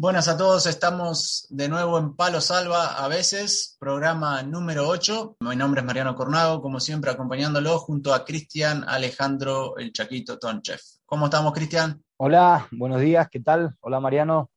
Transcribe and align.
Buenas 0.00 0.28
a 0.28 0.36
todos, 0.36 0.66
estamos 0.66 1.48
de 1.50 1.68
nuevo 1.68 1.98
en 1.98 2.14
Palo 2.14 2.40
Salva 2.40 3.04
a 3.04 3.08
veces, 3.08 3.76
programa 3.80 4.44
número 4.44 4.86
8. 4.86 5.38
Mi 5.40 5.56
nombre 5.56 5.80
es 5.80 5.86
Mariano 5.88 6.14
Cornago, 6.14 6.62
como 6.62 6.78
siempre 6.78 7.10
acompañándolo 7.10 7.80
junto 7.80 8.14
a 8.14 8.24
Cristian 8.24 8.84
Alejandro 8.86 9.76
El 9.76 9.92
Chaquito 9.92 10.38
Tonchev. 10.38 10.78
¿Cómo 11.04 11.24
estamos, 11.24 11.52
Cristian? 11.52 12.00
Hola, 12.16 12.68
buenos 12.70 13.00
días, 13.00 13.26
¿qué 13.28 13.40
tal? 13.40 13.74
Hola, 13.80 13.98
Mariano. 13.98 14.52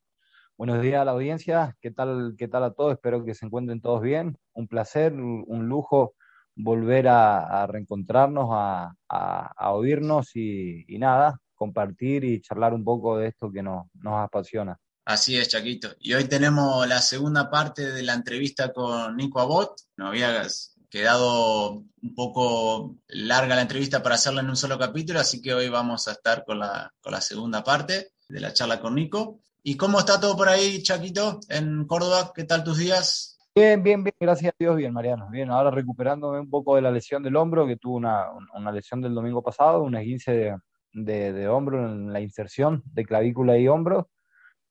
Buenos 0.60 0.80
días 0.80 1.02
a 1.02 1.06
la 1.06 1.14
audiencia, 1.14 1.76
¿qué 1.82 1.90
tal, 1.90 2.36
qué 2.38 2.48
tal 2.48 2.64
a 2.64 2.74
todos? 2.74 2.94
Espero 2.94 3.26
que 3.26 3.34
se 3.34 3.48
encuentren 3.48 3.82
todos 3.82 4.04
bien. 4.04 4.38
Un 4.54 4.68
placer, 4.68 5.14
un 5.14 5.68
lujo 5.68 6.14
volver 6.56 7.08
a, 7.08 7.66
reencontrarnos, 7.66 8.50
a, 8.52 9.72
oírnos 9.72 10.36
y, 10.36 10.86
nada, 11.00 11.40
compartir 11.56 12.26
y 12.26 12.42
charlar 12.42 12.76
un 12.76 12.84
poco 12.84 13.18
de 13.18 13.30
esto 13.30 13.52
que 13.52 13.64
nos 13.64 13.88
apasiona. 14.04 14.78
Así 15.12 15.38
es, 15.38 15.50
Chaquito. 15.50 15.90
Y 16.00 16.14
hoy 16.14 16.24
tenemos 16.24 16.88
la 16.88 17.02
segunda 17.02 17.50
parte 17.50 17.92
de 17.92 18.02
la 18.02 18.14
entrevista 18.14 18.72
con 18.72 19.18
Nico 19.18 19.42
Abot. 19.42 19.76
Nos 19.98 20.08
había 20.08 20.42
quedado 20.90 21.84
un 22.02 22.16
poco 22.16 22.96
larga 23.10 23.56
la 23.56 23.64
entrevista 23.64 24.02
para 24.02 24.16
hacerla 24.16 24.40
en 24.40 24.50
un 24.50 24.56
solo 24.56 24.80
capítulo, 24.80 25.20
así 25.20 25.42
que 25.42 25.54
hoy 25.54 25.68
vamos 25.68 26.08
a 26.08 26.14
estar 26.14 26.46
con 26.46 26.60
la, 26.60 26.94
con 27.02 27.12
la 27.12 27.20
segunda 27.20 27.62
parte 27.62 28.12
de 28.30 28.40
la 28.40 28.54
charla 28.54 28.80
con 28.80 28.96
Nico. 28.96 29.42
¿Y 29.62 29.76
cómo 29.76 30.00
está 30.00 30.18
todo 30.18 30.38
por 30.38 30.48
ahí, 30.48 30.82
Chaquito, 30.82 31.42
en 31.50 31.86
Córdoba? 31.88 32.32
¿Qué 32.34 32.46
tal 32.46 32.64
tus 32.64 32.78
días? 32.78 33.38
Bien, 33.54 33.84
bien, 33.84 34.06
bien, 34.06 34.16
gracias 34.18 34.54
a 34.54 34.56
Dios, 34.58 34.78
bien, 34.78 34.94
Mariano. 34.94 35.28
Bien, 35.30 35.52
ahora 35.52 35.72
recuperándome 35.72 36.40
un 36.40 36.50
poco 36.50 36.78
de 36.78 36.84
la 36.84 36.92
lesión 36.92 37.22
del 37.22 37.36
hombro, 37.36 37.68
que 37.68 37.76
tuve 37.76 37.98
una, 37.98 38.28
una 38.54 38.72
lesión 38.72 39.02
del 39.02 39.14
domingo 39.14 39.44
pasado, 39.44 39.84
un 39.84 39.98
esguince 39.98 40.32
de, 40.32 40.58
de, 40.94 41.34
de 41.34 41.50
hombro 41.50 41.86
en 41.86 42.14
la 42.14 42.22
inserción 42.22 42.82
de 42.86 43.04
clavícula 43.04 43.58
y 43.58 43.68
hombro 43.68 44.08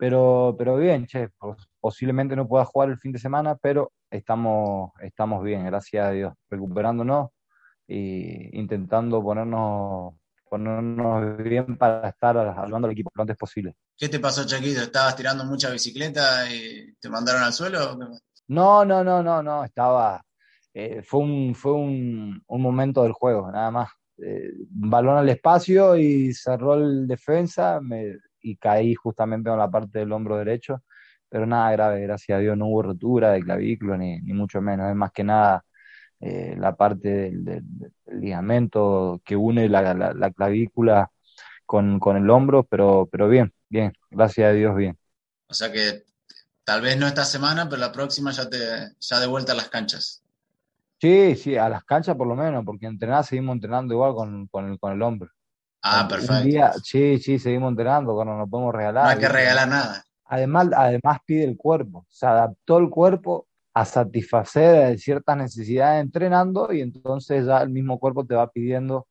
pero, 0.01 0.55
pero 0.56 0.79
bien, 0.79 1.06
che, 1.06 1.29
posiblemente 1.79 2.34
no 2.34 2.48
pueda 2.48 2.65
jugar 2.65 2.89
el 2.89 2.97
fin 2.97 3.12
de 3.12 3.19
semana, 3.19 3.55
pero 3.56 3.93
estamos, 4.11 4.93
estamos 5.03 5.45
bien, 5.45 5.67
gracias 5.67 6.06
a 6.06 6.11
Dios, 6.11 6.33
recuperándonos 6.48 7.29
e 7.87 8.48
intentando 8.55 9.23
ponernos, 9.23 10.15
ponernos 10.48 11.37
bien 11.37 11.77
para 11.77 12.09
estar 12.09 12.39
ayudando 12.39 12.87
al 12.87 12.93
equipo 12.93 13.11
lo 13.15 13.21
antes 13.21 13.37
posible. 13.37 13.77
¿Qué 13.95 14.09
te 14.09 14.19
pasó, 14.19 14.47
Chaquito? 14.47 14.81
¿Estabas 14.81 15.17
tirando 15.17 15.45
mucha 15.45 15.69
bicicleta 15.69 16.51
y 16.51 16.95
te 16.95 17.11
mandaron 17.11 17.43
al 17.43 17.53
suelo? 17.53 17.98
No, 18.48 18.87
no, 18.87 19.05
no, 19.05 19.23
no, 19.23 19.43
no, 19.43 19.65
estaba... 19.65 20.25
Eh, 20.73 21.03
fue 21.03 21.21
un, 21.21 21.55
fue 21.55 21.73
un, 21.73 22.43
un, 22.47 22.62
momento 22.62 23.03
del 23.03 23.12
juego, 23.12 23.53
nada 23.53 23.71
más. 23.71 23.91
Eh, 24.17 24.51
balón 24.71 25.19
al 25.19 25.28
espacio 25.28 25.95
y 25.95 26.33
cerró 26.33 26.75
el 26.75 27.06
defensa, 27.06 27.81
me 27.83 28.15
y 28.42 28.56
caí 28.56 28.94
justamente 28.94 29.50
en 29.50 29.58
la 29.58 29.70
parte 29.70 30.00
del 30.00 30.12
hombro 30.12 30.36
derecho, 30.38 30.83
pero 31.28 31.46
nada 31.46 31.70
grave, 31.72 32.02
gracias 32.02 32.36
a 32.36 32.41
Dios 32.41 32.56
no 32.56 32.66
hubo 32.66 32.82
rotura 32.82 33.32
de 33.32 33.42
clavículo 33.42 33.97
ni, 33.97 34.20
ni 34.20 34.32
mucho 34.32 34.60
menos, 34.60 34.91
es 34.91 34.97
más 34.97 35.12
que 35.12 35.24
nada 35.24 35.64
eh, 36.20 36.55
la 36.58 36.77
parte 36.77 37.08
del, 37.08 37.64
ligamento 38.06 39.22
que 39.24 39.36
une 39.36 39.69
la, 39.69 39.94
la, 39.94 40.31
clavícula 40.32 41.10
con, 41.65 41.98
con, 41.98 42.16
el 42.19 42.28
hombro, 42.28 42.65
pero, 42.65 43.09
pero 43.10 43.28
bien, 43.28 43.54
bien, 43.70 43.92
gracias 44.10 44.50
a 44.50 44.53
Dios 44.53 44.76
bien. 44.76 44.98
O 45.47 45.54
sea 45.54 45.72
que 45.72 46.04
tal 46.65 46.82
vez 46.82 46.98
no 46.98 47.06
esta 47.06 47.25
semana, 47.25 47.69
pero 47.69 47.81
la 47.81 47.92
próxima 47.92 48.32
ya, 48.32 48.50
te, 48.50 48.59
ya 49.00 49.19
de 49.19 49.26
vuelta 49.26 49.53
a 49.53 49.56
las 49.56 49.70
canchas. 49.70 50.22
Sí, 51.00 51.34
sí, 51.36 51.56
a 51.56 51.70
las 51.70 51.84
canchas 51.84 52.16
por 52.16 52.26
lo 52.26 52.36
menos, 52.36 52.65
porque 52.66 52.84
entrenar 52.84 53.25
seguimos 53.25 53.54
entrenando 53.54 53.94
igual 53.94 54.15
con, 54.15 54.47
con, 54.48 54.70
el, 54.70 54.78
con 54.78 54.92
el 54.92 55.00
hombro. 55.00 55.31
Ah, 55.82 56.06
perfecto. 56.08 56.80
sí, 56.82 57.18
sí, 57.18 57.38
seguimos 57.38 57.70
entrenando, 57.70 58.14
cuando 58.14 58.36
nos 58.36 58.48
podemos 58.48 58.74
regalar. 58.74 59.04
No 59.04 59.10
hay 59.10 59.18
que 59.18 59.28
regalar 59.28 59.68
nada. 59.68 60.04
Además, 60.26 60.68
además 60.76 61.18
pide 61.24 61.44
el 61.44 61.56
cuerpo, 61.56 62.06
se 62.08 62.26
adaptó 62.26 62.78
el 62.78 62.88
cuerpo 62.88 63.48
a 63.74 63.84
satisfacer 63.84 64.98
ciertas 64.98 65.36
necesidades 65.36 66.02
entrenando 66.02 66.72
y 66.72 66.80
entonces 66.80 67.46
ya 67.46 67.62
el 67.62 67.70
mismo 67.70 67.98
cuerpo 67.98 68.24
te 68.24 68.34
va 68.34 68.50
pidiendo 68.50 69.06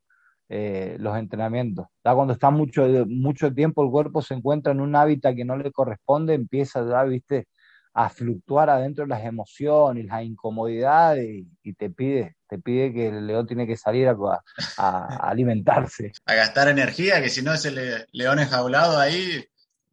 eh, 0.47 0.97
los 0.99 1.17
entrenamientos. 1.17 1.87
Ya 2.03 2.13
cuando 2.13 2.33
está 2.33 2.49
mucho, 2.49 2.85
mucho 3.07 3.53
tiempo 3.53 3.83
el 3.83 3.91
cuerpo 3.91 4.21
se 4.21 4.33
encuentra 4.33 4.71
en 4.71 4.81
un 4.81 4.95
hábitat 4.95 5.35
que 5.35 5.45
no 5.45 5.57
le 5.57 5.71
corresponde, 5.71 6.33
empieza 6.33 6.87
ya, 6.87 7.03
viste, 7.03 7.47
a 7.93 8.09
fluctuar 8.09 8.69
adentro 8.69 9.03
de 9.03 9.09
las 9.09 9.25
emociones, 9.25 10.05
las 10.05 10.23
incomodidades 10.23 11.45
y, 11.63 11.73
te 11.73 11.89
pide, 11.89 12.35
te 12.47 12.59
pide 12.59 12.93
que 12.93 13.07
el 13.07 13.27
león 13.27 13.47
tiene 13.47 13.67
que 13.67 13.77
salir 13.77 14.07
a, 14.07 15.05
alimentarse. 15.29 16.11
A 16.25 16.33
gastar 16.33 16.69
energía, 16.69 17.21
que 17.21 17.29
si 17.29 17.41
no 17.41 17.53
ese 17.53 18.05
león 18.11 18.39
enjaulado 18.39 18.99
ahí, 18.99 19.43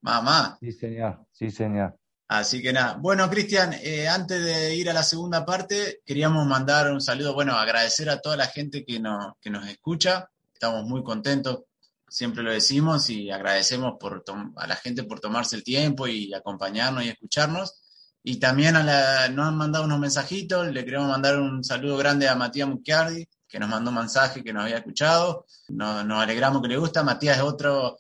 mamá. 0.01 0.57
Sí, 0.61 0.73
señor, 0.73 1.27
sí, 1.33 1.51
señor. 1.51 1.97
Así 2.29 2.61
que 2.61 2.73
nada. 2.73 2.95
Bueno, 2.95 3.31
Cristian, 3.31 3.73
eh, 3.83 4.09
antes 4.09 4.45
de 4.45 4.75
ir 4.75 4.91
a 4.91 4.93
la 4.93 5.05
segunda 5.05 5.47
parte, 5.47 6.01
queríamos 6.05 6.45
mandar 6.47 6.91
un 6.91 7.01
saludo, 7.01 7.35
bueno, 7.35 7.55
agradecer 7.55 8.11
a 8.11 8.21
toda 8.21 8.37
la 8.37 8.47
gente 8.47 8.85
que, 8.85 9.01
que 9.41 9.51
nos 9.51 9.69
escucha. 9.69 10.29
Estamos 10.53 10.85
muy 10.85 11.05
contentos, 11.05 11.65
siempre 12.09 12.43
lo 12.43 12.51
decimos, 12.51 13.11
y 13.11 13.31
agradecemos 13.31 13.95
por 14.01 14.25
a 14.57 14.67
la 14.67 14.77
gente 14.77 15.05
por 15.05 15.21
tomarse 15.21 15.55
el 15.55 15.63
tiempo 15.63 16.09
y 16.09 16.35
acompañarnos 16.35 17.05
y 17.05 17.11
escucharnos. 17.11 17.81
Y 18.29 18.41
también 18.41 18.75
nos 18.75 18.89
han 18.89 19.57
mandado 19.57 19.85
unos 19.85 20.01
mensajitos, 20.01 20.67
le 20.73 20.85
queremos 20.85 21.07
mandar 21.07 21.39
un 21.39 21.63
saludo 21.63 21.97
grande 21.97 22.29
a 22.29 22.35
Matías 22.35 22.69
Mucchiardi, 22.69 23.25
que 23.47 23.61
nos 23.61 23.69
mandó 23.69 23.91
un 23.91 23.99
mensaje 23.99 24.43
que 24.43 24.53
nos 24.53 24.65
había 24.65 24.79
escuchado. 24.79 25.47
Nos, 25.69 26.05
alegramos 26.11 26.61
que 26.61 26.67
le 26.67 26.77
gusta. 26.77 27.05
Matías 27.05 27.37
es 27.37 27.45
otro, 27.45 27.99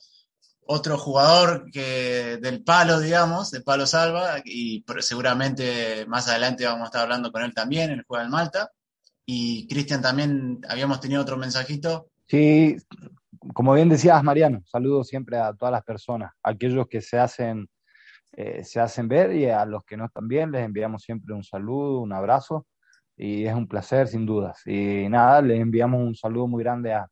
otro 0.62 0.98
jugador 0.98 1.70
que 1.70 2.38
del 2.42 2.64
palo, 2.64 2.98
digamos, 2.98 3.52
del 3.52 3.62
palo 3.62 3.86
salva, 3.86 4.38
y 4.44 4.84
seguramente 4.98 6.04
más 6.06 6.26
adelante 6.26 6.66
vamos 6.66 6.82
a 6.82 6.86
estar 6.86 7.02
hablando 7.02 7.30
con 7.30 7.44
él 7.44 7.54
también, 7.54 7.92
el 7.92 8.02
juego 8.02 8.20
del 8.20 8.32
Malta. 8.32 8.72
Y 9.24 9.68
Cristian 9.68 10.02
también 10.02 10.58
habíamos 10.68 10.98
tenido 11.00 11.22
otro 11.22 11.36
mensajito. 11.36 12.08
Sí, 12.26 12.76
como 13.54 13.74
bien 13.74 13.88
decías, 13.88 14.20
Mariano, 14.24 14.64
saludo 14.66 15.04
siempre 15.04 15.38
a 15.38 15.52
todas 15.54 15.70
las 15.70 15.84
personas, 15.84 16.32
aquellos 16.42 16.88
que 16.88 17.00
se 17.00 17.16
hacen 17.16 17.68
eh, 18.38 18.62
se 18.64 18.80
hacen 18.80 19.08
ver 19.08 19.34
y 19.34 19.46
a 19.46 19.64
los 19.64 19.82
que 19.84 19.96
no 19.96 20.04
están 20.04 20.28
bien 20.28 20.52
les 20.52 20.62
enviamos 20.62 21.02
siempre 21.02 21.34
un 21.34 21.42
saludo, 21.42 22.00
un 22.00 22.12
abrazo 22.12 22.66
y 23.16 23.46
es 23.46 23.54
un 23.54 23.66
placer 23.66 24.08
sin 24.08 24.26
dudas. 24.26 24.60
Y 24.66 25.08
nada, 25.08 25.40
les 25.40 25.58
enviamos 25.58 26.02
un 26.02 26.14
saludo 26.14 26.46
muy 26.46 26.62
grande 26.62 26.92
a, 26.92 27.08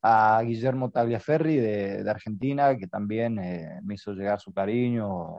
a 0.00 0.40
Guillermo 0.44 0.92
Tagliaferri 0.92 1.56
de, 1.56 2.04
de 2.04 2.10
Argentina, 2.10 2.76
que 2.76 2.86
también 2.86 3.40
eh, 3.40 3.80
me 3.82 3.94
hizo 3.94 4.12
llegar 4.12 4.40
su 4.40 4.52
cariño 4.52 5.38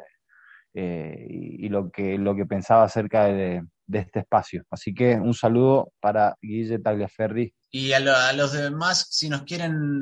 eh, 0.74 1.26
y, 1.30 1.70
lo, 1.70 1.90
que, 1.90 2.18
lo 2.18 2.36
que 2.36 2.46
pensaba 2.46 2.84
acerca 2.84 3.24
de, 3.24 3.64
de, 3.88 4.00
este 4.00 4.20
espacio. 4.20 4.66
Así 4.70 4.94
que 4.94 5.16
un 5.16 5.34
saludo 5.34 5.94
para 6.02 6.36
Guille 6.42 6.80
Tagliaferri. 6.80 7.54
Y 7.72 7.94
a, 7.94 8.34
los 8.34 8.52
demás, 8.52 9.08
si 9.10 9.30
nos 9.30 9.44
quieren 9.44 10.02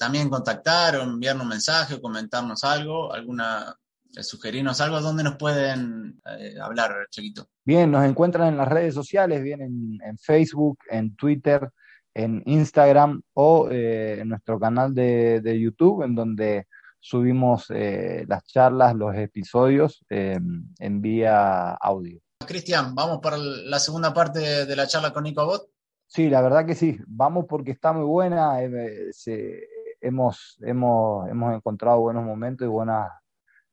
también 0.00 0.28
contactar 0.28 0.96
o 0.96 1.02
enviarnos 1.02 1.44
un 1.44 1.50
mensaje 1.50 1.94
o 1.94 2.00
comentarnos 2.00 2.64
algo, 2.64 3.12
alguna 3.12 3.76
sugerirnos 4.20 4.80
algo, 4.80 5.00
¿dónde 5.00 5.22
nos 5.22 5.36
pueden 5.36 6.20
eh, 6.38 6.54
hablar, 6.60 7.06
Chiquito? 7.10 7.48
Bien, 7.64 7.90
nos 7.90 8.04
encuentran 8.04 8.48
en 8.48 8.58
las 8.58 8.68
redes 8.68 8.94
sociales, 8.94 9.42
bien 9.42 9.62
en, 9.62 10.18
Facebook, 10.18 10.78
en 10.90 11.16
Twitter, 11.16 11.70
en 12.12 12.42
Instagram 12.44 13.22
o 13.32 13.68
eh, 13.70 14.20
en 14.20 14.28
nuestro 14.28 14.60
canal 14.60 14.94
de, 14.94 15.58
YouTube, 15.58 16.02
en 16.02 16.14
donde 16.14 16.66
subimos 17.00 17.66
eh, 17.70 18.24
las 18.28 18.44
charlas, 18.44 18.94
los 18.94 19.14
episodios 19.16 20.04
en 20.08 21.00
vía 21.00 21.72
audio. 21.72 22.20
Cristian, 22.46 22.94
¿vamos 22.94 23.20
para 23.22 23.38
la 23.38 23.78
segunda 23.78 24.12
parte 24.12 24.66
de 24.66 24.76
la 24.76 24.86
charla 24.86 25.12
con 25.12 25.24
Nico 25.24 25.40
Abot? 25.40 25.68
Sí, 26.06 26.28
la 26.28 26.42
verdad 26.42 26.66
que 26.66 26.74
sí, 26.74 26.98
vamos 27.06 27.46
porque 27.48 27.70
está 27.70 27.94
muy 27.94 28.04
buena, 28.04 28.60
hemos, 28.62 30.58
hemos, 30.60 31.26
hemos 31.30 31.54
encontrado 31.54 32.00
buenos 32.00 32.24
momentos 32.24 32.66
y 32.66 32.68
buenas 32.68 33.08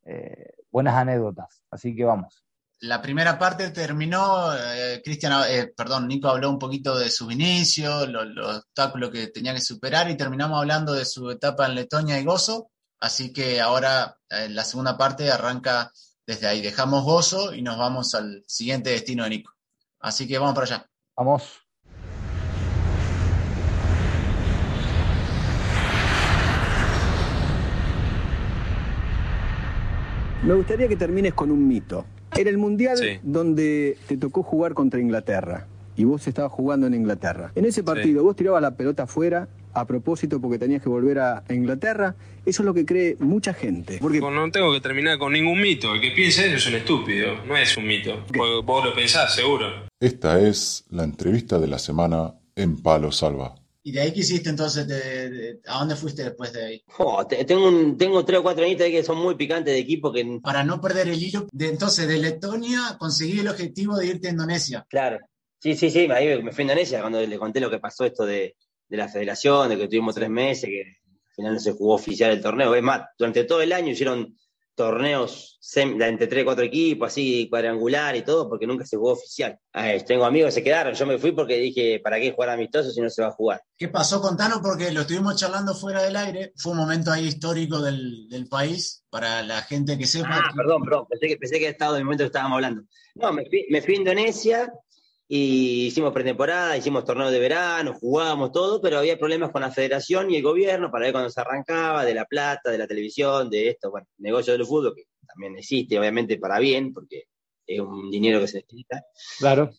eh, 0.10 0.54
buenas 0.72 0.96
anécdotas. 0.96 1.64
Así 1.70 1.96
que 1.96 2.04
vamos. 2.04 2.44
La 2.82 3.02
primera 3.02 3.38
parte 3.38 3.70
terminó, 3.72 4.56
eh, 4.56 5.02
Cristian, 5.04 5.44
eh, 5.50 5.72
perdón, 5.76 6.08
Nico 6.08 6.30
habló 6.30 6.50
un 6.50 6.58
poquito 6.58 6.98
de 6.98 7.10
su 7.10 7.30
inicio, 7.30 8.08
los 8.08 8.58
obstáculos 8.58 9.12
que 9.12 9.28
tenía 9.28 9.54
que 9.54 9.62
superar 9.62 10.10
y 10.10 10.18
terminamos 10.18 10.58
hablando 10.58 10.94
de 10.94 11.06
su 11.06 11.30
etapa 11.30 11.66
en 11.66 11.76
Letonia 11.76 12.20
y 12.20 12.24
Gozo. 12.24 12.72
Así 13.02 13.32
que 13.32 13.62
ahora 13.62 14.18
la 14.30 14.64
segunda 14.66 14.98
parte 14.98 15.32
arranca 15.32 15.92
desde 16.26 16.48
ahí. 16.48 16.62
Dejamos 16.62 17.04
Gozo 17.04 17.54
y 17.54 17.62
nos 17.62 17.78
vamos 17.78 18.14
al 18.16 18.44
siguiente 18.46 18.90
destino 18.90 19.24
de 19.24 19.30
Nico. 19.30 19.54
Así 20.00 20.28
que 20.28 20.38
vamos 20.38 20.56
para 20.56 20.66
allá. 20.66 20.90
Vamos. 21.16 21.69
Me 30.44 30.54
gustaría 30.54 30.88
que 30.88 30.96
termines 30.96 31.34
con 31.34 31.52
un 31.52 31.68
mito. 31.68 32.06
Era 32.38 32.50
el 32.50 32.58
mundial 32.58 32.98
donde 33.24 33.98
te 34.08 34.16
tocó 34.16 34.42
jugar 34.42 34.74
contra 34.74 35.00
Inglaterra 35.00 35.68
y 35.98 36.06
vos 36.06 36.26
estabas 36.28 36.52
jugando 36.52 36.88
en 36.88 36.94
Inglaterra. 36.94 37.52
En 37.56 37.66
ese 37.66 37.84
partido 37.84 38.24
vos 38.24 38.38
tirabas 38.38 38.62
la 38.62 38.72
pelota 38.72 39.04
afuera 39.04 39.50
a 39.74 39.86
propósito 39.86 40.40
porque 40.40 40.58
tenías 40.58 40.82
que 40.82 40.88
volver 40.88 41.20
a 41.20 41.44
Inglaterra. 41.50 42.16
Eso 42.46 42.62
es 42.62 42.66
lo 42.66 42.74
que 42.74 42.86
cree 42.86 43.18
mucha 43.20 43.54
gente. 43.54 43.98
Porque 44.00 44.22
no 44.22 44.50
tengo 44.50 44.72
que 44.72 44.80
terminar 44.80 45.18
con 45.20 45.34
ningún 45.34 45.60
mito. 45.60 45.94
El 45.94 46.00
que 46.00 46.12
piense 46.12 46.48
eso 46.48 46.56
es 46.56 46.68
un 46.68 46.76
estúpido, 46.76 47.44
no 47.46 47.58
es 47.58 47.76
un 47.76 47.86
mito. 47.86 48.26
Vos 48.64 48.86
lo 48.86 48.94
pensás, 48.94 49.36
seguro. 49.36 49.90
Esta 50.00 50.40
es 50.40 50.86
la 50.90 51.04
entrevista 51.04 51.60
de 51.60 51.68
la 51.68 51.80
semana 51.80 52.36
en 52.56 52.82
Palo 52.82 53.12
Salva. 53.12 53.56
¿Y 53.90 53.92
de 53.92 54.02
ahí 54.02 54.14
qué 54.14 54.20
hiciste 54.20 54.52
entonces? 54.52 54.86
¿A 55.66 55.80
dónde 55.80 55.96
fuiste 55.96 56.24
después 56.24 56.54
de 56.54 56.64
ahí? 56.64 56.84
tengo, 57.48 57.98
tengo 57.98 58.24
tres 58.24 58.40
o 58.40 58.44
cuatro 58.44 58.64
añitos 58.64 58.86
ahí 58.86 58.92
que 58.92 59.04
son 59.04 59.18
muy 59.18 59.34
picantes 59.34 59.74
de 59.74 59.80
equipo. 59.80 60.14
que 60.14 60.40
Para 60.44 60.64
no 60.64 60.80
perder 60.80 61.08
el 61.10 61.24
hilo, 61.24 61.48
de, 61.52 61.70
entonces 61.70 62.08
de 62.08 62.20
Letonia 62.20 62.98
conseguí 63.00 63.40
el 63.40 63.48
objetivo 63.48 63.98
de 63.98 64.06
irte 64.06 64.28
a 64.28 64.32
Indonesia. 64.32 64.86
Claro, 64.88 65.18
sí, 65.58 65.74
sí, 65.74 65.90
sí, 65.90 66.08
ahí 66.12 66.44
me 66.44 66.52
fui 66.52 66.62
a 66.62 66.66
Indonesia 66.66 67.02
cuando 67.02 67.20
le 67.20 67.40
conté 67.40 67.60
lo 67.60 67.72
que 67.72 67.80
pasó 67.80 68.06
esto 68.06 68.28
de, 68.28 68.56
de 68.88 68.98
la 68.98 69.08
federación, 69.08 69.70
de 69.70 69.78
que 69.80 69.88
tuvimos 69.88 70.14
tres 70.14 70.30
meses, 70.30 70.70
que 70.70 70.82
al 70.82 71.34
final 71.36 71.54
no 71.56 71.60
se 71.60 71.72
jugó 71.72 71.96
oficial 71.96 72.30
el 72.30 72.42
torneo. 72.42 72.76
Es 72.76 72.84
más, 72.84 73.02
durante 73.18 73.44
todo 73.46 73.64
el 73.64 73.74
año 73.74 73.90
hicieron 73.90 74.38
torneos 74.80 75.60
entre 75.76 76.28
tres, 76.28 76.46
cuatro 76.46 76.64
equipos, 76.64 77.10
así 77.10 77.50
cuadrangular 77.50 78.16
y 78.16 78.22
todo, 78.22 78.48
porque 78.48 78.66
nunca 78.66 78.86
se 78.86 78.96
jugó 78.96 79.12
oficial. 79.12 79.60
tengo 80.08 80.24
amigos 80.24 80.48
que 80.48 80.52
se 80.54 80.64
quedaron, 80.64 80.94
yo 80.94 81.06
me 81.06 81.18
fui 81.18 81.34
porque 81.34 81.58
dije, 81.58 82.00
¿para 82.02 82.18
qué 82.18 82.32
jugar 82.32 82.52
amistoso 82.52 82.90
si 82.90 83.02
no 83.02 83.10
se 83.10 83.22
va 83.22 83.28
a 83.28 83.32
jugar? 83.32 83.62
¿Qué 83.76 83.90
pasó? 83.90 84.22
Contanos 84.22 84.60
porque 84.64 84.90
lo 84.92 85.02
estuvimos 85.02 85.36
charlando 85.36 85.76
fuera 85.76 86.02
del 86.02 86.16
aire, 86.16 86.54
fue 86.56 86.72
un 86.72 86.78
momento 86.78 87.12
ahí 87.12 87.28
histórico 87.28 87.82
del, 87.82 88.48
país, 88.50 89.04
para 89.10 89.44
la 89.44 89.62
gente 89.64 89.98
que 89.98 90.08
sepa. 90.08 90.30
Ah, 90.32 90.54
perdón, 90.56 90.82
perdón, 90.84 91.06
pensé 91.10 91.28
que, 91.28 91.36
pensé 91.36 91.56
que 91.56 91.66
había 91.66 91.72
estado 91.72 91.96
en 91.96 92.00
el 92.00 92.06
momento 92.06 92.24
que 92.24 92.28
estábamos 92.28 92.56
hablando. 92.56 92.84
No, 93.16 93.34
me 93.34 93.44
fui, 93.50 93.66
me 93.70 93.82
fui 93.82 93.96
a 93.96 93.98
Indonesia, 93.98 94.74
y 95.32 95.86
hicimos 95.86 96.12
pretemporada, 96.12 96.76
hicimos 96.76 97.06
torneo 97.06 97.30
de 97.30 97.38
verano, 97.38 97.94
jugábamos 97.94 98.52
todo, 98.52 98.82
pero 98.82 98.98
había 98.98 99.20
problemas 99.20 99.52
con 99.52 99.62
la 99.62 99.70
federación 99.70 100.32
y 100.32 100.38
el 100.38 100.42
gobierno 100.42 100.90
para 100.90 101.06
ver 101.06 101.12
cuando 101.12 101.30
se 101.30 101.40
arrancaba, 101.40 102.04
de 102.04 102.16
la 102.16 102.26
plata, 102.26 102.72
de 102.72 102.80
la 102.80 102.88
televisión, 102.88 103.48
de 103.48 103.70
esto, 103.70 103.92
bueno, 103.92 104.08
negocio 104.18 104.54
del 104.54 104.66
fútbol, 104.66 104.96
que 104.96 105.04
también 105.28 105.56
existe, 105.56 106.00
obviamente, 106.00 106.40
para 106.40 106.58
bien, 106.58 106.92
porque 106.92 107.26
es 107.68 107.80
un 107.80 108.10
dinero 108.10 108.40
que 108.40 108.48
se 108.48 108.58
necesita. 108.58 109.06
Claro. 109.38 109.70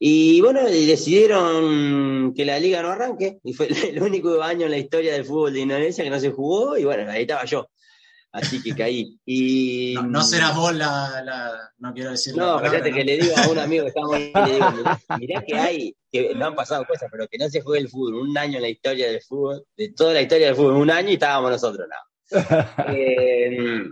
Y 0.00 0.40
bueno, 0.40 0.64
decidieron 0.64 2.34
que 2.34 2.44
la 2.44 2.58
liga 2.58 2.82
no 2.82 2.88
arranque, 2.88 3.38
y 3.44 3.52
fue 3.52 3.68
el 3.90 4.02
único 4.02 4.42
año 4.42 4.64
en 4.64 4.72
la 4.72 4.78
historia 4.78 5.12
del 5.12 5.24
fútbol 5.24 5.52
de 5.52 5.60
Indonesia 5.60 6.02
que 6.02 6.10
no 6.10 6.18
se 6.18 6.32
jugó, 6.32 6.76
y 6.76 6.82
bueno, 6.82 7.08
ahí 7.08 7.20
estaba 7.20 7.44
yo 7.44 7.68
así 8.32 8.62
que 8.62 8.74
caí. 8.74 9.18
Y, 9.24 9.94
no, 10.04 10.22
serás 10.22 10.54
vos 10.54 10.74
la, 10.74 11.72
no 11.78 11.92
quiero 11.92 12.10
decir. 12.10 12.36
No, 12.36 12.58
fíjate 12.60 12.92
que 12.92 13.04
le 13.04 13.18
digo 13.18 13.34
a 13.36 13.48
un 13.48 13.58
amigo 13.58 13.84
que 13.84 13.88
estamos 13.88 14.14
ahí, 14.14 14.32
le 14.32 14.54
digo, 14.54 14.72
mirá, 15.18 15.42
que 15.42 15.58
hay, 15.58 15.96
que 16.10 16.34
no 16.34 16.46
han 16.46 16.54
pasado 16.54 16.84
cosas, 16.86 17.08
pero 17.10 17.26
que 17.28 17.38
no 17.38 17.48
se 17.48 17.60
juegue 17.60 17.82
el 17.82 17.88
fútbol, 17.88 18.14
un 18.14 18.38
año 18.38 18.56
en 18.56 18.62
la 18.62 18.68
historia 18.68 19.08
del 19.08 19.22
fútbol, 19.22 19.64
de 19.76 19.92
toda 19.92 20.14
la 20.14 20.22
historia 20.22 20.48
del 20.48 20.56
fútbol, 20.56 20.74
un 20.74 20.90
año 20.90 21.10
y 21.10 21.14
estábamos 21.14 21.50
nosotros, 21.50 21.86
no. 21.88 22.08
eh, 22.88 23.84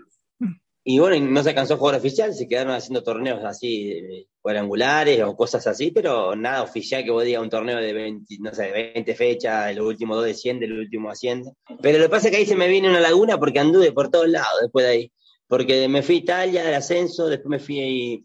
y 0.88 1.00
bueno, 1.00 1.18
no 1.28 1.42
se 1.42 1.48
alcanzó 1.48 1.74
a 1.74 1.78
jugar 1.78 1.96
oficial, 1.96 2.32
se 2.32 2.46
quedaron 2.46 2.72
haciendo 2.72 3.02
torneos 3.02 3.44
así, 3.44 4.24
cuadrangulares 4.40 5.20
o 5.24 5.34
cosas 5.34 5.66
así, 5.66 5.90
pero 5.90 6.36
nada 6.36 6.62
oficial 6.62 7.02
que 7.02 7.10
vos 7.10 7.24
digas 7.24 7.42
un 7.42 7.50
torneo 7.50 7.78
de 7.78 7.92
20, 7.92 8.36
no 8.38 8.54
sé, 8.54 8.70
20 8.70 9.14
fechas, 9.16 9.68
el 9.68 9.80
último 9.80 10.14
dos 10.14 10.26
desciende, 10.26 10.66
el 10.66 10.78
último 10.78 11.10
asciende. 11.10 11.50
Pero 11.82 11.98
lo 11.98 12.04
que 12.04 12.10
pasa 12.10 12.28
es 12.28 12.30
que 12.30 12.36
ahí 12.36 12.46
se 12.46 12.54
me 12.54 12.68
viene 12.68 12.88
una 12.88 13.00
laguna 13.00 13.36
porque 13.36 13.58
anduve 13.58 13.90
por 13.90 14.12
todos 14.12 14.28
lados 14.28 14.60
después 14.62 14.86
de 14.86 14.92
ahí. 14.92 15.12
Porque 15.48 15.88
me 15.88 16.04
fui 16.04 16.14
a 16.14 16.18
Italia 16.18 16.64
del 16.64 16.74
ascenso, 16.74 17.26
después 17.26 17.50
me 17.50 17.58
fui 17.58 17.80
ahí, 17.80 18.24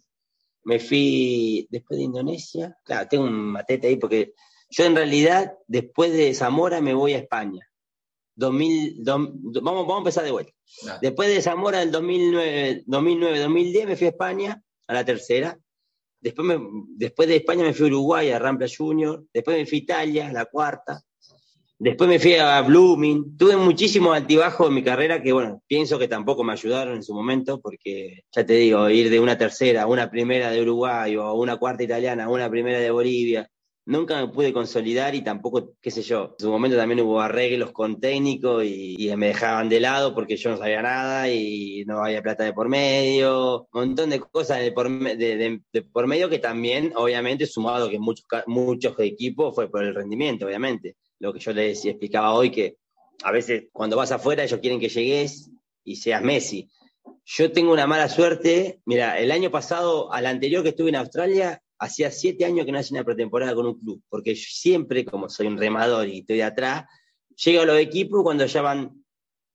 me 0.64 0.78
fui 0.78 1.66
después 1.72 1.98
de 1.98 2.04
Indonesia. 2.04 2.78
Claro, 2.86 3.08
tengo 3.10 3.24
un 3.24 3.34
matete 3.34 3.88
ahí 3.88 3.96
porque 3.96 4.36
yo 4.70 4.86
en 4.86 4.96
realidad 4.96 5.52
después 5.66 6.14
de 6.14 6.32
Zamora 6.36 6.80
me 6.80 6.94
voy 6.94 7.14
a 7.14 7.18
España. 7.18 7.71
2000, 8.36 9.04
vamos, 9.04 9.32
vamos 9.62 9.96
a 9.96 9.98
empezar 9.98 10.24
de 10.24 10.32
vuelta. 10.32 10.54
Después 11.02 11.30
de 11.30 11.42
Zamora 11.42 11.80
del 11.80 11.92
2009, 11.92 12.84
2009, 12.86 13.40
2010 13.40 13.88
me 13.88 13.96
fui 13.96 14.08
a 14.08 14.10
España, 14.12 14.64
a 14.88 14.94
la 14.94 15.06
tercera. 15.06 15.58
Después, 16.20 16.48
me, 16.48 16.60
después 16.96 17.28
de 17.28 17.38
España 17.38 17.64
me 17.64 17.74
fui 17.74 17.86
a 17.86 17.90
Uruguay, 17.90 18.30
a 18.32 18.40
Rampla 18.40 18.68
Junior. 18.76 19.24
Después 19.34 19.58
me 19.58 19.66
fui 19.66 19.80
a 19.80 19.82
Italia, 19.82 20.28
a 20.30 20.34
la 20.34 20.46
cuarta. 20.46 21.02
Después 21.84 22.08
me 22.08 22.20
fui 22.20 22.36
a 22.36 22.62
Blooming. 22.62 23.36
Tuve 23.38 23.58
muchísimos 23.58 24.16
altibajos 24.16 24.68
en 24.68 24.76
mi 24.76 24.84
carrera 24.84 25.22
que, 25.24 25.34
bueno, 25.34 25.64
pienso 25.66 25.98
que 25.98 26.08
tampoco 26.08 26.44
me 26.44 26.54
ayudaron 26.54 26.96
en 26.96 27.02
su 27.02 27.12
momento, 27.12 27.60
porque, 27.60 28.22
ya 28.32 28.46
te 28.46 28.54
digo, 28.54 28.88
ir 28.88 29.10
de 29.10 29.20
una 29.20 29.36
tercera 29.36 29.82
a 29.82 29.88
una 29.88 30.12
primera 30.12 30.52
de 30.52 30.62
Uruguay 30.62 31.16
o 31.18 31.24
a 31.24 31.34
una 31.34 31.58
cuarta 31.58 31.82
italiana 31.82 32.26
a 32.26 32.30
una 32.30 32.52
primera 32.52 32.80
de 32.80 32.92
Bolivia, 32.92 33.50
nunca 33.86 34.20
me 34.20 34.32
pude 34.32 34.54
consolidar 34.54 35.16
y 35.16 35.24
tampoco, 35.24 35.74
qué 35.82 35.92
sé 35.92 36.02
yo, 36.02 36.36
en 36.38 36.46
su 36.46 36.50
momento 36.50 36.78
también 36.78 37.02
hubo 37.02 37.20
arreglos 37.20 37.72
con 37.72 38.00
técnicos 38.00 38.64
y, 38.66 39.12
me 39.18 39.28
dejaban 39.28 39.70
de 39.70 39.80
lado 39.80 40.16
porque 40.16 40.38
yo 40.38 40.52
no 40.52 40.58
sabía 40.58 40.82
nada 40.82 41.30
y 41.30 41.84
no 41.86 42.04
había 42.04 42.22
plata 42.22 42.44
de 42.44 42.54
por 42.54 42.70
medio, 42.70 43.68
un 43.74 43.88
montón 43.88 44.10
de 44.10 44.20
cosas 44.20 44.60
de 44.60 44.72
por, 44.72 44.88
por 45.92 46.08
medio 46.08 46.30
que 46.30 46.40
también, 46.40 46.94
obviamente, 46.96 47.46
sumado 47.46 47.90
que 47.90 48.00
muchos, 48.00 48.26
muchos 48.48 48.98
equipos 49.00 49.54
fue 49.54 49.70
por 49.70 49.84
el 49.84 49.94
rendimiento, 49.94 50.46
obviamente. 50.46 50.96
Lo 51.20 51.34
que 51.34 51.40
yo 51.40 51.54
les 51.54 51.86
explicaba 51.86 52.34
hoy, 52.34 52.50
que 52.50 52.78
a 53.24 53.32
veces 53.32 53.66
cuando 53.72 53.98
vas 53.98 54.12
afuera 54.12 54.44
ellos 54.44 54.60
quieren 54.60 54.80
que 54.80 54.90
llegues 54.90 55.52
y 55.84 55.96
seas 55.98 56.22
Messi. 56.22 56.70
Yo 57.26 57.52
tengo 57.52 57.72
una 57.72 57.88
mala 57.88 58.10
suerte. 58.10 58.82
Mira, 58.86 59.20
el 59.20 59.32
año 59.32 59.52
pasado, 59.52 60.12
al 60.12 60.26
anterior 60.26 60.64
que 60.64 60.70
estuve 60.70 60.90
en 60.90 60.96
Australia, 60.96 61.62
hacía 61.82 62.12
siete 62.12 62.46
años 62.46 62.66
que 62.66 62.72
no 62.72 62.78
hacía 62.78 62.98
una 62.98 63.04
pretemporada 63.04 63.56
con 63.56 63.66
un 63.66 63.80
club, 63.80 64.02
porque 64.08 64.36
siempre, 64.36 65.04
como 65.04 65.28
soy 65.30 65.48
un 65.48 65.58
remador 65.58 66.08
y 66.08 66.20
estoy 66.20 66.38
de 66.38 66.44
atrás, 66.44 66.86
llego 67.44 67.64
a 67.64 67.66
los 67.66 67.80
equipos 67.80 68.22
cuando 68.22 68.46
ya 68.46 68.62
van 68.62 69.04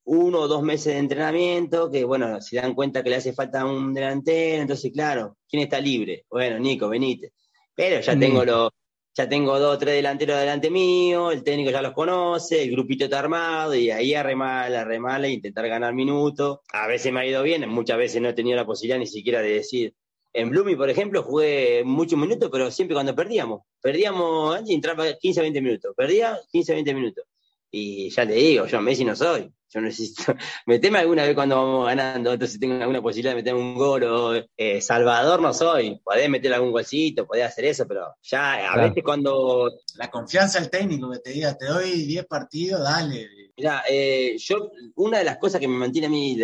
uno 0.05 0.41
o 0.41 0.49
dos 0.49 0.63
meses 0.63 0.95
de 0.95 0.99
entrenamiento, 0.99 1.89
que 1.89 2.05
bueno, 2.05 2.41
se 2.41 2.57
dan 2.57 2.75
cuenta 2.75 3.05
que 3.05 3.11
le 3.11 3.17
hace 3.17 3.33
falta 3.33 3.65
un 3.65 3.95
delantero, 3.95 4.63
entonces 4.63 4.91
claro, 4.93 5.37
¿quién 5.49 5.63
está 5.63 5.81
libre? 5.81 6.27
Bueno, 6.29 6.59
Nico, 6.59 6.89
venite. 6.89 7.33
Pero 7.77 8.01
ya 8.01 8.19
tengo 8.19 8.43
mm. 8.43 8.47
los, 8.47 8.71
ya 9.15 9.29
tengo 9.29 9.57
dos 9.61 9.77
o 9.77 9.79
tres 9.79 9.95
delanteros 9.95 10.41
delante 10.41 10.69
mío, 10.69 11.31
el 11.31 11.45
técnico 11.45 11.71
ya 11.71 11.81
los 11.81 11.93
conoce, 11.93 12.61
el 12.65 12.73
grupito 12.73 13.05
está 13.05 13.21
armado, 13.21 13.77
y 13.77 13.91
ahí 13.93 14.15
arremala, 14.15 14.81
arremala 14.81 15.29
e 15.29 15.33
intentar 15.33 15.69
ganar 15.69 15.95
minutos. 15.95 16.59
A 16.73 16.89
veces 16.89 17.13
me 17.13 17.21
ha 17.21 17.27
ido 17.27 17.45
bien, 17.45 17.69
muchas 17.69 17.99
veces 17.99 18.21
no 18.21 18.31
he 18.31 18.33
tenido 18.33 18.57
la 18.57 18.67
posibilidad 18.67 18.99
ni 18.99 19.07
siquiera 19.07 19.41
de 19.43 19.51
decir, 19.51 19.95
en 20.37 20.51
Blumi, 20.51 20.77
por 20.77 20.91
ejemplo, 20.91 21.23
jugué 21.23 21.83
muchos 21.85 22.19
minutos, 22.19 22.49
pero 22.53 22.71
siempre 22.71 22.95
cuando 22.95 23.15
perdíamos. 23.15 23.63
Perdíamos, 23.81 24.61
entraba 24.69 25.13
15 25.15 25.41
20 25.41 25.61
minutos. 25.63 25.95
Perdía 25.97 26.39
15 26.53 26.75
20 26.75 26.95
minutos. 26.95 27.25
Y 27.71 28.11
ya 28.11 28.27
te 28.27 28.35
digo, 28.35 28.67
yo 28.67 28.81
Messi 28.81 29.05
no 29.05 29.17
soy. 29.17 29.51
Yo 29.69 29.81
necesito. 29.81 30.35
Meteme 30.67 30.99
alguna 30.99 31.25
vez 31.25 31.35
cuando 31.35 31.57
vamos 31.57 31.87
ganando, 31.87 32.33
entonces 32.33 32.61
tengo 32.61 32.75
alguna 32.75 33.03
posibilidad 33.03 33.33
de 33.33 33.37
meterme 33.37 33.61
un 33.61 33.75
gol 33.75 34.05
o 34.05 34.35
eh, 34.57 34.81
Salvador 34.81 35.41
no 35.41 35.53
soy. 35.53 36.01
Podés 36.05 36.29
meter 36.29 36.55
algún 36.55 36.71
golcito, 36.71 37.27
podés 37.27 37.45
hacer 37.45 37.65
eso, 37.65 37.87
pero 37.87 38.15
ya 38.23 38.73
a 38.73 38.77
veces 38.77 39.03
cuando. 39.03 39.71
La 39.97 40.11
confianza 40.11 40.61
del 40.61 40.71
técnico 40.71 41.11
que 41.11 41.19
te 41.19 41.31
diga, 41.31 41.57
te 41.57 41.67
doy 41.67 42.05
10 42.07 42.27
partidos, 42.27 42.83
dale. 42.83 43.29
Mira, 43.57 43.83
eh, 43.89 44.37
yo, 44.39 44.71
una 44.97 45.19
de 45.19 45.25
las 45.25 45.39
cosas 45.39 45.61
que 45.61 45.69
me 45.69 45.77
mantiene 45.77 46.07
a 46.07 46.11
mí 46.11 46.37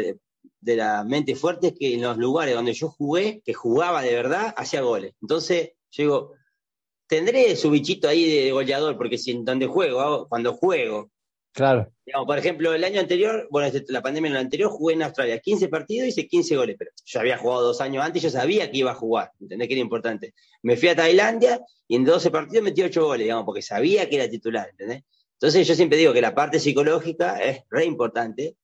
de 0.62 0.76
la 0.76 1.04
mente 1.04 1.35
fuerte 1.35 1.69
es 1.69 1.75
que 1.78 1.95
en 1.95 2.02
los 2.02 2.16
lugares 2.16 2.54
donde 2.54 2.73
yo 2.73 2.88
jugué, 2.88 3.42
que 3.45 3.52
jugaba 3.52 4.00
de 4.00 4.14
verdad, 4.14 4.54
hacía 4.57 4.81
goles. 4.81 5.12
Entonces, 5.21 5.73
yo 5.90 6.02
digo, 6.02 6.33
tendré 7.09 7.57
su 7.57 7.69
bichito 7.69 8.09
ahí 8.09 8.33
de 8.33 8.52
goleador, 8.52 8.97
porque 8.97 9.19
si 9.19 9.33
en 9.33 9.45
donde 9.45 9.66
juego, 9.66 10.28
cuando 10.28 10.54
juego. 10.54 11.11
Claro. 11.54 11.92
por 12.26 12.38
ejemplo, 12.38 12.73
el 12.73 12.83
año 12.83 13.00
anterior, 13.00 13.47
bueno, 13.50 13.69
este, 13.69 13.92
la 13.92 14.00
pandemia 14.00 14.31
en 14.31 14.37
el 14.37 14.42
anterior, 14.42 14.71
jugué 14.71 14.95
en 14.95 15.02
Australia 15.02 15.38
15 15.38 15.69
partidos 15.69 16.07
y 16.07 16.09
hice 16.09 16.26
15 16.26 16.57
goles, 16.57 16.76
pero 16.78 16.92
yo 17.04 17.21
había 17.21 17.37
jugado 17.37 17.62
dos 17.62 17.81
años 17.83 18.02
antes, 18.02 18.23
yo 18.23 18.31
sabía 18.31 18.71
que 18.71 18.78
iba 18.78 18.92
a 18.92 18.95
jugar, 18.95 19.33
¿entendés 19.38 19.69
que 19.69 19.75
era 19.75 19.83
importante? 19.83 20.33
Me 20.62 20.78
fui 20.78 20.88
a 20.88 20.97
Tailandia 20.97 21.61
y 21.87 21.97
en 21.97 22.04
12 22.04 22.31
partidos 22.31 22.64
metí 22.64 22.83
8 22.83 23.04
goles, 23.04 23.25
digamos, 23.25 23.45
porque 23.45 23.61
sabía 23.61 24.09
que 24.09 24.16
era 24.16 24.31
titular, 24.31 24.71
¿entendés? 24.71 25.02
Entonces 25.35 25.69
yo 25.69 25.75
siempre 25.75 25.99
digo 25.99 26.14
que 26.14 26.23
la 26.23 26.35
parte 26.35 26.59
psicológica 26.59 27.37
es 27.42 27.64
re 27.69 27.85
importante 27.85 28.57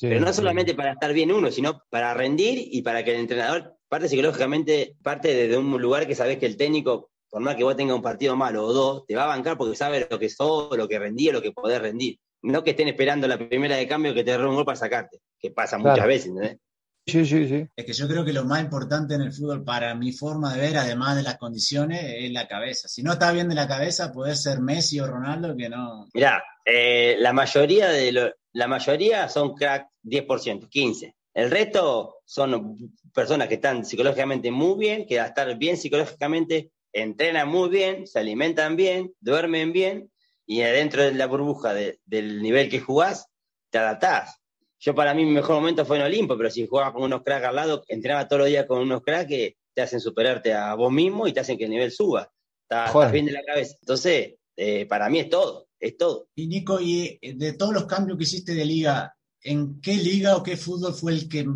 pero 0.00 0.20
no 0.20 0.32
solamente 0.32 0.74
para 0.74 0.92
estar 0.92 1.12
bien 1.12 1.32
uno, 1.32 1.50
sino 1.50 1.82
para 1.90 2.14
rendir 2.14 2.58
y 2.58 2.82
para 2.82 3.04
que 3.04 3.14
el 3.14 3.20
entrenador 3.20 3.76
parte 3.88 4.08
psicológicamente, 4.08 4.96
parte 5.02 5.34
desde 5.34 5.56
un 5.56 5.80
lugar 5.80 6.06
que 6.06 6.14
sabes 6.14 6.38
que 6.38 6.46
el 6.46 6.56
técnico, 6.56 7.10
por 7.30 7.40
más 7.40 7.54
que 7.56 7.64
vos 7.64 7.76
tengas 7.76 7.96
un 7.96 8.02
partido 8.02 8.36
malo 8.36 8.66
o 8.66 8.72
dos, 8.72 9.06
te 9.06 9.14
va 9.14 9.24
a 9.24 9.28
bancar 9.28 9.56
porque 9.56 9.76
sabe 9.76 10.06
lo 10.10 10.18
que 10.18 10.28
sos, 10.28 10.76
lo 10.76 10.88
que 10.88 10.98
rendí, 10.98 11.30
lo 11.30 11.40
que 11.40 11.52
podés 11.52 11.80
rendir. 11.80 12.18
No 12.42 12.64
que 12.64 12.70
estén 12.70 12.88
esperando 12.88 13.28
la 13.28 13.38
primera 13.38 13.76
de 13.76 13.86
cambio 13.86 14.12
que 14.12 14.24
te 14.24 14.36
robe 14.36 14.50
un 14.50 14.56
gol 14.56 14.64
para 14.64 14.76
sacarte, 14.76 15.20
que 15.38 15.50
pasa 15.50 15.78
muchas 15.78 16.06
veces, 16.06 16.26
¿entendés? 16.26 16.58
Sí, 17.06 17.24
sí, 17.26 17.46
sí. 17.46 17.68
Es 17.76 17.84
que 17.84 17.92
yo 17.92 18.08
creo 18.08 18.24
que 18.24 18.32
lo 18.32 18.44
más 18.44 18.62
importante 18.62 19.14
en 19.14 19.20
el 19.20 19.32
fútbol, 19.32 19.62
para 19.62 19.94
mi 19.94 20.10
forma 20.12 20.54
de 20.54 20.60
ver, 20.60 20.76
además 20.76 21.16
de 21.16 21.22
las 21.22 21.36
condiciones, 21.36 22.00
es 22.02 22.32
la 22.32 22.48
cabeza. 22.48 22.88
Si 22.88 23.02
no 23.02 23.12
está 23.12 23.30
bien 23.30 23.48
de 23.48 23.54
la 23.54 23.68
cabeza, 23.68 24.10
puede 24.10 24.34
ser 24.34 24.60
Messi 24.60 25.00
o 25.00 25.06
Ronaldo, 25.06 25.54
que 25.54 25.68
no. 25.68 26.08
Mirá, 26.14 26.42
eh, 26.64 27.16
la 27.18 27.34
mayoría 27.34 27.90
de 27.90 28.10
lo, 28.10 28.32
la 28.54 28.68
mayoría 28.68 29.28
son 29.28 29.54
crack 29.54 29.88
10%, 30.04 30.68
15%. 30.68 31.14
El 31.34 31.50
resto 31.50 32.18
son 32.24 32.76
personas 33.12 33.48
que 33.48 33.54
están 33.54 33.84
psicológicamente 33.84 34.52
muy 34.52 34.78
bien, 34.78 35.06
que 35.06 35.18
a 35.18 35.26
estar 35.26 35.56
bien 35.58 35.76
psicológicamente 35.76 36.70
entrenan 36.92 37.48
muy 37.48 37.68
bien, 37.68 38.06
se 38.06 38.20
alimentan 38.20 38.76
bien, 38.76 39.12
duermen 39.18 39.72
bien, 39.72 40.12
y 40.46 40.62
adentro 40.62 41.02
de 41.02 41.12
la 41.14 41.26
burbuja 41.26 41.74
del 41.74 42.40
nivel 42.40 42.68
que 42.68 42.78
jugás, 42.78 43.26
te 43.70 43.78
adaptás. 43.78 44.40
Yo 44.78 44.94
para 44.94 45.12
mí 45.12 45.24
mi 45.24 45.32
mejor 45.32 45.56
momento 45.56 45.84
fue 45.84 45.96
en 45.96 46.04
Olimpo, 46.04 46.36
pero 46.36 46.50
si 46.50 46.66
jugaba 46.66 46.92
con 46.92 47.02
unos 47.02 47.22
cracks 47.22 47.46
al 47.46 47.56
lado, 47.56 47.82
entrenaba 47.88 48.28
todos 48.28 48.40
los 48.40 48.48
días 48.48 48.66
con 48.66 48.78
unos 48.78 49.02
cracks 49.02 49.28
que 49.28 49.56
te 49.74 49.82
hacen 49.82 49.98
superarte 49.98 50.54
a 50.54 50.74
vos 50.74 50.92
mismo 50.92 51.26
y 51.26 51.32
te 51.32 51.40
hacen 51.40 51.58
que 51.58 51.64
el 51.64 51.70
nivel 51.70 51.90
suba. 51.90 52.30
Estás, 52.62 53.10
bien 53.10 53.26
de 53.26 53.32
la 53.32 53.42
cabeza. 53.42 53.74
Entonces, 53.80 54.34
eh, 54.56 54.86
para 54.86 55.08
mí 55.08 55.18
es 55.18 55.28
todo, 55.28 55.66
es 55.84 55.98
todo. 55.98 56.28
Y 56.34 56.46
Nico, 56.46 56.80
y 56.80 57.18
eh, 57.20 57.34
de 57.34 57.52
todos 57.52 57.74
los 57.74 57.84
cambios 57.84 58.16
que 58.16 58.24
hiciste 58.24 58.54
de 58.54 58.64
liga, 58.64 59.14
¿en 59.42 59.80
qué 59.82 59.94
liga 59.94 60.36
o 60.36 60.42
qué 60.42 60.56
fútbol 60.56 60.94
fue 60.94 61.12
el 61.12 61.28
que 61.28 61.46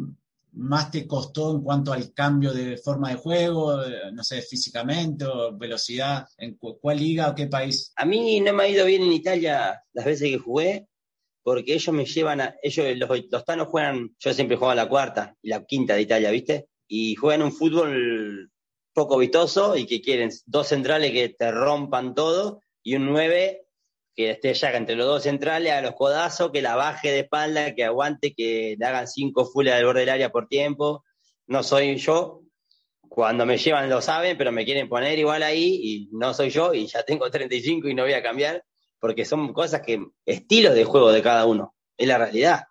más 0.53 0.91
te 0.91 1.07
costó 1.07 1.55
en 1.55 1.63
cuanto 1.63 1.93
al 1.93 2.13
cambio 2.13 2.53
de 2.53 2.77
forma 2.77 3.11
de 3.11 3.17
juego, 3.17 3.83
eh, 3.83 4.13
no 4.13 4.23
sé, 4.23 4.43
físicamente 4.43 5.25
o 5.25 5.57
velocidad? 5.57 6.27
¿En 6.37 6.59
cuál 6.59 6.99
liga 6.99 7.31
o 7.31 7.35
qué 7.35 7.47
país? 7.47 7.93
A 7.97 8.05
mí 8.05 8.41
no 8.41 8.53
me 8.53 8.65
ha 8.65 8.69
ido 8.69 8.85
bien 8.85 9.03
en 9.03 9.13
Italia 9.13 9.83
las 9.95 10.05
veces 10.05 10.31
que 10.31 10.39
jugué, 10.39 10.87
porque 11.43 11.75
ellos 11.75 11.95
me 11.95 12.05
llevan 12.05 12.43
a, 12.43 12.55
ellos, 12.63 12.87
los, 12.99 13.09
los 13.31 13.45
tanos 13.47 13.69
juegan, 13.69 14.15
yo 14.19 14.35
siempre 14.35 14.59
jugaba 14.59 14.75
la 14.75 14.91
cuarta 14.91 15.35
y 15.41 15.49
la 15.49 15.65
quinta 15.65 15.95
de 15.95 16.03
Italia, 16.03 16.31
¿viste? 16.31 16.69
Y 16.87 17.15
juegan 17.15 17.43
un 17.43 17.53
fútbol 17.53 18.53
poco 18.93 19.17
vistoso 19.17 19.75
y 19.75 19.87
que 19.87 20.03
quieren 20.03 20.31
dos 20.45 20.69
centrales 20.69 21.13
que 21.13 21.31
te 21.31 21.51
rompan 21.51 22.15
todo 22.15 22.61
y 22.83 22.97
un 22.97 23.07
nueve 23.07 23.68
que 24.19 24.31
esté 24.31 24.53
ya 24.53 24.73
entre 24.73 24.97
los 24.97 25.07
dos 25.07 25.23
centrales 25.23 25.73
a 25.73 25.81
los 25.81 25.95
codazos, 25.95 26.51
que 26.51 26.61
la 26.61 26.75
baje 26.75 27.13
de 27.13 27.21
espalda, 27.21 27.77
que 27.77 27.85
aguante, 27.85 28.35
que 28.35 28.75
le 28.77 28.85
hagan 28.85 29.07
cinco 29.07 29.45
fullas 29.47 29.77
del 29.77 29.87
borde 29.87 30.01
del 30.01 30.09
área 30.09 30.33
por 30.33 30.49
tiempo. 30.49 31.05
No 31.47 31.63
soy 31.63 31.95
yo. 31.99 32.43
Cuando 33.09 33.47
me 33.47 33.59
llevan 33.59 33.89
lo 33.89 34.03
saben, 34.03 34.37
pero 34.37 34.51
me 34.51 34.65
quieren 34.65 34.89
poner 34.89 35.17
igual 35.21 35.45
ahí 35.45 35.79
y 35.81 36.09
no 36.11 36.35
soy 36.35 36.51
yo 36.51 36.75
y 36.75 36.89
ya 36.89 37.05
tengo 37.05 37.31
35 37.31 37.87
y 37.87 37.95
no 37.95 38.03
voy 38.03 38.13
a 38.15 38.21
cambiar, 38.21 38.65
porque 38.99 39.25
son 39.25 39.53
cosas 39.53 39.83
que, 39.83 40.05
estilos 40.27 40.75
de 40.75 40.83
juego 40.83 41.13
de 41.13 41.23
cada 41.23 41.47
uno, 41.47 41.77
es 41.97 42.09
la 42.09 42.19
realidad. 42.19 42.65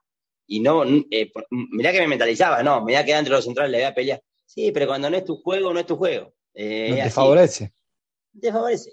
Y 0.48 0.60
no, 0.60 0.84
eh, 0.84 1.32
mirá 1.50 1.94
que 1.94 2.02
me 2.02 2.10
mentalizaba, 2.10 2.62
no, 2.62 2.84
mirá 2.84 3.06
que 3.06 3.14
entre 3.14 3.32
los 3.32 3.46
centrales 3.46 3.72
le 3.72 3.78
voy 3.78 3.86
a 3.86 3.96
pelear. 3.96 4.22
Sí, 4.46 4.74
pero 4.74 4.88
cuando 4.88 5.10
no 5.10 5.16
es 5.16 5.24
tu 5.24 5.38
juego, 5.38 5.74
no 5.74 5.80
es 5.80 5.86
tu 5.86 5.96
juego. 5.96 6.34
Eh, 6.54 6.90
no 6.90 7.04
te 7.04 7.10
favorece 7.10 7.77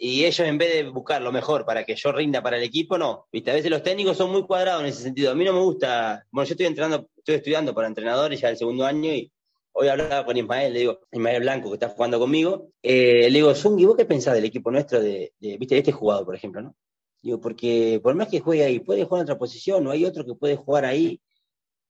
Y 0.00 0.24
ellos 0.24 0.46
en 0.46 0.58
vez 0.58 0.74
de 0.74 0.90
buscar 0.90 1.20
lo 1.22 1.32
mejor 1.32 1.64
para 1.64 1.84
que 1.84 1.96
yo 1.96 2.12
rinda 2.12 2.42
para 2.42 2.56
el 2.56 2.62
equipo, 2.62 2.96
no. 2.96 3.26
¿Viste? 3.32 3.50
A 3.50 3.54
veces 3.54 3.70
los 3.70 3.82
técnicos 3.82 4.16
son 4.16 4.30
muy 4.30 4.44
cuadrados 4.44 4.82
en 4.82 4.88
ese 4.88 5.02
sentido. 5.02 5.30
A 5.30 5.34
mí 5.34 5.44
no 5.44 5.52
me 5.52 5.60
gusta. 5.60 6.24
Bueno, 6.30 6.46
yo 6.46 6.52
estoy 6.52 6.66
entrenando, 6.66 7.08
estoy 7.16 7.36
estudiando 7.36 7.74
para 7.74 7.88
entrenadores 7.88 8.40
ya 8.40 8.48
el 8.48 8.56
segundo 8.56 8.84
año 8.86 9.12
y 9.12 9.30
hoy 9.76 9.88
hablaba 9.88 10.24
con 10.24 10.36
Ismael, 10.36 10.72
le 10.72 10.80
digo, 10.80 11.00
Ismael 11.10 11.42
Blanco, 11.42 11.68
que 11.68 11.74
está 11.74 11.88
jugando 11.88 12.18
conmigo, 12.18 12.70
eh, 12.80 13.28
le 13.28 13.38
digo, 13.38 13.54
Zungi, 13.54 13.84
¿vos 13.84 13.96
qué 13.96 14.04
pensás 14.04 14.34
del 14.34 14.44
equipo 14.44 14.70
nuestro 14.70 15.00
de, 15.00 15.32
viste, 15.40 15.74
de 15.74 15.78
este 15.78 15.92
jugador, 15.92 16.24
por 16.24 16.36
ejemplo, 16.36 16.62
no? 16.62 16.76
Digo, 17.20 17.40
porque 17.40 18.00
por 18.02 18.14
más 18.14 18.28
que 18.28 18.40
juegue 18.40 18.64
ahí, 18.64 18.78
puede 18.78 19.04
jugar 19.04 19.20
en 19.20 19.24
otra 19.24 19.38
posición, 19.38 19.82
no 19.82 19.90
hay 19.90 20.04
otro 20.04 20.24
que 20.24 20.34
puede 20.34 20.56
jugar 20.56 20.84
ahí 20.84 21.20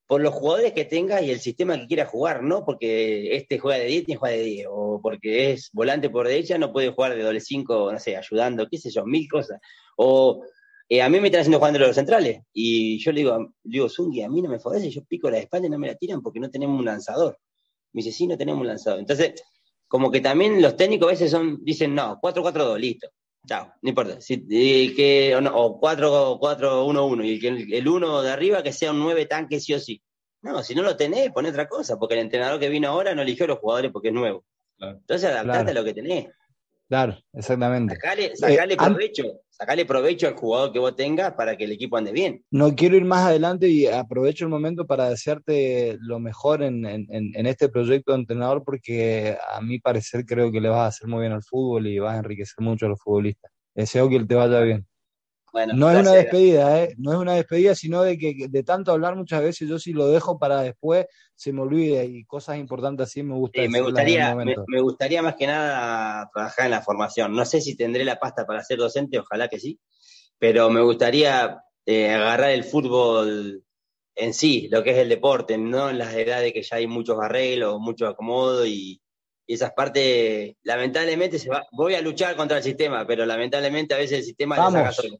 por 0.06 0.20
los 0.20 0.34
jugadores 0.34 0.72
que 0.72 0.84
tenga 0.84 1.22
y 1.22 1.30
el 1.30 1.40
sistema 1.40 1.78
que 1.78 1.86
quiera 1.86 2.06
jugar, 2.06 2.42
¿no? 2.42 2.64
Porque 2.64 3.36
este 3.36 3.58
juega 3.58 3.78
de 3.78 3.86
10, 3.86 4.04
tiene 4.04 4.18
juega 4.18 4.36
de 4.36 4.42
10, 4.42 4.66
o 4.70 5.00
porque 5.02 5.52
es 5.52 5.70
volante 5.72 6.10
por 6.10 6.28
derecha, 6.28 6.58
no 6.58 6.72
puede 6.72 6.90
jugar 6.90 7.14
de 7.14 7.22
doble 7.22 7.40
5, 7.40 7.92
no 7.92 7.98
sé, 7.98 8.16
ayudando, 8.16 8.68
qué 8.68 8.78
sé 8.78 8.90
yo, 8.90 9.04
mil 9.06 9.28
cosas. 9.28 9.60
O 9.96 10.44
eh, 10.88 11.00
a 11.00 11.08
mí 11.08 11.20
me 11.20 11.28
están 11.28 11.40
haciendo 11.40 11.58
jugando 11.58 11.78
los 11.78 11.94
centrales, 11.94 12.42
y 12.52 12.98
yo 12.98 13.12
le 13.12 13.20
digo, 13.20 13.54
digo, 13.62 13.88
Zungi, 13.88 14.22
a 14.22 14.28
mí 14.28 14.42
no 14.42 14.50
me 14.50 14.58
favorece, 14.58 14.90
yo 14.90 15.04
pico 15.04 15.30
la 15.30 15.38
espalda 15.38 15.68
y 15.68 15.70
no 15.70 15.78
me 15.78 15.86
la 15.86 15.94
tiran 15.94 16.20
porque 16.20 16.40
no 16.40 16.50
tenemos 16.50 16.78
un 16.78 16.84
lanzador. 16.84 17.38
Me 17.92 18.02
dice, 18.02 18.12
sí, 18.16 18.26
no 18.26 18.36
tenemos 18.36 18.60
un 18.60 18.66
lanzador. 18.66 18.98
Entonces, 18.98 19.42
como 19.88 20.10
que 20.10 20.20
también 20.20 20.60
los 20.60 20.76
técnicos 20.76 21.08
a 21.08 21.12
veces 21.12 21.30
son, 21.30 21.64
dicen, 21.64 21.94
no, 21.94 22.18
4-4-2, 22.20 22.78
listo. 22.78 23.08
Chao, 23.46 23.74
no 23.82 23.88
importa. 23.88 24.20
Si, 24.20 24.46
que, 24.46 25.36
o, 25.36 25.80
4-4-1-1 25.80 27.24
y 27.24 27.40
que 27.40 27.76
el 27.78 27.88
1 27.88 28.22
de 28.22 28.30
arriba 28.30 28.62
que 28.62 28.72
sea 28.72 28.92
un 28.92 29.00
9 29.00 29.26
tanque 29.26 29.60
sí 29.60 29.74
o 29.74 29.80
sí. 29.80 30.02
No, 30.42 30.62
si 30.62 30.74
no 30.74 30.82
lo 30.82 30.96
tenés, 30.96 31.30
pon 31.32 31.46
otra 31.46 31.68
cosa, 31.68 31.98
porque 31.98 32.14
el 32.14 32.20
entrenador 32.20 32.60
que 32.60 32.68
vino 32.68 32.88
ahora 32.88 33.14
no 33.14 33.22
eligió 33.22 33.44
a 33.46 33.48
los 33.48 33.58
jugadores 33.58 33.90
porque 33.92 34.08
es 34.08 34.14
nuevo. 34.14 34.44
Entonces 34.78 35.30
adaptate 35.30 35.70
a 35.70 35.74
lo 35.74 35.84
que 35.84 35.94
tenés. 35.94 36.28
Claro, 36.88 37.18
exactamente. 37.32 37.94
Sacale, 37.94 38.32
eh, 38.72 38.76
provecho, 38.76 39.40
sacale 39.56 39.86
provecho 39.86 40.26
al 40.26 40.34
jugador 40.34 40.72
que 40.72 40.80
vos 40.80 40.96
tengas 40.96 41.32
para 41.34 41.56
que 41.56 41.64
el 41.64 41.72
equipo 41.72 41.96
ande 41.96 42.12
bien. 42.12 42.44
No 42.50 42.74
quiero 42.74 42.96
ir 42.96 43.04
más 43.04 43.26
adelante 43.26 43.68
y 43.68 43.86
aprovecho 43.86 44.44
el 44.44 44.50
momento 44.50 44.86
para 44.86 45.08
desearte 45.08 45.96
lo 46.00 46.18
mejor 46.18 46.62
en, 46.62 46.84
este 47.46 47.68
proyecto 47.68 48.12
de 48.12 48.18
entrenador 48.18 48.64
porque 48.64 49.36
a 49.54 49.60
mi 49.60 49.78
parecer 49.78 50.24
creo 50.26 50.50
que 50.50 50.60
le 50.60 50.68
vas 50.68 50.80
a 50.80 50.86
hacer 50.86 51.08
muy 51.08 51.20
bien 51.20 51.32
al 51.32 51.44
fútbol 51.44 51.86
y 51.86 51.98
vas 51.98 52.14
a 52.16 52.18
enriquecer 52.18 52.64
mucho 52.64 52.86
a 52.86 52.88
los 52.88 53.00
futbolistas. 53.00 53.52
Deseo 53.74 54.08
que 54.08 54.24
te 54.24 54.34
vaya 54.34 54.60
bien. 54.60 54.86
No 55.74 55.90
es 55.90 56.00
una 56.00 56.12
despedida, 56.12 56.82
¿eh? 56.82 56.94
no 56.98 57.12
es 57.12 57.18
una 57.18 57.34
despedida, 57.34 57.74
sino 57.74 58.02
de 58.02 58.18
que 58.18 58.46
de 58.48 58.62
tanto 58.64 58.92
hablar 58.92 59.14
muchas 59.14 59.40
veces 59.40 59.68
yo 59.68 59.78
sí 59.78 59.92
lo 59.92 60.08
dejo 60.08 60.38
para 60.38 60.62
después 60.62 61.06
se 61.36 61.52
me 61.52 61.62
olvide 61.62 62.04
y 62.04 62.24
cosas 62.24 62.58
importantes 62.58 63.08
así 63.08 63.22
me 63.22 63.34
gusta. 63.34 63.60
me, 63.68 63.80
gustaría, 63.80 64.34
me, 64.34 64.80
gustaría 64.80 65.22
más 65.22 65.36
que 65.36 65.46
nada 65.46 66.28
trabajar 66.32 66.66
en 66.66 66.70
la 66.72 66.82
formación. 66.82 67.34
No 67.34 67.44
sé 67.44 67.60
si 67.60 67.76
tendré 67.76 68.04
la 68.04 68.18
pasta 68.18 68.46
para 68.46 68.64
ser 68.64 68.78
docente, 68.78 69.18
ojalá 69.18 69.48
que 69.48 69.60
sí, 69.60 69.78
pero 70.38 70.70
me 70.70 70.80
gustaría 70.80 71.62
eh, 71.86 72.10
agarrar 72.10 72.50
el 72.50 72.64
fútbol 72.64 73.64
en 74.16 74.34
sí, 74.34 74.68
lo 74.70 74.82
que 74.82 74.90
es 74.90 74.98
el 74.98 75.08
deporte, 75.08 75.58
no 75.58 75.90
en 75.90 75.98
las 75.98 76.14
edades 76.14 76.52
que 76.52 76.62
ya 76.62 76.76
hay 76.76 76.86
muchos 76.86 77.18
arreglos, 77.20 77.80
mucho 77.80 78.06
acomodo 78.06 78.66
y, 78.66 79.00
esas 79.46 79.72
partes, 79.72 80.54
lamentablemente 80.62 81.38
se 81.38 81.50
va, 81.50 81.66
voy 81.70 81.94
a 81.94 82.00
luchar 82.00 82.34
contra 82.34 82.56
el 82.56 82.62
sistema, 82.62 83.06
pero 83.06 83.26
lamentablemente 83.26 83.92
a 83.92 83.98
veces 83.98 84.20
el 84.20 84.24
sistema 84.24 84.56
le 84.56 84.72
saca 84.72 84.92
solo. 84.92 85.18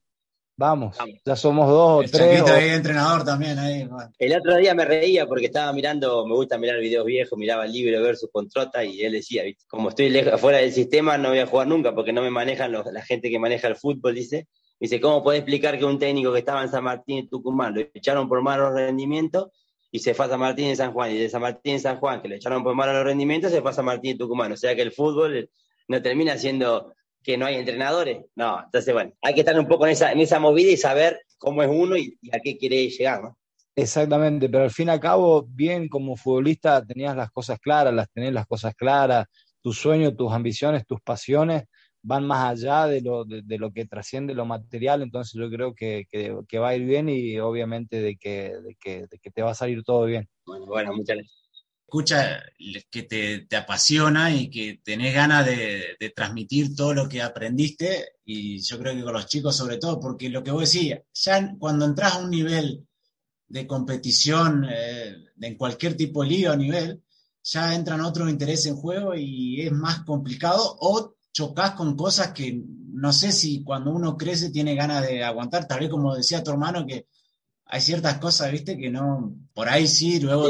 Vamos, 0.56 0.96
ya 1.25 1.34
somos 1.34 1.68
dos 1.68 2.06
o 2.06 2.11
tres. 2.11 2.42
O... 2.42 2.56
entrenador 2.56 3.25
también 3.25 3.58
ahí. 3.58 3.88
El 4.18 4.37
otro 4.37 4.56
día 4.56 4.73
me 4.75 4.84
reía 4.84 5.26
porque 5.26 5.46
estaba 5.46 5.73
mirando, 5.73 6.25
me 6.26 6.34
gusta 6.34 6.58
mirar 6.58 6.78
videos 6.78 7.04
viejos, 7.04 7.37
miraba 7.37 7.64
el 7.64 7.73
libro 7.73 8.00
versus 8.00 8.30
Controta 8.32 8.84
y 8.84 9.02
él 9.02 9.12
decía, 9.12 9.42
como 9.66 9.88
estoy 9.88 10.11
lejos, 10.11 10.40
fuera 10.40 10.58
del 10.58 10.73
sistema 10.73 11.18
no 11.18 11.30
voy 11.30 11.40
a 11.40 11.46
jugar 11.46 11.66
nunca 11.66 11.92
porque 11.92 12.12
no 12.12 12.23
me 12.23 12.30
manejan 12.30 12.70
la 12.73 13.02
gente 13.02 13.30
que 13.30 13.38
maneja 13.40 13.66
el 13.68 13.76
fútbol, 13.76 14.14
dice. 14.14 14.46
Dice, 14.78 15.00
¿cómo 15.00 15.23
puede 15.23 15.38
explicar 15.38 15.78
que 15.78 15.84
un 15.84 15.99
técnico 15.99 16.32
que 16.32 16.40
estaba 16.40 16.62
en 16.62 16.68
San 16.68 16.84
Martín 16.84 17.18
y 17.18 17.28
Tucumán 17.28 17.75
lo 17.75 17.80
echaron 17.94 18.28
por 18.28 18.42
malos 18.42 18.75
rendimientos 18.75 19.50
y 19.90 20.00
se 20.00 20.14
fue 20.14 20.26
a 20.26 20.28
San 20.28 20.40
Martín 20.40 20.68
y 20.68 20.76
San 20.76 20.92
Juan? 20.92 21.11
Y 21.12 21.18
de 21.18 21.28
San 21.28 21.40
Martín 21.40 21.76
y 21.76 21.78
San 21.78 21.99
Juan, 21.99 22.20
que 22.20 22.28
le 22.28 22.37
echaron 22.37 22.62
por 22.62 22.75
malos 22.75 23.02
rendimientos, 23.04 23.50
se 23.50 23.62
fue 23.62 23.70
a 23.70 23.75
San 23.75 23.84
Martín 23.84 24.12
y 24.12 24.18
Tucumán. 24.18 24.52
O 24.52 24.56
sea 24.56 24.75
que 24.75 24.82
el 24.82 24.92
fútbol 24.92 25.49
no 25.88 26.02
termina 26.02 26.37
siendo 26.37 26.94
que 27.25 27.37
no 27.38 27.47
hay 27.47 27.57
entrenadores. 27.57 28.25
No, 28.37 28.62
entonces, 28.64 28.93
bueno, 28.93 29.12
hay 29.23 29.35
que 29.35 29.40
estar 29.40 29.59
un 29.59 29.66
poco 29.66 29.87
en 29.87 29.93
esa, 29.93 30.12
en 30.12 30.21
esa 30.21 30.38
movida 30.38 30.71
y 30.71 30.76
saber 30.76 31.23
cómo 31.38 31.62
es 31.62 31.71
uno 31.73 31.97
y, 31.97 32.16
a 32.31 32.38
qué 32.38 32.57
quiere 32.57 32.88
llegar, 32.88 33.23
¿no? 33.23 33.38
Exactamente, 33.76 34.49
pero 34.49 34.64
al 34.64 34.71
fin 34.71 34.87
y 34.87 34.90
al 34.93 35.00
cabo, 35.00 35.45
bien 35.49 35.88
como 35.88 36.14
futbolista 36.14 36.85
tenías 36.87 37.16
las 37.16 37.33
cosas 37.33 37.59
claras, 37.59 37.93
las 37.93 38.09
tenés 38.12 38.33
las 38.33 38.47
cosas 38.47 38.73
claras, 38.76 39.26
tus 39.61 39.78
sueños, 39.78 40.16
tus 40.16 40.33
ambiciones, 40.33 40.87
tus 40.87 41.00
pasiones 41.00 41.64
van 42.00 42.25
más 42.25 42.52
allá 42.52 42.87
de 42.87 43.00
lo, 43.00 43.25
de, 43.25 43.59
lo 43.59 43.73
que 43.73 43.87
trasciende 43.87 44.35
lo 44.35 44.45
material, 44.45 45.02
entonces 45.02 45.33
yo 45.40 45.50
creo 45.50 45.75
que, 45.75 46.04
que, 46.09 46.59
va 46.59 46.69
a 46.69 46.76
ir 46.76 46.85
bien 46.85 47.09
y 47.09 47.40
obviamente 47.40 48.00
de 48.00 48.16
que, 48.16 48.52
de 48.62 48.76
que, 48.78 49.07
de 49.11 49.19
que 49.19 49.31
te 49.31 49.43
va 49.43 49.52
a 49.52 49.54
salir 49.54 49.83
todo 49.83 50.04
bien. 50.04 50.28
Bueno, 50.45 50.66
bueno, 50.66 50.93
muchas 50.93 51.16
gracias 51.16 51.43
escucha 51.86 52.42
que 52.90 53.02
te, 53.02 53.56
apasiona 53.56 54.34
y 54.34 54.50
que 54.50 54.80
tenés 54.82 55.14
ganas 55.14 55.46
de, 55.46 55.96
transmitir 56.14 56.74
todo 56.74 56.94
lo 56.94 57.08
que 57.08 57.22
aprendiste, 57.22 58.16
y 58.24 58.58
yo 58.60 58.78
creo 58.78 58.94
que 58.94 59.02
con 59.02 59.12
los 59.12 59.26
chicos 59.26 59.56
sobre 59.56 59.78
todo, 59.78 60.00
porque 60.00 60.28
lo 60.28 60.42
que 60.42 60.50
vos 60.50 60.62
decías, 60.62 61.00
ya 61.12 61.54
cuando 61.58 61.84
entras 61.84 62.14
a 62.14 62.18
un 62.18 62.30
nivel 62.30 62.86
de 63.46 63.66
competición 63.66 64.66
eh, 64.68 65.14
en 65.40 65.56
cualquier 65.56 65.96
tipo 65.96 66.22
de 66.22 66.30
liga 66.30 66.52
o 66.52 66.56
nivel, 66.56 67.02
ya 67.42 67.74
entran 67.74 68.00
otros 68.00 68.30
intereses 68.30 68.66
en 68.66 68.76
juego 68.76 69.14
y 69.14 69.60
es 69.60 69.72
más 69.72 70.00
complicado 70.04 70.76
o 70.80 71.14
chocas 71.32 71.72
con 71.72 71.94
cosas 71.96 72.32
que 72.32 72.62
no 72.94 73.12
sé 73.12 73.32
si 73.32 73.62
cuando 73.62 73.90
uno 73.90 74.16
crece 74.16 74.50
tiene 74.50 74.74
ganas 74.74 75.06
de 75.06 75.22
aguantar, 75.22 75.66
tal 75.66 75.80
vez 75.80 75.90
como 75.90 76.14
decía 76.14 76.42
tu 76.42 76.50
hermano 76.52 76.86
que 76.86 77.06
hay 77.75 77.81
ciertas 77.81 78.19
cosas, 78.19 78.52
viste, 78.52 78.78
que 78.78 78.88
no, 78.88 79.35
por 79.52 79.69
ahí 79.69 79.88
sí, 79.88 80.21
luego 80.21 80.47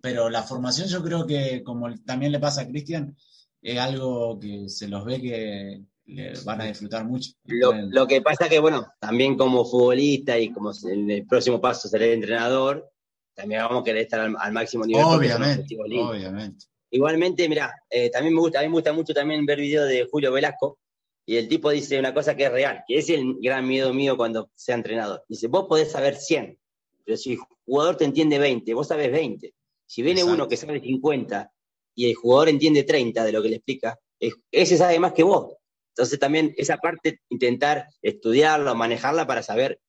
pero 0.00 0.30
la 0.30 0.42
formación 0.42 0.88
yo 0.88 1.02
creo 1.04 1.26
que, 1.26 1.62
como 1.62 1.94
también 2.06 2.32
le 2.32 2.40
pasa 2.40 2.62
a 2.62 2.66
Cristian, 2.66 3.14
es 3.60 3.78
algo 3.78 4.40
que 4.40 4.70
se 4.70 4.88
los 4.88 5.04
ve 5.04 5.20
que 5.20 5.82
le 6.06 6.32
van 6.42 6.62
a 6.62 6.64
disfrutar 6.64 7.04
mucho. 7.04 7.32
Lo, 7.44 8.06
que 8.06 8.22
pasa 8.22 8.48
que, 8.48 8.60
bueno, 8.60 8.86
también 8.98 9.36
como 9.36 9.66
futbolista 9.66 10.38
y 10.38 10.50
como 10.54 10.72
en 10.90 11.10
el 11.10 11.26
próximo 11.26 11.60
paso 11.60 11.86
ser 11.86 12.02
el 12.02 12.14
entrenador, 12.14 12.90
también 13.34 13.60
vamos 13.60 13.82
a 13.82 13.84
querer 13.84 14.04
estar 14.04 14.20
al, 14.20 14.52
máximo 14.54 14.86
nivel. 14.86 15.04
Obviamente, 15.04 15.76
obviamente. 15.78 16.64
Igualmente, 16.92 17.46
mira, 17.46 17.74
eh, 17.90 18.08
también 18.08 18.34
me 18.34 18.40
gusta, 18.40 18.60
a 18.60 18.62
mí 18.62 18.68
me 18.68 18.74
gusta 18.76 18.94
mucho 18.94 19.12
también 19.12 19.44
ver 19.44 19.60
videos 19.60 19.86
de 19.86 20.08
Julio 20.10 20.32
Velasco, 20.32 20.78
y 21.28 21.36
el 21.36 21.48
tipo 21.48 21.70
dice 21.70 21.98
una 21.98 22.14
cosa 22.14 22.36
que 22.36 22.44
es 22.44 22.52
real, 22.52 22.84
que 22.86 22.98
es 22.98 23.10
el 23.10 23.34
gran 23.40 23.66
miedo 23.66 23.92
mío 23.92 24.16
cuando 24.16 24.50
sea 24.54 24.76
entrenador. 24.76 25.24
Dice, 25.28 25.48
vos 25.48 25.66
podés 25.68 25.90
saber 25.90 26.14
100, 26.14 26.56
pero 27.04 27.16
si 27.16 27.32
el 27.32 27.38
jugador 27.64 27.96
te 27.96 28.04
entiende 28.04 28.38
20, 28.38 28.72
vos 28.74 28.86
sabes 28.86 29.10
20. 29.10 29.52
Si 29.86 30.02
viene 30.02 30.22
uno 30.22 30.46
que 30.46 30.56
sabe 30.56 30.80
50 30.80 31.52
y 31.96 32.08
el 32.10 32.14
jugador 32.14 32.48
entiende 32.48 32.84
30 32.84 33.24
de 33.24 33.32
lo 33.32 33.42
que 33.42 33.48
le 33.48 33.56
explica, 33.56 33.98
ese 34.52 34.76
sabe 34.76 35.00
más 35.00 35.12
que 35.12 35.24
vos. 35.24 35.54
Entonces 35.90 36.18
también 36.18 36.54
esa 36.56 36.76
parte, 36.76 37.20
intentar 37.28 37.88
estudiarlo, 38.02 38.74
manejarla 38.74 39.26
para 39.26 39.42
saber 39.42 39.80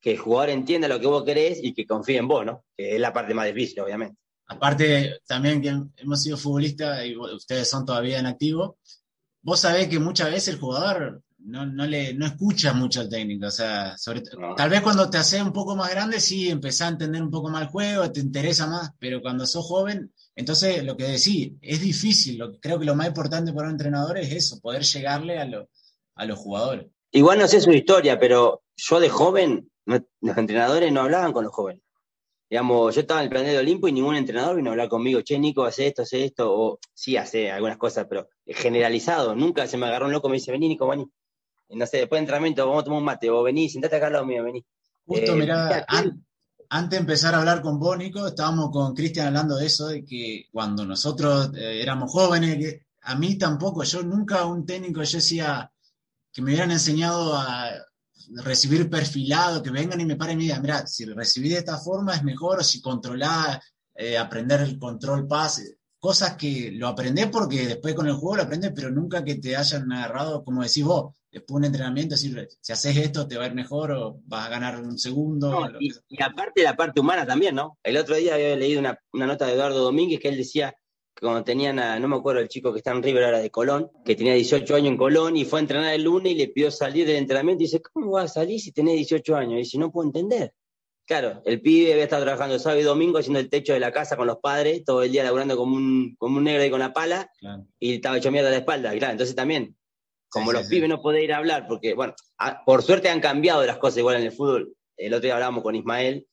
que 0.00 0.12
el 0.12 0.18
jugador 0.18 0.50
entienda 0.50 0.88
lo 0.88 0.98
que 0.98 1.06
vos 1.06 1.24
querés 1.24 1.62
y 1.62 1.72
que 1.72 1.86
confíe 1.86 2.18
en 2.18 2.28
vos, 2.28 2.44
¿no? 2.44 2.64
Que 2.76 2.94
es 2.94 3.00
la 3.00 3.12
parte 3.12 3.32
más 3.32 3.46
difícil, 3.46 3.80
obviamente. 3.80 4.18
Aparte, 4.46 5.20
también 5.26 5.62
que 5.62 5.72
hemos 5.96 6.22
sido 6.22 6.36
futbolistas 6.36 7.06
y 7.06 7.16
ustedes 7.16 7.68
son 7.68 7.86
todavía 7.86 8.18
en 8.18 8.26
activo, 8.26 8.78
vos 9.44 9.60
sabés 9.60 9.88
que 9.88 9.98
muchas 10.00 10.30
veces 10.30 10.54
el 10.54 10.60
jugador 10.60 11.22
no, 11.38 11.66
no, 11.66 11.86
le, 11.86 12.14
no 12.14 12.26
escucha 12.26 12.72
mucho 12.72 13.00
al 13.00 13.10
técnico. 13.10 13.46
O 13.46 13.50
sea, 13.50 13.96
sobre, 13.98 14.22
tal 14.56 14.70
vez 14.70 14.80
cuando 14.80 15.08
te 15.10 15.18
haces 15.18 15.42
un 15.42 15.52
poco 15.52 15.76
más 15.76 15.90
grande, 15.90 16.18
sí, 16.18 16.48
empezás 16.48 16.88
a 16.88 16.92
entender 16.92 17.22
un 17.22 17.30
poco 17.30 17.50
más 17.50 17.62
el 17.62 17.68
juego, 17.68 18.10
te 18.10 18.20
interesa 18.20 18.66
más, 18.66 18.90
pero 18.98 19.20
cuando 19.20 19.46
sos 19.46 19.66
joven, 19.66 20.12
entonces 20.34 20.82
lo 20.82 20.96
que 20.96 21.04
decís, 21.04 21.52
es 21.60 21.80
difícil. 21.80 22.38
Lo, 22.38 22.58
creo 22.58 22.78
que 22.78 22.86
lo 22.86 22.96
más 22.96 23.06
importante 23.06 23.52
para 23.52 23.68
un 23.68 23.74
entrenador 23.74 24.18
es 24.18 24.32
eso, 24.32 24.60
poder 24.60 24.82
llegarle 24.82 25.38
a, 25.38 25.44
lo, 25.44 25.68
a 26.14 26.24
los 26.24 26.38
jugadores. 26.38 26.86
Igual 27.12 27.38
no 27.38 27.46
sé 27.46 27.60
su 27.60 27.70
historia, 27.70 28.18
pero 28.18 28.62
yo 28.74 28.98
de 28.98 29.08
joven, 29.10 29.70
los 29.84 30.38
entrenadores 30.38 30.90
no 30.90 31.02
hablaban 31.02 31.32
con 31.32 31.44
los 31.44 31.52
jóvenes. 31.52 31.83
Digamos, 32.54 32.94
yo 32.94 33.00
estaba 33.00 33.18
en 33.18 33.24
el 33.24 33.30
planeta 33.30 33.50
de 33.50 33.58
Olimpo 33.58 33.88
y 33.88 33.92
ningún 33.92 34.14
entrenador 34.14 34.54
vino 34.54 34.70
a 34.70 34.74
hablar 34.74 34.88
conmigo, 34.88 35.20
che, 35.22 35.36
Nico, 35.40 35.64
hace 35.64 35.88
esto, 35.88 36.02
hace 36.02 36.24
esto, 36.24 36.54
o 36.56 36.78
sí, 36.94 37.16
hace 37.16 37.50
algunas 37.50 37.78
cosas, 37.78 38.06
pero 38.08 38.28
generalizado. 38.46 39.34
Nunca 39.34 39.66
se 39.66 39.76
me 39.76 39.86
agarró 39.86 40.06
un 40.06 40.12
loco 40.12 40.28
y 40.28 40.30
me 40.30 40.36
dice, 40.36 40.52
vení, 40.52 40.68
Nico, 40.68 40.86
vení 40.86 41.04
no 41.70 41.84
sé, 41.84 41.96
después 41.96 42.18
de 42.18 42.20
entrenamiento 42.20 42.64
vamos 42.64 42.82
a 42.82 42.84
tomar 42.84 43.00
un 43.00 43.06
mate, 43.06 43.28
o 43.28 43.42
vení, 43.42 43.68
sentate 43.68 43.96
acá 43.96 44.06
al 44.06 44.12
lado 44.12 44.24
mío, 44.24 44.44
vení. 44.44 44.64
Justo, 45.04 45.32
eh, 45.32 45.34
mirá, 45.34 45.84
antes 46.68 46.90
de 46.90 46.96
empezar 46.98 47.34
a 47.34 47.38
hablar 47.38 47.60
con 47.60 47.80
Bónico, 47.80 48.24
estábamos 48.24 48.70
con 48.70 48.94
Cristian 48.94 49.26
hablando 49.26 49.56
de 49.56 49.66
eso, 49.66 49.88
de 49.88 50.04
que 50.04 50.46
cuando 50.52 50.86
nosotros 50.86 51.50
eh, 51.56 51.82
éramos 51.82 52.12
jóvenes, 52.12 52.56
que 52.56 52.86
a 53.02 53.16
mí 53.16 53.36
tampoco, 53.36 53.82
yo 53.82 54.04
nunca 54.04 54.46
un 54.46 54.64
técnico, 54.64 55.02
yo 55.02 55.18
decía 55.18 55.72
que 56.32 56.40
me 56.40 56.52
hubieran 56.52 56.70
enseñado 56.70 57.34
a 57.34 57.72
recibir 58.44 58.88
perfilado, 58.90 59.62
que 59.62 59.70
vengan 59.70 60.00
y 60.00 60.04
me 60.04 60.16
paren 60.16 60.40
y 60.40 60.44
digan, 60.44 60.62
mira, 60.62 60.86
si 60.86 61.04
recibí 61.04 61.48
de 61.48 61.58
esta 61.58 61.78
forma 61.78 62.14
es 62.14 62.22
mejor, 62.22 62.60
o 62.60 62.62
si 62.64 62.80
controlar, 62.80 63.60
eh, 63.94 64.18
aprender 64.18 64.60
el 64.60 64.78
control 64.78 65.26
pase, 65.26 65.78
cosas 66.04 66.36
que 66.36 66.70
lo 66.72 66.88
aprendés 66.88 67.28
porque 67.28 67.66
después 67.66 67.94
con 67.94 68.06
el 68.06 68.12
juego 68.12 68.36
lo 68.36 68.42
aprendes, 68.42 68.72
pero 68.74 68.90
nunca 68.90 69.24
que 69.24 69.36
te 69.36 69.56
hayan 69.56 69.90
agarrado, 69.90 70.44
como 70.44 70.62
decís 70.62 70.84
vos, 70.84 71.14
después 71.32 71.56
un 71.56 71.64
entrenamiento, 71.64 72.14
decir, 72.14 72.46
si 72.60 72.72
haces 72.72 72.96
esto 72.96 73.26
te 73.26 73.38
va 73.38 73.44
a 73.44 73.46
ir 73.46 73.54
mejor 73.54 73.92
o 73.92 74.20
vas 74.26 74.46
a 74.46 74.50
ganar 74.50 74.80
un 74.80 74.98
segundo. 74.98 75.66
y, 75.80 76.22
aparte 76.22 76.62
la 76.62 76.76
parte 76.76 77.00
humana 77.00 77.24
también, 77.24 77.54
¿no? 77.54 77.78
El 77.82 77.96
otro 77.96 78.16
día 78.16 78.34
había 78.34 78.54
leído 78.54 78.80
una, 78.80 78.98
nota 79.12 79.46
de 79.46 79.54
Eduardo 79.54 79.82
Domínguez 79.82 80.20
que 80.20 80.28
él 80.28 80.36
decía 80.36 80.74
cuando 81.24 81.44
tenían 81.44 81.78
a, 81.78 81.98
no 81.98 82.08
me 82.08 82.16
acuerdo 82.16 82.40
el 82.40 82.48
chico 82.48 82.72
que 82.72 82.78
está 82.78 82.92
en 82.92 83.02
River 83.02 83.24
ahora 83.24 83.38
de 83.40 83.50
Colón, 83.50 83.90
que 84.04 84.14
tenía 84.14 84.34
18 84.34 84.74
años 84.74 84.88
en 84.88 84.96
Colón 84.96 85.36
y 85.36 85.44
fue 85.44 85.58
a 85.58 85.62
entrenar 85.62 85.94
el 85.94 86.04
lunes 86.04 86.32
y 86.32 86.36
le 86.36 86.48
pidió 86.48 86.70
salir 86.70 87.06
del 87.06 87.16
entrenamiento 87.16 87.62
y 87.62 87.66
dice, 87.66 87.80
¿cómo 87.80 88.12
vas 88.12 88.30
a 88.30 88.34
salir 88.34 88.60
si 88.60 88.72
tenés 88.72 88.94
18 88.94 89.36
años? 89.36 89.54
Y 89.54 89.58
dice, 89.58 89.78
no 89.78 89.90
puedo 89.90 90.06
entender. 90.06 90.52
Claro, 91.06 91.42
el 91.44 91.60
pibe 91.60 91.92
había 91.92 92.04
estado 92.04 92.22
trabajando 92.22 92.58
sábado 92.58 92.80
y 92.80 92.84
domingo 92.84 93.18
haciendo 93.18 93.40
el 93.40 93.50
techo 93.50 93.74
de 93.74 93.80
la 93.80 93.92
casa 93.92 94.16
con 94.16 94.26
los 94.26 94.38
padres, 94.38 94.84
todo 94.84 95.02
el 95.02 95.12
día 95.12 95.24
laburando 95.24 95.56
como 95.56 95.76
un, 95.76 96.14
como 96.16 96.38
un 96.38 96.44
negro 96.44 96.62
ahí 96.62 96.70
con 96.70 96.80
la 96.80 96.92
pala, 96.92 97.30
y 97.78 97.96
estaba 97.96 98.16
hecho 98.16 98.30
mierda 98.30 98.48
a 98.48 98.52
la 98.52 98.58
espalda. 98.58 98.90
Claro, 98.92 99.12
entonces 99.12 99.36
también 99.36 99.76
como 100.34 100.52
los 100.52 100.66
pibes 100.66 100.88
no 100.88 101.00
pueden 101.00 101.22
ir 101.22 101.32
a 101.32 101.36
hablar, 101.36 101.68
porque, 101.68 101.94
bueno, 101.94 102.14
por 102.66 102.82
suerte 102.82 103.08
han 103.08 103.20
cambiado 103.20 103.64
las 103.64 103.78
cosas 103.78 103.98
igual 103.98 104.16
en 104.16 104.24
el 104.24 104.32
fútbol. 104.32 104.74
El 104.96 105.14
otro 105.14 105.22
día 105.22 105.34
hablábamos 105.34 105.62
con 105.62 105.76
Ismael, 105.76 106.26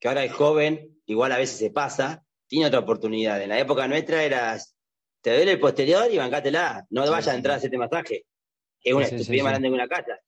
que 0.00 0.08
ahora 0.08 0.24
es 0.24 0.32
joven, 0.32 0.98
igual 1.06 1.30
a 1.30 1.38
veces 1.38 1.58
se 1.58 1.70
pasa, 1.70 2.23
tiene 2.54 2.68
otra 2.68 2.78
oportunidad. 2.78 3.42
En 3.42 3.48
la 3.48 3.58
época 3.58 3.88
nuestra 3.88 4.22
era, 4.22 4.56
te 5.20 5.34
duele 5.34 5.52
el 5.52 5.58
posterior 5.58 6.08
y 6.08 6.18
bancátela, 6.18 6.86
no 6.90 7.00
vayas 7.00 7.26
a 7.26 7.34
entrar 7.34 7.54
a 7.54 7.56
hacerte 7.58 7.76
masaje. 7.76 8.26
Es 8.80 8.94
una 8.94 9.06
estupidez 9.06 9.42
más 9.42 9.52
grande 9.52 9.68
que 9.68 9.74
una 9.74 9.88
casa. 9.88 10.20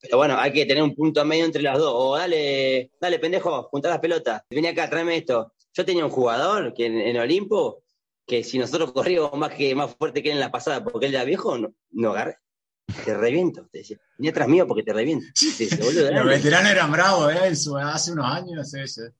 Pero 0.00 0.16
bueno, 0.16 0.36
hay 0.38 0.52
que 0.52 0.66
tener 0.66 0.82
un 0.82 0.96
punto 0.96 1.24
medio 1.24 1.44
entre 1.44 1.62
las 1.62 1.78
dos. 1.78 1.92
O 1.94 2.16
dale, 2.16 2.90
dale, 3.00 3.20
pendejo, 3.20 3.62
junta 3.64 3.90
las 3.90 4.00
pelotas. 4.00 4.42
Vení 4.50 4.66
acá, 4.66 4.90
tráeme 4.90 5.18
esto. 5.18 5.52
Yo 5.72 5.84
tenía 5.84 6.04
un 6.04 6.10
jugador 6.10 6.74
que 6.74 6.86
en, 6.86 7.16
Olimpo, 7.16 7.84
que 8.26 8.42
si 8.42 8.58
nosotros 8.58 8.90
corríamos 8.92 9.34
más 9.34 9.54
que 9.54 9.72
más 9.76 9.94
fuerte 9.94 10.20
que 10.20 10.32
en 10.32 10.40
la 10.40 10.50
pasada, 10.50 10.82
porque 10.82 11.06
él 11.06 11.14
era 11.14 11.22
viejo, 11.22 11.58
no, 11.58 11.72
no 11.90 12.10
agarré 12.10 12.38
te 13.04 13.14
reviento, 13.14 13.68
te 13.70 13.78
decía. 13.78 13.98
Venía 14.16 14.30
atrás 14.30 14.48
mío 14.48 14.66
porque 14.66 14.82
te 14.82 14.92
reviento. 14.92 15.26
Los 15.70 16.24
veteranos 16.26 16.72
eran 16.72 16.90
bravos, 16.90 17.32
¿eh? 17.32 17.38
hace 17.82 18.12
unos 18.12 18.26
años. 18.26 18.74
Ese. 18.74 19.12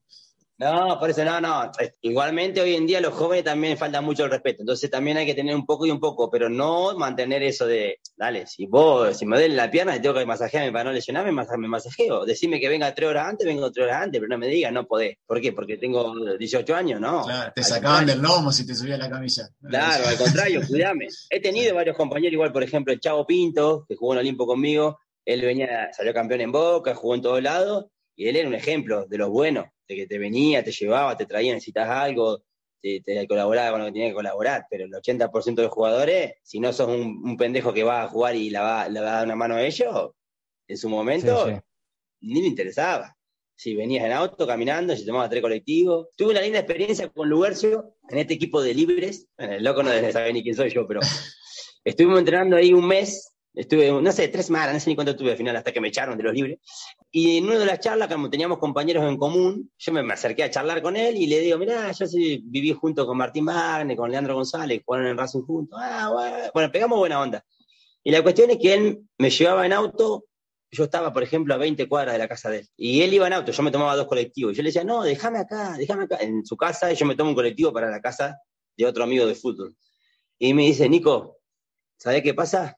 No, 0.59 0.99
por 0.99 1.09
eso 1.09 1.23
no, 1.23 1.39
no. 1.39 1.71
Igualmente 2.01 2.59
hoy 2.59 2.75
en 2.75 2.85
día 2.85 2.99
los 2.99 3.13
jóvenes 3.13 3.45
también 3.45 3.77
falta 3.77 4.01
mucho 4.01 4.25
el 4.25 4.31
respeto. 4.31 4.61
Entonces 4.61 4.91
también 4.91 5.15
hay 5.15 5.25
que 5.25 5.33
tener 5.33 5.55
un 5.55 5.65
poco 5.65 5.85
y 5.85 5.91
un 5.91 6.01
poco, 6.01 6.29
pero 6.29 6.49
no 6.49 6.97
mantener 6.97 7.41
eso 7.43 7.65
de, 7.65 7.99
dale, 8.17 8.45
si 8.45 8.65
vos, 8.65 9.17
si 9.17 9.25
me 9.25 9.37
duele 9.37 9.55
la 9.55 9.71
pierna 9.71 9.95
y 9.95 10.01
tengo 10.01 10.19
que 10.19 10.25
masajearme 10.25 10.73
para 10.73 10.83
no 10.85 10.91
lesionarme, 10.91 11.31
me 11.31 11.67
masajeo. 11.69 12.25
Decime 12.25 12.59
que 12.59 12.67
venga 12.67 12.93
tres 12.93 13.09
horas 13.09 13.27
antes, 13.29 13.47
vengo 13.47 13.71
tres 13.71 13.85
horas 13.85 14.03
antes, 14.03 14.19
pero 14.19 14.29
no 14.29 14.37
me 14.37 14.47
digas, 14.47 14.73
no 14.73 14.85
podés. 14.85 15.17
¿Por 15.25 15.39
qué? 15.39 15.53
Porque 15.53 15.77
tengo 15.77 16.13
18 16.37 16.75
años, 16.75 16.99
¿no? 16.99 17.23
Claro, 17.23 17.53
te 17.55 17.63
sacaban 17.63 18.05
del 18.05 18.21
lomo 18.21 18.51
si 18.51 18.67
te 18.67 18.75
subía 18.75 18.97
la 18.97 19.09
camisa. 19.09 19.49
Claro, 19.61 20.07
al 20.07 20.17
contrario, 20.17 20.61
cuidame. 20.67 21.07
He 21.29 21.39
tenido 21.39 21.73
varios 21.73 21.95
compañeros, 21.95 22.33
igual 22.33 22.51
por 22.51 22.63
ejemplo 22.63 22.91
el 22.91 22.99
Chavo 22.99 23.25
Pinto, 23.25 23.85
que 23.87 23.95
jugó 23.95 24.11
en 24.13 24.19
Olimpo 24.19 24.45
conmigo, 24.45 24.99
él 25.23 25.41
venía, 25.41 25.89
salió 25.93 26.13
campeón 26.13 26.41
en 26.41 26.51
Boca, 26.51 26.95
jugó 26.95 27.15
en 27.15 27.21
todos 27.21 27.41
lados, 27.41 27.85
y 28.19 28.27
él 28.27 28.35
era 28.35 28.49
un 28.49 28.53
ejemplo 28.53 29.05
de 29.05 29.17
los 29.17 29.29
buenos 29.29 29.67
de 29.87 29.95
que 29.95 30.05
te 30.05 30.19
venía, 30.19 30.61
te 30.61 30.73
llevaba, 30.73 31.15
te 31.15 31.25
traía, 31.25 31.53
necesitas 31.53 31.87
algo, 31.87 32.43
te, 32.81 33.01
colaboraba 33.29 33.71
con 33.71 33.79
lo 33.79 33.85
que 33.85 33.93
tenía 33.93 34.09
que 34.09 34.13
colaborar, 34.13 34.65
pero 34.69 34.83
el 34.83 34.91
80% 34.91 35.55
de 35.55 35.63
los 35.63 35.71
jugadores, 35.71 36.33
si 36.43 36.59
no 36.59 36.73
sos 36.73 36.89
un, 36.89 37.37
pendejo 37.37 37.73
que 37.73 37.85
va 37.85 38.03
a 38.03 38.09
jugar 38.09 38.35
y 38.35 38.49
le 38.49 38.59
va, 38.59 38.83
a 38.83 38.89
dar 38.89 39.25
una 39.25 39.37
mano 39.37 39.55
a 39.55 39.63
ellos, 39.63 40.11
en 40.67 40.77
su 40.77 40.89
momento, 40.89 41.63
ni 42.19 42.41
me 42.41 42.47
interesaba. 42.47 43.15
Si 43.55 43.73
venías 43.73 44.05
en 44.05 44.11
auto, 44.11 44.45
caminando, 44.45 44.97
si 44.97 45.05
tomabas 45.05 45.29
tres 45.29 45.41
colectivos. 45.41 46.09
Tuve 46.17 46.31
una 46.31 46.41
linda 46.41 46.59
experiencia 46.59 47.07
con 47.07 47.29
Lugercio 47.29 47.95
en 48.09 48.17
este 48.17 48.33
equipo 48.33 48.61
de 48.61 48.73
libres. 48.73 49.29
Bueno, 49.37 49.53
el 49.53 49.63
loco 49.63 49.81
no 49.81 49.91
debe 49.91 50.11
saber 50.11 50.33
ni 50.33 50.43
quién 50.43 50.55
soy 50.55 50.71
yo, 50.71 50.85
pero 50.85 50.99
estuvimos 51.85 52.19
entrenando 52.19 52.57
ahí 52.57 52.73
un 52.73 52.85
mes 52.85 53.29
Estuve, 53.53 53.91
no 53.91 54.11
sé, 54.11 54.27
tres 54.27 54.45
semanas, 54.45 54.73
no 54.73 54.79
sé 54.79 54.89
ni 54.89 54.95
cuánto 54.95 55.11
estuve 55.11 55.31
al 55.31 55.37
final, 55.37 55.55
hasta 55.55 55.71
que 55.71 55.81
me 55.81 55.87
echaron 55.87 56.17
de 56.17 56.23
los 56.23 56.33
libres. 56.33 56.59
Y 57.11 57.37
en 57.37 57.45
una 57.45 57.57
de 57.57 57.65
las 57.65 57.79
charlas, 57.79 58.07
como 58.07 58.29
teníamos 58.29 58.59
compañeros 58.59 59.03
en 59.03 59.17
común, 59.17 59.71
yo 59.77 59.93
me, 59.93 60.13
acerqué 60.13 60.43
a 60.43 60.51
charlar 60.51 60.81
con 60.81 60.95
él 60.95 61.17
y 61.17 61.25
le 61.25 61.39
digo, 61.39 61.57
mirá, 61.57 61.91
yo 61.91 62.05
sí, 62.05 62.41
viví 62.45 62.71
junto 62.71 63.07
con 63.07 63.17
Martín 63.17 63.45
Magne, 63.45 63.95
con 63.95 64.11
Leandro 64.11 64.35
González, 64.35 64.81
jugaron 64.85 65.07
en 65.07 65.17
Racing 65.17 65.41
juntos. 65.41 65.79
Ah, 65.81 66.11
bueno. 66.13 66.37
bueno, 66.53 66.71
pegamos 66.71 66.99
buena 66.99 67.19
onda. 67.19 67.43
Y 68.03 68.11
la 68.11 68.21
cuestión 68.21 68.51
es 68.51 68.57
que 68.57 68.73
él 68.73 69.01
me 69.17 69.31
llevaba 69.31 69.65
en 69.65 69.73
auto, 69.73 70.25
yo 70.71 70.83
estaba, 70.83 71.11
por 71.11 71.23
ejemplo, 71.23 71.53
a 71.55 71.57
20 71.57 71.87
cuadras 71.87 72.13
de 72.13 72.19
la 72.19 72.27
casa 72.27 72.49
de 72.49 72.59
él. 72.59 72.67
Y 72.77 73.01
él 73.01 73.13
iba 73.13 73.25
en 73.25 73.33
auto, 73.33 73.51
yo 73.51 73.63
me 73.63 73.71
tomaba 73.71 73.95
dos 73.95 74.07
colectivos. 74.07 74.55
Yo 74.55 74.61
le 74.61 74.69
decía, 74.69 74.83
no, 74.83 75.03
déjame 75.03 75.39
acá, 75.39 75.75
déjame 75.77 76.03
acá, 76.03 76.17
en 76.21 76.45
su 76.45 76.55
casa, 76.55 76.91
y 76.91 76.95
yo 76.95 77.07
me 77.07 77.15
tomo 77.15 77.31
un 77.31 77.35
colectivo 77.35 77.73
para 77.73 77.89
la 77.89 77.99
casa 78.01 78.37
de 78.77 78.85
otro 78.85 79.03
amigo 79.03 79.25
de 79.25 79.33
fútbol. 79.33 79.75
Y 80.37 80.53
me 80.53 80.63
dice, 80.63 80.87
Nico, 80.87 81.37
¿sabés 81.97 82.21
qué 82.21 82.33
pasa? 82.33 82.77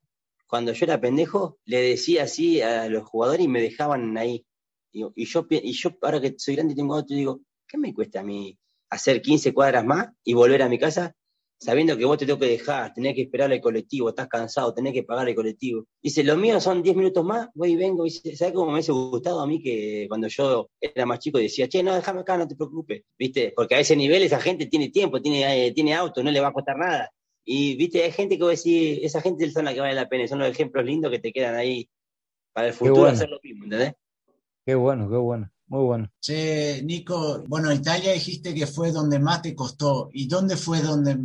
Cuando 0.51 0.73
yo 0.73 0.85
era 0.85 0.99
pendejo, 0.99 1.59
le 1.63 1.81
decía 1.81 2.23
así 2.23 2.61
a 2.61 2.89
los 2.89 3.05
jugadores 3.05 3.45
y 3.45 3.47
me 3.47 3.61
dejaban 3.61 4.17
ahí. 4.17 4.45
Y, 4.91 4.99
yo, 4.99 5.47
y 5.49 5.71
yo, 5.71 5.91
ahora 6.01 6.19
que 6.19 6.35
soy 6.37 6.55
grande 6.55 6.73
y 6.73 6.75
tengo 6.75 6.93
auto, 6.93 7.13
digo, 7.13 7.39
¿qué 7.65 7.77
me 7.77 7.93
cuesta 7.93 8.19
a 8.19 8.23
mí 8.23 8.59
hacer 8.89 9.21
15 9.21 9.53
cuadras 9.53 9.85
más 9.85 10.09
y 10.25 10.33
volver 10.33 10.61
a 10.61 10.67
mi 10.67 10.77
casa 10.77 11.15
sabiendo 11.57 11.95
que 11.95 12.03
vos 12.03 12.17
te 12.17 12.25
tengo 12.25 12.39
que 12.39 12.47
dejar, 12.47 12.93
tenés 12.93 13.15
que 13.15 13.21
esperar 13.21 13.49
al 13.49 13.61
colectivo, 13.61 14.09
estás 14.09 14.27
cansado, 14.27 14.73
tenés 14.73 14.91
que 14.93 15.03
pagar 15.03 15.29
el 15.29 15.35
colectivo. 15.35 15.85
Dice, 16.01 16.21
lo 16.23 16.35
mío 16.35 16.59
son 16.59 16.83
10 16.83 16.97
minutos 16.97 17.23
más, 17.23 17.47
voy 17.53 17.71
y 17.71 17.75
vengo. 17.77 18.03
Dice, 18.03 18.35
¿sabes 18.35 18.53
cómo 18.53 18.65
me 18.67 18.73
hubiese 18.73 18.91
gustado 18.91 19.39
a 19.39 19.47
mí 19.47 19.61
que 19.63 20.07
cuando 20.09 20.27
yo 20.27 20.69
era 20.81 21.05
más 21.05 21.19
chico 21.19 21.37
decía, 21.37 21.69
che, 21.69 21.81
no, 21.81 21.95
déjame 21.95 22.21
acá, 22.21 22.35
no 22.37 22.47
te 22.47 22.57
preocupes, 22.57 23.03
¿viste? 23.17 23.53
Porque 23.55 23.75
a 23.75 23.79
ese 23.79 23.95
nivel 23.95 24.23
esa 24.23 24.41
gente 24.41 24.65
tiene 24.65 24.89
tiempo, 24.89 25.21
tiene, 25.21 25.67
eh, 25.67 25.71
tiene 25.71 25.93
auto, 25.93 26.21
no 26.21 26.31
le 26.31 26.41
va 26.41 26.49
a 26.49 26.53
costar 26.53 26.77
nada. 26.77 27.09
Y 27.43 27.75
viste, 27.75 28.04
hay 28.04 28.12
gente 28.12 28.38
que 28.38 28.43
vos 28.43 28.56
decís, 28.56 28.99
esa 29.01 29.21
gente 29.21 29.49
son 29.49 29.65
la 29.65 29.73
que 29.73 29.80
vale 29.80 29.95
la 29.95 30.08
pena, 30.08 30.27
son 30.27 30.39
los 30.39 30.49
ejemplos 30.49 30.86
lindos 30.86 31.12
que 31.12 31.19
te 31.19 31.32
quedan 31.32 31.56
ahí 31.56 31.89
para 32.54 32.67
el 32.67 32.73
futuro 32.73 33.06
hacer 33.06 33.30
lo 33.30 33.39
mismo, 33.43 33.63
¿entendés? 33.63 33.93
Qué 34.65 34.75
bueno, 34.75 35.10
qué 35.10 35.17
bueno, 35.17 35.51
muy 35.67 35.84
bueno. 35.84 36.12
Che, 36.19 36.82
Nico, 36.84 37.43
bueno, 37.47 37.73
Italia 37.73 38.13
dijiste 38.13 38.54
que 38.54 38.67
fue 38.67 38.91
donde 38.91 39.19
más 39.19 39.41
te 39.41 39.56
costó. 39.56 40.10
¿Y 40.13 40.27
dónde 40.27 40.56
fue 40.56 40.82
donde 40.82 41.17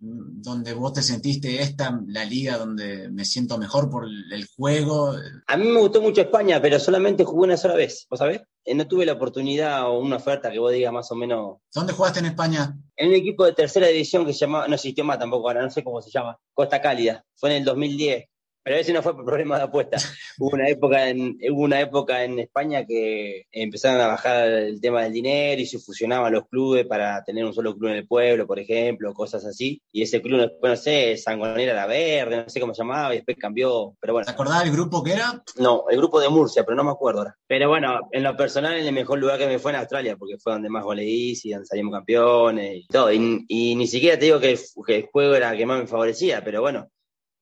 donde 0.00 0.72
vos 0.72 0.94
te 0.94 1.02
sentiste 1.02 1.60
esta, 1.60 2.00
la 2.06 2.24
liga 2.24 2.56
donde 2.56 3.10
me 3.10 3.24
siento 3.24 3.58
mejor 3.58 3.90
por 3.90 4.06
el 4.06 4.46
juego? 4.56 5.14
A 5.46 5.56
mí 5.56 5.68
me 5.68 5.80
gustó 5.80 6.00
mucho 6.00 6.22
España, 6.22 6.60
pero 6.60 6.80
solamente 6.80 7.24
jugué 7.24 7.44
una 7.44 7.56
sola 7.56 7.74
vez, 7.74 8.06
¿vos 8.08 8.18
sabés? 8.18 8.40
Eh, 8.64 8.74
no 8.74 8.88
tuve 8.88 9.04
la 9.04 9.12
oportunidad 9.12 9.88
o 9.88 9.98
una 9.98 10.16
oferta 10.16 10.50
que 10.50 10.58
vos 10.58 10.72
digas 10.72 10.92
más 10.92 11.10
o 11.12 11.14
menos. 11.14 11.58
¿Dónde 11.74 11.92
jugaste 11.92 12.20
en 12.20 12.26
España? 12.26 12.76
En 12.96 13.08
un 13.08 13.14
equipo 13.14 13.44
de 13.44 13.52
tercera 13.52 13.88
división 13.88 14.24
que 14.24 14.32
se 14.32 14.40
llamaba, 14.40 14.68
no 14.68 14.74
existió 14.74 15.04
más 15.04 15.18
tampoco 15.18 15.48
ahora, 15.48 15.62
no 15.62 15.70
sé 15.70 15.84
cómo 15.84 16.00
se 16.00 16.10
llama, 16.10 16.38
Costa 16.54 16.80
Cálida. 16.80 17.24
Fue 17.34 17.50
en 17.50 17.56
el 17.56 17.64
2010. 17.64 18.24
Pero 18.62 18.76
ese 18.76 18.92
no 18.92 19.02
fue 19.02 19.14
por 19.14 19.24
problema 19.24 19.56
de 19.56 19.64
apuesta. 19.64 19.96
hubo 20.38 20.50
una 20.54 20.68
época 20.68 21.08
en, 21.08 21.38
hubo 21.50 21.62
una 21.62 21.80
época 21.80 22.24
en 22.24 22.38
España 22.38 22.84
que 22.86 23.46
empezaron 23.52 24.00
a 24.00 24.08
bajar 24.08 24.48
el 24.48 24.80
tema 24.80 25.02
del 25.02 25.12
dinero 25.12 25.60
y 25.60 25.66
se 25.66 25.78
fusionaban 25.78 26.32
los 26.32 26.46
clubes 26.48 26.86
para 26.86 27.22
tener 27.24 27.44
un 27.44 27.54
solo 27.54 27.76
club 27.76 27.90
en 27.90 27.96
el 27.96 28.06
pueblo, 28.06 28.46
por 28.46 28.58
ejemplo, 28.58 29.14
cosas 29.14 29.44
así. 29.44 29.80
Y 29.92 30.02
ese 30.02 30.20
club, 30.20 30.40
después, 30.40 30.70
no 30.70 30.76
sé, 30.76 31.16
Sangonera 31.16 31.74
la 31.74 31.86
Verde, 31.86 32.36
no 32.36 32.48
sé 32.48 32.60
cómo 32.60 32.74
se 32.74 32.82
llamaba, 32.82 33.14
y 33.14 33.18
después 33.18 33.36
cambió. 33.38 33.94
Pero 34.00 34.12
bueno. 34.12 34.26
¿Te 34.26 34.32
acordás 34.32 34.62
del 34.62 34.72
grupo 34.72 35.02
que 35.02 35.12
era? 35.12 35.42
No, 35.56 35.84
el 35.88 35.96
grupo 35.96 36.20
de 36.20 36.28
Murcia, 36.28 36.64
pero 36.64 36.76
no 36.76 36.84
me 36.84 36.90
acuerdo 36.90 37.20
ahora. 37.20 37.36
Pero 37.46 37.68
bueno, 37.68 38.08
en 38.12 38.22
lo 38.22 38.36
personal, 38.36 38.76
en 38.76 38.86
el 38.86 38.92
mejor 38.92 39.18
lugar 39.18 39.38
que 39.38 39.46
me 39.46 39.58
fue 39.58 39.72
en 39.72 39.78
Australia, 39.78 40.16
porque 40.16 40.38
fue 40.38 40.52
donde 40.52 40.68
más 40.68 40.84
goles 40.84 41.06
hice 41.08 41.48
y 41.48 41.52
donde 41.52 41.66
salimos 41.66 41.94
campeones 41.94 42.76
y 42.76 42.86
todo. 42.86 43.12
Y, 43.12 43.74
ni 43.74 43.86
siquiera 43.86 44.18
te 44.18 44.26
digo 44.26 44.40
que 44.40 44.58
el 44.88 45.06
juego 45.06 45.34
era 45.34 45.50
el 45.50 45.58
que 45.58 45.66
más 45.66 45.80
me 45.80 45.86
favorecía, 45.86 46.44
pero 46.44 46.60
bueno, 46.60 46.90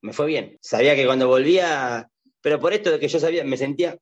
me 0.02 0.12
fue 0.12 0.26
bien. 0.26 0.58
Sabía 0.60 0.94
que 0.94 1.06
cuando 1.06 1.28
volvía, 1.28 2.08
pero 2.40 2.60
por 2.60 2.72
esto 2.72 2.90
de 2.90 2.98
que 2.98 3.08
yo 3.08 3.20
sabía, 3.20 3.44
me 3.44 3.56
sentía 3.56 3.98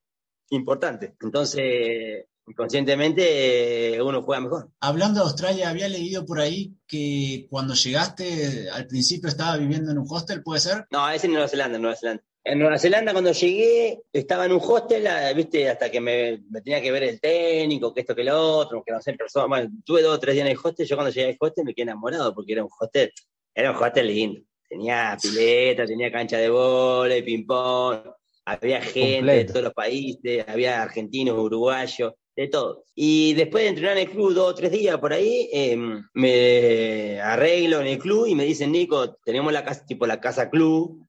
importante. 0.50 1.14
Entonces, 1.20 2.26
inconscientemente 2.46 4.00
uno 4.02 4.22
juega 4.22 4.40
mejor. 4.40 4.70
Hablando 4.80 5.20
de 5.20 5.26
Australia, 5.26 5.70
había 5.70 5.88
leído 5.88 6.24
por 6.24 6.40
ahí 6.40 6.74
que 6.86 7.46
cuando 7.50 7.74
llegaste 7.74 8.70
al 8.70 8.86
principio 8.86 9.28
estaba 9.28 9.56
viviendo 9.56 9.90
en 9.90 9.98
un 9.98 10.06
hostel, 10.08 10.42
¿puede 10.42 10.60
ser? 10.60 10.86
No, 10.90 11.08
ese 11.10 11.26
en 11.26 11.32
Nueva 11.32 11.48
Zelanda, 11.48 11.76
en 11.76 11.82
Nueva 11.82 11.96
Zelanda. 11.96 12.22
En 12.44 12.60
Nueva 12.60 12.78
Zelanda 12.78 13.10
cuando 13.10 13.32
llegué 13.32 14.02
estaba 14.12 14.46
en 14.46 14.52
un 14.52 14.60
hostel, 14.62 15.08
viste, 15.34 15.68
hasta 15.68 15.90
que 15.90 16.00
me, 16.00 16.44
tenía 16.62 16.80
que 16.80 16.92
ver 16.92 17.02
el 17.02 17.20
técnico, 17.20 17.92
que 17.92 18.02
esto, 18.02 18.14
que 18.14 18.22
lo 18.22 18.40
otro, 18.40 18.84
que 18.86 18.92
no 18.92 19.02
sé, 19.02 19.14
personas. 19.14 19.48
Bueno, 19.48 19.70
tuve 19.84 20.02
dos 20.02 20.14
o 20.14 20.20
tres 20.20 20.34
días 20.34 20.46
en 20.46 20.52
el 20.52 20.58
hostel, 20.62 20.86
yo 20.86 20.96
cuando 20.96 21.12
llegué 21.12 21.30
al 21.30 21.36
hostel 21.40 21.64
me 21.64 21.74
quedé 21.74 21.82
enamorado 21.82 22.32
porque 22.32 22.52
era 22.52 22.62
un 22.62 22.70
hostel, 22.78 23.12
era 23.52 23.72
un 23.72 23.76
hostel 23.82 24.06
lindo. 24.06 24.42
Tenía 24.76 25.16
pileta, 25.20 25.86
tenía 25.86 26.12
cancha 26.12 26.36
de 26.36 26.50
vóley, 26.50 27.22
ping-pong, 27.22 28.10
había 28.44 28.82
gente 28.82 29.32
de 29.32 29.44
todos 29.46 29.62
los 29.62 29.72
países, 29.72 30.44
había 30.46 30.82
argentinos, 30.82 31.38
uruguayos, 31.38 32.12
de 32.36 32.48
todo. 32.48 32.84
Y 32.94 33.32
después 33.32 33.64
de 33.64 33.70
entrenar 33.70 33.96
en 33.96 34.06
el 34.06 34.10
club 34.10 34.34
dos 34.34 34.50
o 34.50 34.54
tres 34.54 34.70
días 34.70 34.98
por 34.98 35.14
ahí, 35.14 35.48
em, 35.50 36.06
me 36.12 37.18
arreglo 37.22 37.80
en 37.80 37.86
el 37.86 37.98
club 37.98 38.26
y 38.26 38.34
me 38.34 38.44
dicen, 38.44 38.70
Nico, 38.70 39.16
tenemos 39.24 39.50
la 39.50 39.64
casa, 39.64 39.86
tipo 39.86 40.06
la 40.06 40.20
casa 40.20 40.50
club, 40.50 41.06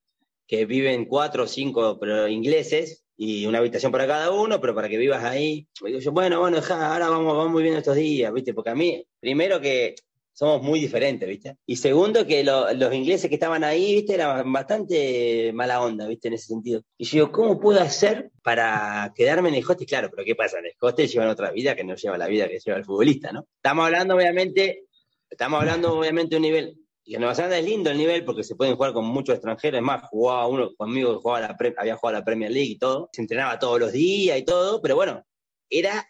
que 0.48 0.66
viven 0.66 1.04
cuatro 1.04 1.44
o 1.44 1.48
cinco 1.48 2.00
pero 2.00 2.26
ingleses, 2.30 3.04
y 3.18 3.48
una 3.48 3.58
habitación 3.58 3.92
para 3.92 4.08
cada 4.08 4.32
uno, 4.32 4.62
pero 4.62 4.74
para 4.74 4.88
que 4.88 4.98
vivas 4.98 5.26
ahí. 5.26 5.68
Me 5.82 5.90
digo 5.90 6.00
yo, 6.00 6.14
bueno, 6.14 6.40
bueno, 6.40 6.60
ahora 6.70 7.10
vamos, 7.10 7.36
vamos 7.36 7.52
muy 7.52 7.64
bien 7.64 7.76
estos 7.76 7.98
días, 7.98 8.32
¿viste? 8.32 8.54
Porque 8.54 8.70
a 8.70 8.76
mí, 8.76 9.06
primero 9.20 9.60
que 9.60 9.96
somos 10.38 10.62
muy 10.62 10.80
diferentes, 10.80 11.28
¿viste? 11.28 11.58
Y 11.66 11.78
segundo, 11.78 12.28
que 12.28 12.44
los 12.44 12.94
ingleses 12.94 13.28
que 13.28 13.34
estaban 13.34 13.64
ahí, 13.64 13.96
¿viste? 13.96 14.14
Eran 14.14 14.54
bastante 14.54 15.52
mala 15.52 15.82
onda, 15.82 16.08
¿viste? 16.08 16.28
En 16.28 16.36
ese 16.36 16.46
sentido. 16.46 16.84
Y 16.96 17.06
yo 17.06 17.12
digo, 17.12 17.32
¿cómo 17.32 17.60
puedo 17.60 17.82
hacer 17.82 18.30
para 18.44 19.12
quedarme 19.16 19.50
en 19.50 19.56
el 19.56 19.66
hostel? 19.68 19.88
Claro, 19.88 20.12
pero 20.12 20.24
¿qué 20.24 20.36
pasa? 20.36 20.60
En 20.60 20.68
el 20.68 20.74
hostel 20.80 21.08
llevan 21.08 21.30
otra 21.30 21.50
vida 21.50 21.76
que 21.76 21.84
no 21.84 21.96
lleva 21.96 22.20
la 22.20 22.28
vida 22.28 22.48
que 22.48 22.60
lleva 22.60 22.78
el 22.78 22.86
futbolista, 22.86 23.32
¿no? 23.32 23.48
Estamos 23.56 23.86
hablando, 23.88 24.16
obviamente, 24.16 24.84
estamos 25.28 25.60
hablando, 25.60 25.98
obviamente, 25.98 26.30
de 26.30 26.36
un 26.36 26.42
nivel 26.44 26.78
y 27.04 27.16
en 27.16 27.22
Nueva 27.22 27.34
Zelanda 27.34 27.58
es 27.58 27.66
lindo 27.66 27.90
el 27.90 27.98
nivel 27.98 28.24
porque 28.24 28.44
se 28.44 28.56
pueden 28.56 28.76
jugar 28.76 28.94
con 28.94 29.06
muchos 29.06 29.34
extranjeros. 29.34 29.80
Es 29.80 29.84
más, 29.84 30.04
jugaba 30.08 30.46
uno 30.46 30.76
conmigo 30.76 31.14
que 31.14 31.22
jugaba 31.22 31.40
la 31.40 31.58
había 31.78 31.96
jugado 31.96 32.20
la 32.20 32.26
Premier 32.26 32.52
League 32.52 32.72
y 32.74 32.78
todo. 32.78 33.10
Se 33.12 33.22
entrenaba 33.22 33.58
todos 33.58 33.80
los 33.80 33.92
días 33.92 34.38
y 34.38 34.44
todo, 34.46 34.82
pero 34.82 34.96
bueno, 34.96 35.26
era 35.70 36.08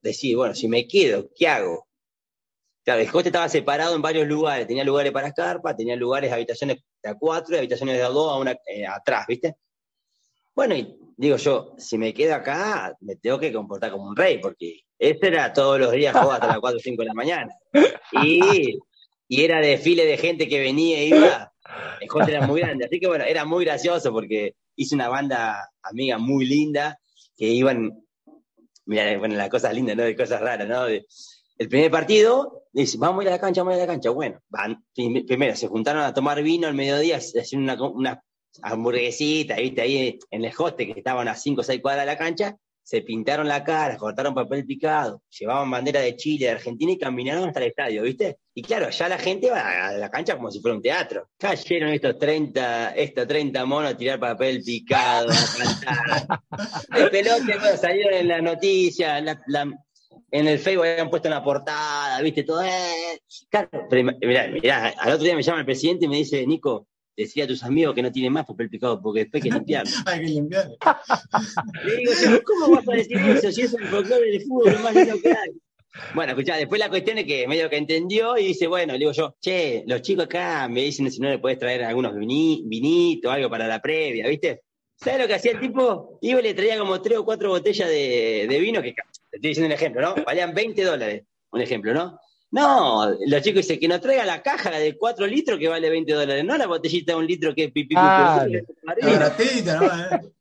decir, 0.00 0.36
bueno, 0.36 0.54
si 0.54 0.66
me 0.66 0.88
quedo, 0.88 1.30
¿qué 1.36 1.46
hago? 1.46 1.87
Claro, 2.88 3.02
el 3.02 3.08
hostel 3.08 3.26
estaba 3.26 3.50
separado 3.50 3.94
en 3.94 4.00
varios 4.00 4.26
lugares. 4.26 4.66
Tenía 4.66 4.82
lugares 4.82 5.12
para 5.12 5.28
escarpa, 5.28 5.76
tenía 5.76 5.94
lugares, 5.94 6.32
habitaciones 6.32 6.78
de 7.02 7.10
a 7.10 7.16
cuatro 7.16 7.54
y 7.54 7.58
habitaciones 7.58 7.98
de 7.98 8.02
a 8.02 8.08
dos 8.08 8.32
a 8.32 8.36
una, 8.38 8.52
eh, 8.66 8.86
atrás, 8.86 9.26
¿viste? 9.28 9.56
Bueno, 10.54 10.74
y 10.74 10.96
digo 11.14 11.36
yo, 11.36 11.74
si 11.76 11.98
me 11.98 12.14
quedo 12.14 12.34
acá, 12.34 12.96
me 13.02 13.16
tengo 13.16 13.38
que 13.38 13.52
comportar 13.52 13.90
como 13.90 14.08
un 14.08 14.16
rey, 14.16 14.38
porque 14.38 14.84
este 14.98 15.26
era 15.26 15.52
todos 15.52 15.78
los 15.78 15.92
días 15.92 16.16
jugar 16.16 16.36
hasta 16.36 16.46
las 16.46 16.60
4 16.60 16.78
o 16.78 16.80
5 16.80 17.02
de 17.02 17.06
la 17.06 17.12
mañana. 17.12 17.54
Y, 18.22 18.78
y 19.28 19.44
era 19.44 19.60
desfile 19.60 20.06
de 20.06 20.16
gente 20.16 20.48
que 20.48 20.58
venía 20.58 20.98
e 20.98 21.08
iba. 21.08 21.52
El 22.00 22.08
hostel 22.10 22.36
era 22.36 22.46
muy 22.46 22.62
grande. 22.62 22.86
Así 22.86 22.98
que 22.98 23.06
bueno, 23.06 23.24
era 23.24 23.44
muy 23.44 23.66
gracioso 23.66 24.12
porque 24.12 24.54
hice 24.76 24.94
una 24.94 25.10
banda 25.10 25.68
amiga 25.82 26.16
muy 26.16 26.46
linda 26.46 26.98
que 27.36 27.48
iban. 27.48 28.02
Mira, 28.86 29.18
bueno, 29.18 29.34
las 29.34 29.50
cosas 29.50 29.74
lindas, 29.74 29.94
¿no? 29.94 30.04
De 30.04 30.16
cosas 30.16 30.40
raras, 30.40 30.66
¿no? 30.66 30.86
el 30.86 31.68
primer 31.68 31.90
partido, 31.90 32.57
dice, 32.72 32.98
vamos 32.98 33.20
a 33.20 33.22
ir 33.24 33.28
a 33.28 33.32
la 33.32 33.40
cancha, 33.40 33.62
vamos 33.62 33.74
a 33.74 33.76
ir 33.76 33.82
a 33.82 33.86
la 33.86 33.92
cancha. 33.92 34.10
Bueno, 34.10 34.40
van, 34.48 34.84
primero 34.94 35.56
se 35.56 35.68
juntaron 35.68 36.02
a 36.02 36.14
tomar 36.14 36.42
vino 36.42 36.66
al 36.66 36.74
mediodía, 36.74 37.16
hacían 37.16 37.62
una, 37.62 37.82
una 37.82 38.22
hamburguesita, 38.62 39.56
viste, 39.56 39.80
ahí 39.80 40.18
en 40.30 40.44
el 40.44 40.52
hoste 40.56 40.86
que 40.86 40.98
estaban 40.98 41.28
a 41.28 41.34
5 41.34 41.60
o 41.60 41.64
6 41.64 41.80
cuadras 41.80 42.04
de 42.04 42.12
la 42.12 42.18
cancha, 42.18 42.56
se 42.88 43.02
pintaron 43.02 43.46
la 43.46 43.62
cara, 43.62 43.98
cortaron 43.98 44.34
papel 44.34 44.64
picado, 44.64 45.22
llevaban 45.38 45.70
bandera 45.70 46.00
de 46.00 46.16
Chile, 46.16 46.46
de 46.46 46.52
Argentina 46.52 46.90
y 46.90 46.96
caminaron 46.96 47.46
hasta 47.46 47.60
el 47.60 47.66
estadio, 47.66 48.02
¿viste? 48.02 48.38
Y 48.54 48.62
claro, 48.62 48.88
ya 48.88 49.10
la 49.10 49.18
gente 49.18 49.50
va 49.50 49.88
a 49.88 49.92
la 49.92 50.10
cancha 50.10 50.36
como 50.36 50.50
si 50.50 50.60
fuera 50.60 50.74
un 50.74 50.80
teatro. 50.80 51.28
Cayeron 51.36 51.90
estos 51.90 52.18
30, 52.18 52.92
estos 52.92 53.28
30 53.28 53.66
monos 53.66 53.92
a 53.92 53.96
tirar 53.96 54.18
papel 54.18 54.62
picado, 54.64 55.28
a 55.30 55.58
cantar. 55.58 56.40
El 56.96 57.10
pelote, 57.10 57.58
bueno, 57.60 57.76
salieron 57.76 58.14
en 58.14 58.28
las 58.28 58.42
noticias, 58.42 59.22
la, 59.22 59.70
en 60.30 60.46
el 60.46 60.58
Facebook 60.58 60.86
habían 60.86 61.10
puesto 61.10 61.28
una 61.28 61.42
portada, 61.42 62.20
viste, 62.20 62.42
todo. 62.42 62.62
Eh. 62.62 63.20
Claro, 63.48 63.68
mirá, 63.90 64.48
mirá, 64.48 64.88
al 64.98 65.12
otro 65.12 65.24
día 65.24 65.36
me 65.36 65.42
llama 65.42 65.60
el 65.60 65.64
presidente 65.64 66.04
y 66.04 66.08
me 66.08 66.16
dice, 66.16 66.46
Nico, 66.46 66.86
decía 67.16 67.44
a 67.44 67.46
tus 67.46 67.62
amigos 67.64 67.94
que 67.94 68.02
no 68.02 68.12
tienen 68.12 68.32
más 68.32 68.46
papel 68.46 68.70
picado 68.70 69.00
porque 69.02 69.20
después 69.20 69.42
hay 69.44 69.50
que 69.50 69.56
limpiarlo. 69.56 69.92
hay 70.06 70.20
que 70.20 70.26
limpiarlo. 70.26 70.76
Le 71.84 71.96
digo, 71.96 72.40
¿cómo 72.44 72.76
vas 72.76 72.88
a 72.88 72.92
decir 72.92 73.18
eso 73.18 73.52
si 73.52 73.62
es 73.62 73.74
el 73.74 73.86
folclore 73.86 74.30
del 74.30 74.42
fútbol 74.42 74.72
lo 74.72 74.78
más 74.80 74.94
lindo 74.94 75.20
que 75.20 75.30
hay? 75.30 75.50
Bueno, 76.14 76.32
escuchá, 76.32 76.56
después 76.56 76.78
la 76.78 76.90
cuestión 76.90 77.18
es 77.18 77.24
que 77.24 77.48
medio 77.48 77.68
que 77.68 77.76
entendió 77.76 78.38
y 78.38 78.48
dice, 78.48 78.68
bueno, 78.68 78.92
le 78.92 79.00
digo 79.00 79.12
yo, 79.12 79.34
che, 79.40 79.82
los 79.86 80.02
chicos 80.02 80.26
acá 80.26 80.68
me 80.68 80.82
dicen 80.82 81.10
si 81.10 81.18
no 81.20 81.28
le 81.28 81.38
puedes 81.38 81.58
traer 81.58 81.82
algunos 81.82 82.14
vinitos, 82.14 83.32
algo 83.32 83.50
para 83.50 83.66
la 83.66 83.80
previa, 83.80 84.28
¿viste? 84.28 84.62
¿Sabes 84.94 85.20
lo 85.20 85.26
que 85.26 85.34
hacía 85.34 85.52
el 85.52 85.60
tipo? 85.60 86.18
Iba 86.20 86.40
y 86.40 86.42
le 86.42 86.54
traía 86.54 86.78
como 86.78 87.00
tres 87.00 87.18
o 87.18 87.24
cuatro 87.24 87.50
botellas 87.50 87.88
de, 87.88 88.46
de 88.48 88.58
vino 88.58 88.82
que 88.82 88.94
estoy 89.38 89.50
diciendo 89.50 89.66
un 89.66 89.72
ejemplo, 89.72 90.02
¿no? 90.02 90.24
Valían 90.24 90.54
20 90.54 90.84
dólares, 90.84 91.24
un 91.50 91.60
ejemplo, 91.60 91.94
¿no? 91.94 92.18
No, 92.50 93.10
los 93.26 93.42
chicos 93.42 93.62
dicen 93.62 93.78
que 93.78 93.88
nos 93.88 94.00
traiga 94.00 94.24
la 94.24 94.42
caja, 94.42 94.70
la 94.70 94.78
de 94.78 94.96
4 94.96 95.26
litros 95.26 95.58
que 95.58 95.68
vale 95.68 95.90
20 95.90 96.12
dólares, 96.12 96.44
no 96.44 96.56
la 96.56 96.66
botellita 96.66 97.12
de 97.12 97.18
un 97.18 97.26
litro 97.26 97.54
que 97.54 97.64
es 97.64 97.72
pipi. 97.72 97.94
Ah, 97.96 98.46
baratita, 99.02 99.80
¿no? 99.80 100.30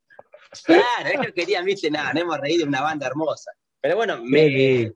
Claro, 0.64 1.10
ellos 1.14 1.34
querían, 1.36 1.66
viste, 1.66 1.92
nada, 1.92 2.14
no 2.14 2.22
hemos 2.22 2.40
reído 2.40 2.64
de 2.64 2.70
una 2.70 2.82
banda 2.82 3.06
hermosa. 3.06 3.52
Pero 3.82 3.98
bueno, 3.98 4.18
me, 4.24 4.92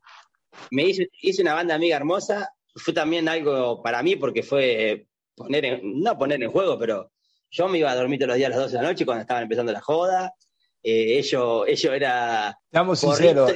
me 0.71 0.83
hice, 0.83 1.09
hice, 1.21 1.41
una 1.41 1.53
banda 1.53 1.75
amiga 1.75 1.97
hermosa, 1.97 2.53
fue 2.73 2.93
también 2.93 3.27
algo 3.27 3.83
para 3.83 4.01
mí 4.01 4.15
porque 4.15 4.43
fue 4.43 5.05
poner 5.35 5.65
en, 5.65 5.99
no 6.01 6.17
poner 6.17 6.41
en 6.41 6.49
juego, 6.49 6.79
pero 6.79 7.11
yo 7.51 7.67
me 7.67 7.77
iba 7.77 7.91
a 7.91 7.95
dormir 7.95 8.17
todos 8.17 8.29
los 8.29 8.37
días 8.37 8.47
a 8.47 8.51
las 8.51 8.59
12 8.59 8.77
de 8.77 8.81
la 8.81 8.89
noche 8.89 9.05
cuando 9.05 9.21
estaban 9.21 9.43
empezando 9.43 9.71
la 9.71 9.81
joda, 9.81 10.33
eh, 10.81 11.19
ellos, 11.19 11.65
ellos 11.67 11.93
era... 11.93 12.57
Seamos 12.71 12.99
sinceros. 12.99 13.51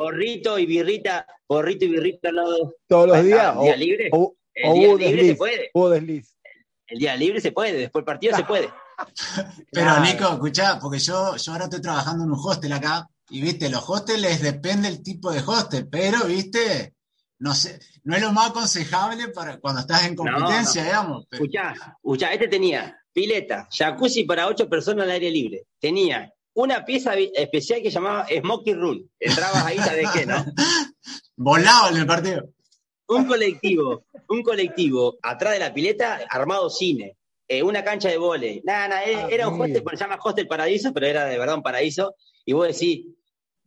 Porrito 0.00 0.58
y 0.58 0.64
birrita, 0.64 1.26
porrito 1.46 1.84
y 1.84 1.88
birrita 1.88 2.30
todos 2.88 3.06
los 3.06 3.22
días. 3.22 3.54
El 3.54 3.62
día 3.64 3.76
libre. 3.76 4.08
O, 4.12 4.34
el 4.54 4.72
día 4.72 4.96
libre 4.96 5.26
se 5.26 5.34
puede. 5.34 5.70
O 5.74 5.88
desliz. 5.90 6.38
El 6.86 6.98
día 6.98 7.16
libre 7.16 7.40
se 7.42 7.52
puede, 7.52 7.74
después 7.74 8.00
del 8.00 8.06
partido 8.06 8.34
se 8.34 8.44
puede. 8.44 8.70
Pero 9.70 10.00
Nico, 10.00 10.24
escuchá, 10.24 10.78
porque 10.80 10.98
yo, 10.98 11.36
yo 11.36 11.52
ahora 11.52 11.64
estoy 11.64 11.82
trabajando 11.82 12.24
en 12.24 12.30
un 12.30 12.38
hostel 12.42 12.72
acá, 12.72 13.10
y 13.28 13.42
viste, 13.42 13.68
los 13.68 13.86
hostels 13.86 14.40
depende 14.40 14.88
el 14.88 15.02
tipo 15.02 15.30
de 15.32 15.42
hostel, 15.46 15.86
pero 15.86 16.24
viste, 16.24 16.94
no 17.38 17.54
sé, 17.54 17.78
no 18.04 18.16
es 18.16 18.22
lo 18.22 18.32
más 18.32 18.50
aconsejable 18.50 19.28
para 19.28 19.58
cuando 19.58 19.82
estás 19.82 20.06
en 20.06 20.16
competencia, 20.16 20.82
digamos. 20.82 21.26
Escuchá, 21.30 21.74
escuchá, 22.02 22.32
este 22.32 22.48
tenía 22.48 22.98
pileta, 23.12 23.68
jacuzzi 23.70 24.24
para 24.24 24.48
ocho 24.48 24.66
personas 24.66 25.04
al 25.04 25.10
aire 25.10 25.30
libre. 25.30 25.66
Tenía 25.78 26.32
una 26.54 26.84
pieza 26.84 27.14
especial 27.14 27.82
que 27.82 27.90
llamaba 27.90 28.26
Smoky 28.26 28.74
Room. 28.74 29.08
Entrabas 29.18 29.64
ahí, 29.64 29.78
¿sabes 29.78 30.08
qué, 30.10 30.26
no? 30.26 30.44
Volado 31.36 31.90
en 31.90 31.96
el 31.96 32.06
partido. 32.06 32.48
Un 33.08 33.26
colectivo, 33.26 34.04
un 34.28 34.42
colectivo 34.42 35.18
atrás 35.22 35.54
de 35.54 35.58
la 35.58 35.74
pileta, 35.74 36.20
armado 36.28 36.70
cine. 36.70 37.16
Eh, 37.48 37.62
una 37.62 37.82
cancha 37.82 38.08
de 38.08 38.16
vole. 38.16 38.62
Nada, 38.64 38.86
nada, 38.86 39.02
era, 39.02 39.28
era 39.28 39.48
un 39.48 39.60
hostel, 39.60 39.82
se 39.90 39.96
llama 39.96 40.18
Hostel 40.22 40.46
Paraíso, 40.46 40.92
pero 40.92 41.06
era 41.06 41.24
de 41.24 41.36
verdad 41.36 41.56
un 41.56 41.62
paraíso. 41.62 42.14
Y 42.44 42.52
vos 42.52 42.68
decís, 42.68 43.06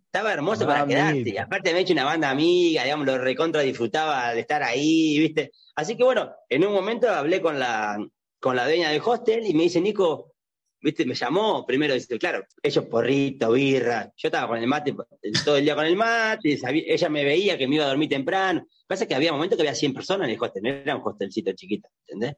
estaba 0.06 0.32
hermoso 0.32 0.66
para 0.68 0.86
quedarte. 0.86 1.32
Y 1.32 1.38
aparte 1.38 1.74
me 1.74 1.80
he 1.80 1.82
hecho 1.82 1.94
una 1.94 2.06
banda 2.06 2.30
amiga, 2.30 2.84
digamos, 2.84 3.06
lo 3.08 3.18
recontra 3.18 3.62
disfrutaba 3.62 4.34
de 4.34 4.42
estar 4.42 4.62
ahí, 4.62 5.18
¿viste? 5.20 5.52
Así 5.76 5.98
que 5.98 6.04
bueno, 6.04 6.32
en 6.50 6.66
un 6.66 6.72
momento 6.72 7.10
hablé 7.10 7.42
con 7.42 7.60
la, 7.60 7.98
con 8.40 8.56
la 8.56 8.66
dueña 8.66 8.90
del 8.92 9.02
hostel 9.04 9.44
y 9.46 9.56
me 9.56 9.64
dice, 9.64 9.82
Nico, 9.82 10.33
¿viste? 10.84 11.06
Me 11.06 11.16
llamó, 11.16 11.66
primero 11.66 11.94
dice, 11.94 12.20
claro, 12.20 12.46
ellos 12.62 12.86
porrito, 12.86 13.54
birra, 13.54 14.12
yo 14.18 14.28
estaba 14.28 14.50
con 14.50 14.58
el 14.58 14.68
mate, 14.68 14.94
todo 15.46 15.58
el 15.58 15.64
día 15.64 15.76
con 15.76 15.86
el 15.86 15.96
mate, 15.96 16.60
ella 16.88 17.10
me 17.10 17.24
veía 17.24 17.58
que 17.58 17.68
me 17.68 17.76
iba 17.76 17.86
a 17.86 17.88
dormir 17.88 18.10
temprano. 18.10 18.68
Pasa 18.86 19.08
que 19.08 19.16
había 19.16 19.32
momentos 19.32 19.56
que 19.58 19.64
había 19.64 19.74
100 19.74 19.94
personas 19.94 20.28
en 20.28 20.36
el 20.36 20.42
hostel, 20.42 20.64
no 20.64 20.70
era 20.70 20.96
un 20.96 21.02
hostelcito 21.04 21.54
chiquito, 21.54 21.90
¿entendés? 22.06 22.36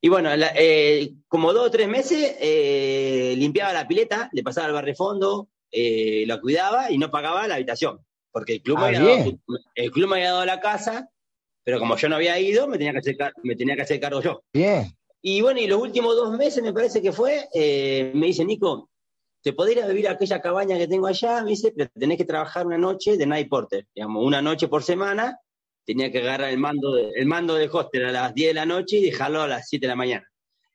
Y 0.00 0.08
bueno, 0.08 0.30
eh, 0.32 1.14
como 1.28 1.52
dos 1.52 1.68
o 1.68 1.70
tres 1.70 1.88
meses 1.88 2.36
eh, 2.40 3.34
limpiaba 3.36 3.72
la 3.72 3.88
pileta, 3.88 4.28
le 4.32 4.42
pasaba 4.42 4.66
al 4.66 4.72
barrefondo, 4.72 5.48
eh, 5.70 6.24
lo 6.26 6.40
cuidaba 6.40 6.90
y 6.90 6.98
no 6.98 7.10
pagaba 7.10 7.48
la 7.48 7.56
habitación. 7.56 8.00
Porque 8.30 8.54
el 8.54 8.62
club, 8.62 8.78
me 8.78 8.84
ah, 8.84 8.86
había 8.88 9.00
dado, 9.00 9.38
el 9.74 9.90
club 9.90 10.08
me 10.08 10.16
había 10.16 10.32
dado 10.32 10.44
la 10.44 10.60
casa, 10.60 11.10
pero 11.64 11.78
como 11.78 11.96
yo 11.96 12.08
no 12.08 12.16
había 12.16 12.38
ido, 12.38 12.68
me 12.68 12.76
tenía 12.78 12.92
que 12.92 12.98
hacer, 12.98 13.16
me 13.42 13.56
tenía 13.56 13.74
que 13.74 13.82
hacer 13.82 13.98
cargo 13.98 14.20
yo. 14.20 14.44
Bien. 14.52 14.92
Y 15.20 15.40
bueno, 15.40 15.60
y 15.60 15.66
los 15.66 15.80
últimos 15.80 16.14
dos 16.14 16.36
meses 16.36 16.62
me 16.62 16.72
parece 16.72 17.02
que 17.02 17.12
fue, 17.12 17.48
me 18.14 18.26
dice, 18.26 18.44
Nico, 18.44 18.88
te 19.42 19.52
podés 19.52 19.76
ir 19.76 19.82
a 19.82 19.88
vivir 19.88 20.08
a 20.08 20.12
aquella 20.12 20.40
cabaña 20.40 20.76
que 20.76 20.88
tengo 20.88 21.06
allá, 21.06 21.42
me 21.42 21.50
dice, 21.50 21.72
pero 21.76 21.90
tenés 21.98 22.18
que 22.18 22.24
trabajar 22.24 22.66
una 22.66 22.78
noche 22.78 23.16
de 23.16 23.26
night 23.26 23.48
porter, 23.48 23.86
digamos, 23.94 24.24
una 24.24 24.42
noche 24.42 24.68
por 24.68 24.82
semana, 24.82 25.38
tenía 25.84 26.12
que 26.12 26.18
agarrar 26.18 26.50
el 26.50 26.58
mando, 26.58 26.92
de, 26.92 27.10
el 27.14 27.26
mando 27.26 27.54
de 27.54 27.68
hostel 27.72 28.06
a 28.06 28.12
las 28.12 28.34
10 28.34 28.50
de 28.50 28.54
la 28.54 28.66
noche 28.66 28.98
y 28.98 29.04
dejarlo 29.04 29.42
a 29.42 29.48
las 29.48 29.68
7 29.68 29.86
de 29.86 29.88
la 29.88 29.96
mañana. 29.96 30.28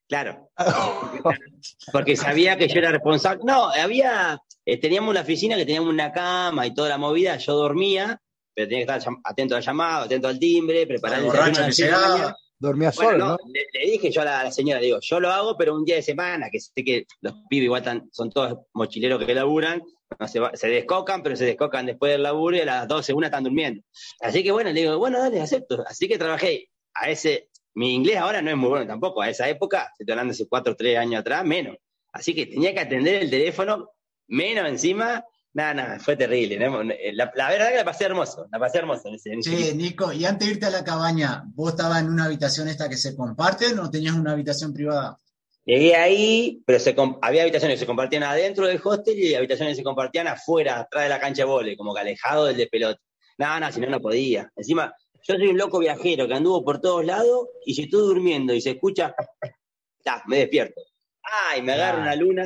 Claro. 0.07 0.49
Porque 1.91 2.15
sabía 2.15 2.57
que 2.57 2.67
yo 2.67 2.79
era 2.79 2.91
responsable. 2.91 3.43
No, 3.45 3.69
había, 3.69 4.39
eh, 4.65 4.79
teníamos 4.79 5.11
una 5.11 5.21
oficina 5.21 5.55
que 5.55 5.65
teníamos 5.65 5.89
una 5.89 6.11
cama 6.11 6.65
y 6.65 6.73
toda 6.73 6.89
la 6.89 6.97
movida, 6.97 7.37
yo 7.37 7.53
dormía, 7.53 8.19
pero 8.53 8.67
tenía 8.67 8.85
que 8.85 8.91
estar 8.91 9.13
atento 9.23 9.55
al 9.55 9.61
llamado, 9.61 10.05
atento 10.05 10.27
al 10.27 10.39
timbre, 10.39 10.87
preparar 10.87 11.19
el 11.19 11.31
desayuno. 11.53 12.35
Dormía 12.59 12.91
solo, 12.91 13.17
¿no? 13.17 13.37
Le, 13.45 13.91
dije 13.91 14.11
yo 14.11 14.21
a 14.21 14.25
la, 14.25 14.51
señora, 14.51 14.79
digo, 14.79 14.99
yo 15.01 15.19
lo 15.19 15.29
hago, 15.29 15.57
pero 15.57 15.75
un 15.75 15.83
día 15.83 15.95
de 15.95 16.01
semana, 16.01 16.49
que 16.49 16.59
sé 16.59 16.71
que 16.83 17.05
los 17.21 17.33
pibes 17.49 17.65
igual 17.65 18.09
son 18.11 18.29
todos 18.29 18.59
mochileros 18.73 19.23
que 19.25 19.33
laburan, 19.33 19.81
se, 20.27 20.67
descocan, 20.67 21.23
pero 21.23 21.35
se 21.35 21.45
descocan 21.45 21.85
después 21.85 22.11
del 22.11 22.23
laburo 22.23 22.55
y 22.55 22.61
a 22.61 22.65
las 22.65 22.87
12, 22.87 23.13
una 23.13 23.27
están 23.27 23.43
durmiendo. 23.43 23.83
Así 24.21 24.43
que 24.43 24.51
bueno, 24.51 24.71
le 24.71 24.81
digo, 24.81 24.97
bueno, 24.97 25.19
dale, 25.19 25.41
acepto. 25.41 25.83
Así 25.87 26.07
que 26.07 26.17
trabajé 26.17 26.69
a 26.93 27.09
ese, 27.09 27.49
mi 27.73 27.93
inglés 27.95 28.17
ahora 28.17 28.41
no 28.41 28.49
es 28.49 28.57
muy 28.57 28.69
bueno 28.69 28.87
tampoco, 28.87 29.21
a 29.21 29.29
esa 29.29 29.49
época, 29.49 29.91
se 29.97 30.03
estoy 30.03 30.13
hablando 30.13 30.31
hace 30.31 30.47
4 30.47 30.73
o 30.73 30.75
3 30.75 30.97
años 30.97 31.21
atrás, 31.21 31.43
menos. 31.45 31.77
Así 32.11 32.35
que 32.35 32.45
tenía 32.45 32.73
que 32.73 32.79
atender 32.79 33.23
el 33.23 33.29
teléfono, 33.29 33.89
menos 34.27 34.67
encima, 34.69 35.25
Nada, 35.53 35.73
nada, 35.75 35.99
fue 35.99 36.15
terrible. 36.15 36.57
La, 37.13 37.31
verdad 37.49 37.69
que 37.69 37.77
la 37.77 37.85
pasé 37.85 38.05
hermoso, 38.05 38.47
la 38.51 38.57
pasé 38.57 38.79
hermoso. 38.79 39.09
sí, 39.17 39.73
Nico, 39.75 40.11
y 40.11 40.25
antes 40.25 40.47
de 40.47 40.53
irte 40.55 40.65
a 40.65 40.71
la 40.71 40.83
cabaña, 40.83 41.43
¿vos 41.53 41.73
estabas 41.73 42.01
en 42.01 42.09
una 42.09 42.25
habitación 42.25 42.67
esta 42.67 42.89
que 42.89 42.97
se 42.97 43.15
comparte 43.15 43.67
o 43.79 43.89
tenías 43.89 44.15
una 44.15 44.31
habitación 44.31 44.73
privada? 44.73 45.19
Llegué 45.63 45.95
ahí, 45.95 46.63
pero 46.65 46.79
se, 46.79 46.95
había 47.21 47.43
habitaciones 47.43 47.75
que 47.75 47.81
se 47.81 47.85
compartían 47.85 48.23
adentro 48.23 48.65
del 48.65 48.81
hostel 48.83 49.17
y 49.19 49.35
habitaciones 49.35 49.73
que 49.73 49.81
se 49.81 49.83
compartían 49.83 50.27
afuera, 50.27 50.79
atrás 50.79 51.03
de 51.03 51.09
la 51.09 51.19
cancha 51.19 51.43
de 51.43 51.47
vole, 51.47 51.77
como 51.77 51.93
que 51.93 52.01
alejado 52.01 52.45
del 52.45 52.57
de 52.57 52.67
pelota. 52.67 52.99
Nada, 53.37 53.59
nada, 53.59 53.71
si 53.71 53.79
no, 53.79 53.87
no 53.87 54.01
podía. 54.01 54.51
Encima, 54.55 54.93
yo 55.21 55.35
soy 55.35 55.47
un 55.47 55.57
loco 55.57 55.77
viajero 55.77 56.27
que 56.27 56.33
anduvo 56.33 56.65
por 56.65 56.81
todos 56.81 57.05
lados 57.05 57.47
y 57.63 57.75
si 57.75 57.83
estoy 57.83 58.01
durmiendo 58.01 58.53
y 58.53 58.59
se 58.59 58.71
escucha, 58.71 59.15
ya, 60.03 60.23
me 60.25 60.39
despierto. 60.39 60.81
Ay, 61.21 61.61
me 61.61 61.73
agarro 61.73 62.01
una 62.01 62.15
luna 62.15 62.43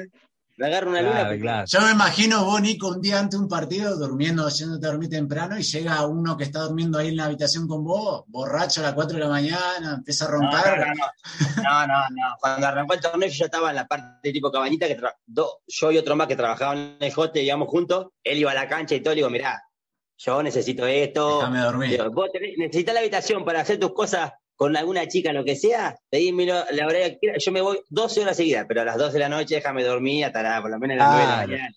me 0.58 0.66
agarro 0.66 0.90
una 0.90 1.02
luna. 1.02 1.66
Yo 1.66 1.82
me 1.82 1.92
imagino 1.92 2.44
vos, 2.44 2.60
Nico, 2.62 2.90
un 2.90 3.02
día 3.02 3.20
antes 3.20 3.40
de 3.40 3.44
un 3.44 3.50
partido, 3.50 3.96
durmiendo, 3.96 4.46
haciéndote 4.46 4.88
dormir 4.88 5.10
temprano, 5.10 5.58
y 5.58 5.62
llega 5.62 6.06
uno 6.06 6.36
que 6.36 6.46
está 6.46 6.62
durmiendo 6.62 6.98
ahí 6.98 7.10
en 7.10 7.18
la 7.18 7.26
habitación 7.26 7.68
con 7.68 7.84
vos, 7.84 8.24
borracho 8.28 8.82
a 8.82 8.86
las 8.86 8.94
4 8.94 9.18
de 9.18 9.24
la 9.24 9.30
mañana, 9.30 9.94
empieza 9.96 10.26
a 10.26 10.30
roncar. 10.30 10.96
No, 11.58 11.88
no, 11.88 12.00
no. 12.10 12.36
Cuando 12.40 12.68
arrancó 12.68 12.96
el 12.96 13.02
torneo, 13.02 13.30
yo 13.30 13.36
ya 13.36 13.46
estaba 13.46 13.70
en 13.70 13.76
la 13.76 13.88
parte 13.88 14.20
de 14.24 14.34
tipo 14.34 14.52
cabañita, 14.52 14.88
que 14.88 15.00
yo 15.68 15.92
y 15.92 15.98
otro 15.98 16.16
más 16.16 16.28
que 16.28 16.36
trabajaban 16.36 16.78
en 16.78 16.98
el 17.00 17.14
jote, 17.14 17.44
íbamos 17.44 17.68
juntos, 17.70 18.08
él 18.24 18.40
iba 18.40 18.52
a 18.52 18.56
la 18.56 18.68
cancha 18.68 18.96
y 18.96 19.02
todo, 19.02 19.14
le 19.14 19.20
digo, 19.20 19.30
mirá, 19.30 19.62
yo 20.18 20.42
necesito 20.42 20.88
esto. 20.88 21.38
Déjame 21.38 21.60
dormir. 21.60 22.04
vos 22.10 22.30
necesitas 22.58 22.94
la 22.96 23.02
habitación 23.02 23.46
para 23.46 23.62
hacer 23.62 23.80
tus 23.80 23.94
cosas 23.94 24.34
con 24.58 24.76
alguna 24.76 25.08
chica, 25.08 25.32
lo 25.32 25.46
que 25.46 25.56
sea, 25.56 25.96
pedímelo 26.10 26.66
la 26.72 26.88
hora 26.88 27.00
que 27.12 27.36
Yo 27.38 27.52
me 27.52 27.62
voy 27.62 27.80
12 27.90 28.22
horas 28.22 28.36
seguidas, 28.36 28.66
pero 28.68 28.82
a 28.82 28.86
las 28.86 28.98
12 28.98 29.14
de 29.14 29.20
la 29.20 29.30
noche 29.30 29.56
déjame 29.56 29.84
dormir 29.84 30.26
hasta 30.26 30.42
la, 30.42 30.62
por 30.62 30.72
lo 30.72 30.80
menos 30.80 31.00
a 31.00 31.00
las 31.00 31.10
9 31.10 31.22
de 31.22 31.32
la 31.32 31.38
mañana. 31.38 31.76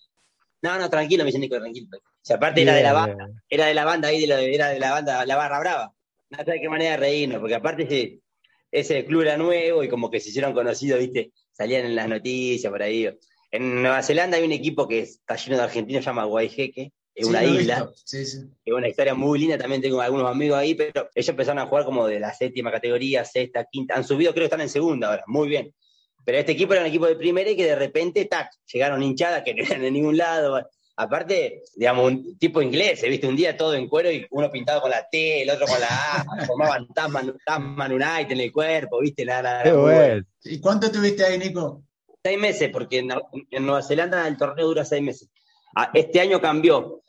No, 0.63 0.79
no, 0.79 0.89
tranquilo, 0.89 1.23
me 1.23 1.27
dice 1.27 1.39
Nico, 1.39 1.59
tranquilo. 1.59 1.87
O 1.97 2.33
aparte 2.33 2.63
era 2.63 2.73
de 2.73 2.83
la 2.83 2.93
banda, 2.93 3.29
era 3.47 3.67
de 3.67 3.73
la 3.75 3.85
banda 3.85 4.07
ahí, 4.07 4.25
de 4.25 4.53
era 4.53 4.69
de 4.69 4.79
la 4.79 4.91
banda, 4.91 5.25
la 5.25 5.35
barra 5.35 5.59
brava. 5.59 5.93
No 6.29 6.43
sé 6.43 6.59
qué 6.59 6.69
manera 6.69 6.91
de 6.91 6.97
reírnos, 6.97 7.39
porque 7.39 7.55
aparte 7.55 7.83
ese, 7.83 8.19
ese 8.71 9.05
club 9.05 9.21
era 9.21 9.37
nuevo 9.37 9.83
y 9.83 9.89
como 9.89 10.09
que 10.09 10.19
se 10.19 10.29
hicieron 10.29 10.53
conocidos, 10.53 10.99
¿viste? 10.99 11.31
Salían 11.51 11.85
en 11.85 11.95
las 11.95 12.09
noticias 12.09 12.71
por 12.71 12.81
ahí. 12.81 13.15
En 13.51 13.83
Nueva 13.83 14.01
Zelanda 14.01 14.37
hay 14.37 14.43
un 14.43 14.53
equipo 14.53 14.87
que 14.87 15.01
está 15.01 15.35
lleno 15.35 15.57
de 15.57 15.63
argentinos, 15.63 16.03
se 16.03 16.09
llama 16.09 16.23
Guayjeque, 16.23 16.93
es 17.13 17.27
una 17.27 17.43
isla. 17.43 17.91
Es 18.11 18.47
una 18.65 18.87
historia 18.87 19.13
muy 19.13 19.39
linda, 19.39 19.57
también 19.57 19.81
tengo 19.81 20.01
algunos 20.01 20.29
amigos 20.29 20.57
ahí, 20.57 20.75
pero 20.75 21.09
ellos 21.13 21.29
empezaron 21.29 21.59
a 21.59 21.67
jugar 21.67 21.85
como 21.85 22.07
de 22.07 22.19
la 22.19 22.33
séptima 22.33 22.71
categoría, 22.71 23.25
sexta, 23.25 23.65
quinta, 23.69 23.95
han 23.95 24.03
subido, 24.03 24.33
creo 24.33 24.43
que 24.43 24.45
están 24.45 24.61
en 24.61 24.69
segunda 24.69 25.09
ahora, 25.09 25.23
muy 25.27 25.49
bien. 25.49 25.73
Pero 26.23 26.37
este 26.37 26.51
equipo 26.53 26.73
era 26.73 26.83
un 26.83 26.87
equipo 26.87 27.07
de 27.07 27.15
primera 27.15 27.49
y 27.49 27.55
que 27.55 27.65
de 27.65 27.75
repente, 27.75 28.25
tac, 28.25 28.51
llegaron 28.71 29.01
hinchadas 29.03 29.43
que 29.43 29.53
no 29.55 29.63
eran 29.63 29.81
de 29.81 29.91
ningún 29.91 30.17
lado. 30.17 30.61
Aparte, 30.95 31.63
digamos, 31.75 32.11
un 32.11 32.37
tipo 32.37 32.61
inglés, 32.61 33.01
viste, 33.01 33.27
un 33.27 33.35
día 33.35 33.57
todo 33.57 33.73
en 33.73 33.87
cuero 33.87 34.11
y 34.11 34.25
uno 34.29 34.51
pintado 34.51 34.81
con 34.81 34.91
la 34.91 35.07
T, 35.09 35.41
el 35.41 35.49
otro 35.49 35.65
con 35.65 35.79
la 35.79 35.87
A, 35.87 36.25
formaban 36.45 36.87
Tasman, 36.93 37.35
Tasman 37.45 37.93
United 37.93 38.31
en 38.31 38.39
el 38.39 38.51
cuerpo, 38.51 38.99
viste, 38.99 39.25
nada. 39.25 39.63
nada 39.63 40.21
¿Y 40.43 40.59
cuánto 40.59 40.91
tuviste 40.91 41.25
ahí, 41.25 41.37
Nico? 41.37 41.83
Seis 42.23 42.39
meses, 42.39 42.69
porque 42.71 42.99
en 42.99 43.65
Nueva 43.65 43.81
Zelanda 43.81 44.27
el 44.27 44.37
torneo 44.37 44.67
dura 44.67 44.85
seis 44.85 45.01
meses. 45.01 45.29
Ah, 45.75 45.89
este 45.93 46.19
año 46.19 46.41
cambió. 46.41 47.00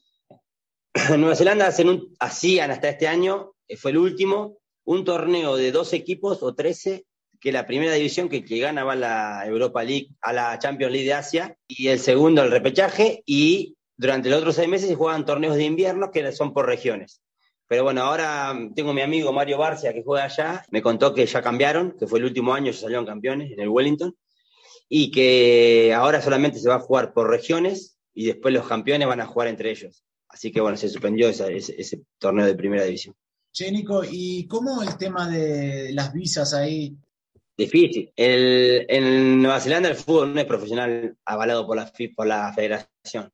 Nueva 1.19 1.37
Zelanda 1.37 1.73
hacían 2.19 2.71
hasta 2.71 2.89
este 2.89 3.09
año, 3.09 3.53
que 3.67 3.77
fue 3.77 3.93
el 3.93 3.99
último, 3.99 4.59
un 4.85 5.05
torneo 5.05 5.57
de 5.57 5.73
dos 5.73 5.93
equipos 5.93 6.43
o 6.43 6.55
trece, 6.55 7.07
que 7.41 7.51
la 7.51 7.67
primera 7.67 7.95
división 7.95 8.29
que, 8.29 8.45
que 8.45 8.59
gana 8.59 8.83
a 8.83 8.95
la 8.95 9.47
Europa 9.47 9.83
League, 9.83 10.11
a 10.21 10.33
la 10.33 10.59
Champions 10.59 10.93
League 10.93 11.07
de 11.07 11.15
Asia, 11.15 11.57
y 11.67 11.89
el 11.89 11.99
segundo 11.99 12.43
el 12.43 12.51
repechaje, 12.51 13.23
y 13.27 13.77
durante 13.97 14.29
los 14.31 14.39
otros 14.41 14.55
seis 14.55 14.69
meses 14.69 14.89
se 14.89 14.95
juegan 14.95 15.25
torneos 15.25 15.57
de 15.57 15.65
invierno 15.65 16.11
que 16.11 16.31
son 16.33 16.53
por 16.53 16.67
regiones. 16.67 17.23
Pero 17.67 17.85
bueno, 17.85 18.03
ahora 18.03 18.55
tengo 18.77 18.93
mi 18.93 19.01
amigo 19.01 19.33
Mario 19.33 19.59
Barcia 19.59 19.95
que 19.95 20.03
juega 20.03 20.25
allá, 20.25 20.65
me 20.71 20.83
contó 20.83 21.15
que 21.15 21.25
ya 21.25 21.41
cambiaron, 21.41 21.97
que 21.99 22.07
fue 22.07 22.19
el 22.19 22.27
último 22.27 22.53
año, 22.53 22.73
se 22.73 22.81
salieron 22.81 23.07
campeones 23.07 23.51
en 23.51 23.61
el 23.61 23.69
Wellington, 23.69 24.15
y 24.89 25.11
que 25.11 25.95
ahora 25.97 26.21
solamente 26.21 26.59
se 26.59 26.69
va 26.69 26.75
a 26.75 26.81
jugar 26.81 27.15
por 27.15 27.31
regiones 27.31 27.99
y 28.13 28.27
después 28.27 28.53
los 28.53 28.69
campeones 28.69 29.09
van 29.09 29.23
a 29.23 29.27
jugar 29.27 29.49
entre 29.49 29.71
ellos. 29.71 30.05
Así 30.33 30.51
que 30.51 30.63
bueno, 30.63 30.79
se 30.79 30.89
suspendió 30.89 31.29
ese, 31.29 32.03
torneo 32.19 32.47
de 32.47 32.55
primera 32.55 32.85
división. 32.85 33.15
Che, 33.53 33.71
Nico, 33.71 34.03
¿y 34.11 34.47
cómo 34.47 34.83
el 34.83 34.97
tema 34.97 35.29
de 35.29 35.93
las 35.93 36.11
visas 36.13 36.55
ahí? 36.55 36.97
Difícil. 37.55 38.11
en 38.17 39.43
Nueva 39.43 39.61
Zelanda 39.61 39.91
el 39.91 39.95
fútbol 39.95 40.33
no 40.33 40.41
es 40.41 40.47
profesional 40.47 41.17
avalado 41.27 41.67
por 41.67 41.77
la, 41.77 41.93
por 42.17 42.27
la 42.27 42.51
federación. 42.55 43.31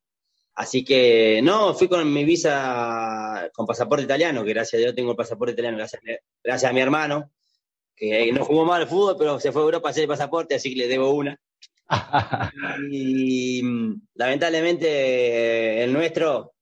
Así 0.57 0.85
que 0.85 1.41
no, 1.41 1.73
fui 1.73 1.87
con 1.87 2.13
mi 2.13 2.25
visa 2.25 3.49
con 3.55 3.65
pasaporte 3.65 4.05
italiano, 4.05 4.43
que 4.43 4.53
gracias 4.53 4.81
a 4.81 4.83
Dios 4.83 4.95
tengo 4.97 5.13
el 5.13 5.17
pasaporte 5.17 5.53
italiano, 5.53 5.79
gracias, 5.79 6.03
gracias 6.43 6.69
a 6.69 6.75
mi 6.75 6.81
hermano, 6.81 7.31
que 7.95 8.33
no 8.33 8.45
jugó 8.45 8.65
mal 8.65 8.83
el 8.83 8.89
fútbol, 8.89 9.15
pero 9.17 9.39
se 9.39 9.53
fue 9.53 9.63
a 9.63 9.67
Europa 9.67 9.89
a 9.89 9.91
hacer 9.93 10.03
el 10.03 10.09
pasaporte, 10.09 10.57
así 10.57 10.71
que 10.71 10.81
le 10.81 10.89
debo 10.89 11.13
una. 11.13 11.39
y 12.91 13.63
lamentablemente 14.15 15.85
el 15.85 15.93
nuestro 15.93 16.55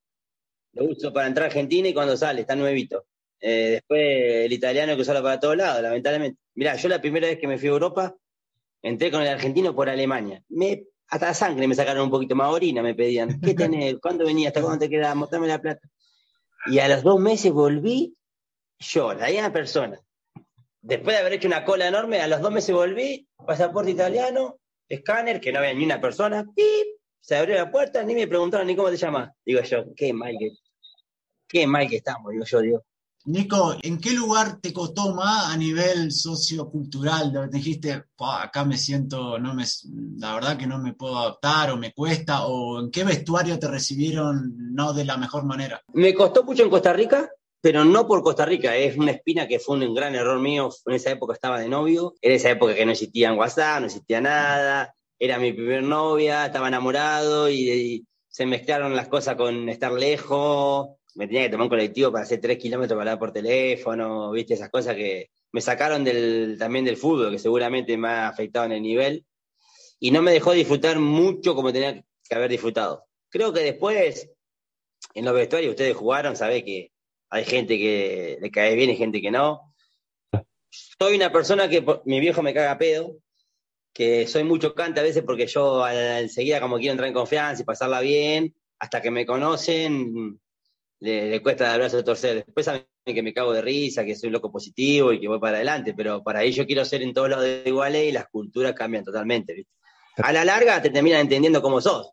lo 0.77 0.85
uso 0.85 1.13
para 1.13 1.27
entrar 1.27 1.45
a 1.45 1.47
Argentina 1.47 1.89
y 1.89 1.95
cuando 1.95 2.17
sale, 2.17 2.43
está 2.43 2.55
nuevito. 2.55 3.07
Eh, 3.41 3.71
después 3.73 4.01
el 4.45 4.53
italiano 4.53 4.95
que 4.95 5.03
usarlo 5.03 5.23
para 5.23 5.41
todos 5.41 5.57
lados, 5.57 5.83
lamentablemente. 5.83 6.39
Mirá, 6.55 6.77
yo 6.77 6.89
la 6.89 7.01
primera 7.01 7.27
vez 7.27 7.39
que 7.39 7.49
me 7.49 7.59
fui 7.59 7.69
a 7.69 7.73
Europa, 7.73 8.15
entré 8.83 9.11
con 9.11 9.23
el 9.23 9.29
argentino 9.29 9.75
por 9.75 9.89
Alemania. 9.89 10.43
Me, 10.49 10.85
hasta 11.09 11.35
sangre 11.35 11.67
me 11.67 11.75
sacaron 11.75 12.05
un 12.05 12.11
poquito 12.11 12.35
más 12.35 12.53
orina, 12.53 12.83
me 12.83 12.95
pedían. 12.95 13.41
¿Qué 13.41 13.55
tenés? 13.55 13.97
¿Cuándo 14.01 14.25
venías? 14.25 14.51
¿Hasta 14.51 14.63
cuándo 14.63 14.79
te 14.79 14.91
quedás? 14.91 15.17
Mostrame 15.17 15.49
la 15.49 15.61
plata. 15.61 15.89
Y 16.67 16.79
a 16.79 16.89
los 16.89 17.03
dos 17.03 17.19
meses 17.21 17.53
volví, 17.53 18.15
yo, 18.79 19.15
la 19.15 19.29
misma 19.29 19.53
persona. 19.53 19.99
Después 20.83 21.17
de 21.17 21.21
haber 21.21 21.33
hecho 21.35 21.49
una 21.49 21.65
cola 21.65 21.89
enorme, 21.89 22.21
a 22.21 22.29
los 22.29 22.41
dos 22.41 22.53
meses 22.53 22.75
volví, 22.75 23.27
pasaporte 23.47 23.91
italiano, 23.91 24.59
escáner, 24.89 25.41
que 25.41 25.53
no 25.53 25.61
había 25.61 25.75
ni 25.75 25.85
una 25.85 26.01
persona, 26.01 26.45
¡pip! 26.55 26.97
se 27.27 27.35
abrió 27.35 27.57
la 27.57 27.73
puerta, 27.73 28.05
ni 28.05 28.15
me 28.15 28.29
preguntaron 28.29 28.69
ni 28.69 28.77
cómo 28.77 28.89
te 28.89 28.97
llamas. 28.97 29.33
Digo 29.45 29.61
yo, 29.61 29.93
qué 29.97 30.13
mal 30.13 30.37
que, 30.39 30.51
qué 31.49 31.67
mal 31.67 31.89
que 31.89 31.97
estamos, 31.97 32.33
digo 32.33 32.45
yo, 32.45 32.61
digo. 32.61 32.85
Nico, 33.27 33.75
¿en 33.83 33.99
qué 33.99 34.13
lugar 34.13 34.61
te 34.61 34.73
costó 34.73 35.13
más 35.13 35.53
a 35.53 35.57
nivel 35.57 36.13
sociocultural? 36.13 37.33
Te 37.51 37.57
dijiste, 37.57 38.05
acá 38.19 38.65
me 38.65 38.79
siento, 38.79 39.37
no 39.41 39.53
me, 39.53 39.65
la 40.19 40.35
verdad 40.35 40.57
que 40.57 40.69
no 40.69 40.79
me 40.79 40.95
puedo 40.95 41.19
adaptar 41.19 41.73
o 41.73 41.77
me 41.77 41.93
cuesta, 41.93 42.47
o 42.47 42.79
en 42.79 42.91
qué 42.93 43.03
vestuario 43.03 43.59
te 43.59 43.67
recibieron 43.67 44.55
no 44.73 44.93
de 44.93 45.05
la 45.05 45.17
mejor 45.17 45.45
manera. 45.45 45.83
Me 45.93 46.15
costó 46.15 46.45
mucho 46.45 46.63
en 46.63 46.71
Costa 46.71 46.93
Rica, 46.93 47.29
pero 47.61 47.85
no 47.85 48.07
por 48.07 48.23
Costa 48.23 48.47
Rica, 48.47 48.77
es 48.77 48.97
una 48.97 49.11
espina 49.11 49.49
que 49.49 49.59
fue 49.59 49.77
un 49.77 49.93
gran 49.93 50.15
error 50.15 50.39
mío. 50.39 50.71
En 50.85 50.95
esa 50.95 51.11
época 51.11 51.35
estaba 51.35 51.59
de 51.59 51.69
novio, 51.69 52.15
en 52.21 52.31
esa 52.31 52.51
época 52.51 52.77
que 52.77 52.87
no 52.87 52.93
existía 52.93 53.31
en 53.31 53.39
WhatsApp, 53.39 53.81
no 53.81 53.87
existía 53.87 54.21
nada, 54.21 54.95
era 55.19 55.41
mi 55.41 55.53
primer 55.53 55.83
novia, 55.83 56.47
estaba 56.47 56.69
enamorado 56.69 57.51
y, 57.51 58.07
se 58.29 58.45
mezclaron 58.45 58.95
las 58.95 59.09
cosas 59.09 59.35
con 59.35 59.67
estar 59.71 59.93
lejos. 59.93 60.91
Me 61.17 61.27
tenía 61.27 61.45
que 61.45 61.51
tomar 61.51 61.65
un 61.65 61.71
colectivo 61.71 62.13
para 62.13 62.25
hacer 62.25 62.41
tres 62.41 62.59
kilómetros 62.59 62.97
para 62.97 63.13
hablar 63.13 63.19
por 63.19 63.33
teléfono, 63.33 64.31
viste, 64.31 64.55
esas 64.55 64.71
cosas 64.71 64.95
que 64.95 65.31
me 65.53 65.61
sacaron 65.61 66.05
del, 66.05 66.57
también 66.59 66.85
del 66.85 66.97
fútbol, 66.97 67.33
que 67.33 67.39
seguramente 67.39 67.97
me 67.97 68.09
ha 68.09 68.29
afectado 68.29 68.67
en 68.67 68.73
el 68.73 68.83
nivel, 68.83 69.25
y 69.99 70.11
no 70.11 70.21
me 70.21 70.33
dejó 70.33 70.53
disfrutar 70.53 70.99
mucho 70.99 71.55
como 71.55 71.73
tenía 71.73 72.05
que 72.29 72.35
haber 72.35 72.51
disfrutado. 72.51 73.07
Creo 73.31 73.53
que 73.53 73.61
después, 73.61 74.31
en 75.15 75.25
los 75.25 75.35
vestuarios, 75.35 75.71
ustedes 75.71 75.97
jugaron, 75.97 76.37
sabés 76.37 76.63
que 76.65 76.93
hay 77.31 77.45
gente 77.45 77.79
que 77.79 78.39
le 78.41 78.51
cae 78.51 78.75
bien 78.75 78.91
y 78.91 78.97
gente 78.97 79.21
que 79.21 79.31
no. 79.31 79.75
Soy 80.69 81.17
una 81.17 81.33
persona 81.33 81.69
que 81.69 81.85
mi 82.05 82.21
viejo 82.21 82.43
me 82.43 82.53
caga 82.53 82.77
pedo, 82.77 83.17
que 83.93 84.27
soy 84.27 84.45
mucho 84.45 84.75
cante 84.75 85.01
a 85.01 85.05
veces 85.05 85.23
porque 85.25 85.47
yo 85.47 85.89
enseguida 85.89 86.61
como 86.61 86.77
quiero 86.77 86.93
entrar 86.93 87.09
en 87.09 87.15
confianza 87.15 87.63
y 87.63 87.65
pasarla 87.65 88.01
bien, 88.01 88.55
hasta 88.79 89.01
que 89.01 89.11
me 89.11 89.25
conocen, 89.25 90.39
le, 91.01 91.43
cuesta 91.43 91.65
dar 91.69 91.79
brazo 91.79 92.03
torcer. 92.05 92.45
Después 92.45 92.67
saben 92.67 92.87
que 93.05 93.23
me 93.23 93.35
cago 93.35 93.53
de 93.53 93.63
risa, 93.63 94.05
que 94.05 94.15
soy 94.15 94.31
loco 94.31 94.51
positivo 94.51 95.13
y 95.13 95.21
que 95.21 95.29
voy 95.29 95.39
para 95.39 95.57
adelante, 95.57 95.95
pero 95.95 96.23
para 96.23 96.43
ello 96.43 96.67
quiero 96.67 96.85
ser 96.85 97.03
en 97.03 97.13
todos 97.13 97.31
lados 97.31 97.47
iguales 97.65 98.09
y 98.09 98.13
las 98.13 98.29
culturas 98.29 98.73
cambian 98.75 99.05
totalmente, 99.05 99.67
A 100.17 100.33
la 100.33 100.45
larga 100.45 100.81
te 100.83 100.91
terminan 100.91 101.21
entendiendo 101.21 101.63
cómo 101.63 101.81
sos. 101.81 102.11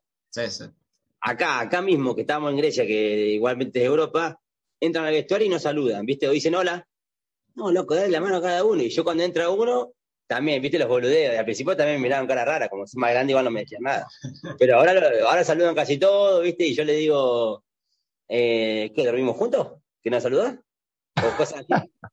Acá, 1.21 1.61
acá 1.61 1.81
mismo, 1.81 2.15
que 2.15 2.21
estamos 2.21 2.51
en 2.51 2.57
Grecia, 2.57 2.85
que 2.85 3.27
igualmente 3.27 3.79
es 3.79 3.85
Europa, 3.85 4.39
entran 4.79 5.05
al 5.05 5.13
vestuario 5.13 5.47
y 5.47 5.49
nos 5.49 5.61
saludan, 5.61 6.05
¿viste? 6.05 6.27
O 6.27 6.31
dicen 6.31 6.55
hola. 6.55 6.85
No, 7.55 7.71
loco, 7.71 7.95
dale 7.95 8.09
la 8.09 8.19
mano 8.19 8.37
a 8.37 8.41
cada 8.41 8.63
uno. 8.63 8.81
Y 8.81 8.89
yo 8.89 9.03
cuando 9.03 9.23
entra 9.23 9.49
uno, 9.49 9.93
también, 10.27 10.61
viste, 10.61 10.79
los 10.79 10.87
boludeos. 10.87 11.37
Al 11.37 11.45
principio 11.45 11.77
también 11.77 11.97
me 11.97 12.03
miraban 12.03 12.27
cara 12.27 12.43
rara, 12.43 12.67
como 12.67 12.87
si 12.87 12.97
más 12.97 13.11
grande 13.11 13.31
igual 13.31 13.45
no 13.45 13.51
me 13.51 13.61
decían 13.61 13.83
nada. 13.83 14.07
Pero 14.59 14.77
ahora, 14.77 14.93
ahora 15.27 15.43
saludan 15.43 15.75
casi 15.75 15.97
todos, 15.97 16.43
viste, 16.43 16.65
y 16.65 16.75
yo 16.75 16.83
le 16.83 16.93
digo, 16.93 17.63
eh, 18.27 18.91
¿qué, 18.95 19.05
dormimos 19.05 19.37
juntos? 19.37 19.79
¿Que 20.01 20.09
nos 20.09 20.23
saludás? 20.23 20.59
O 21.17 21.37
cosas 21.37 21.65
así. 21.67 21.67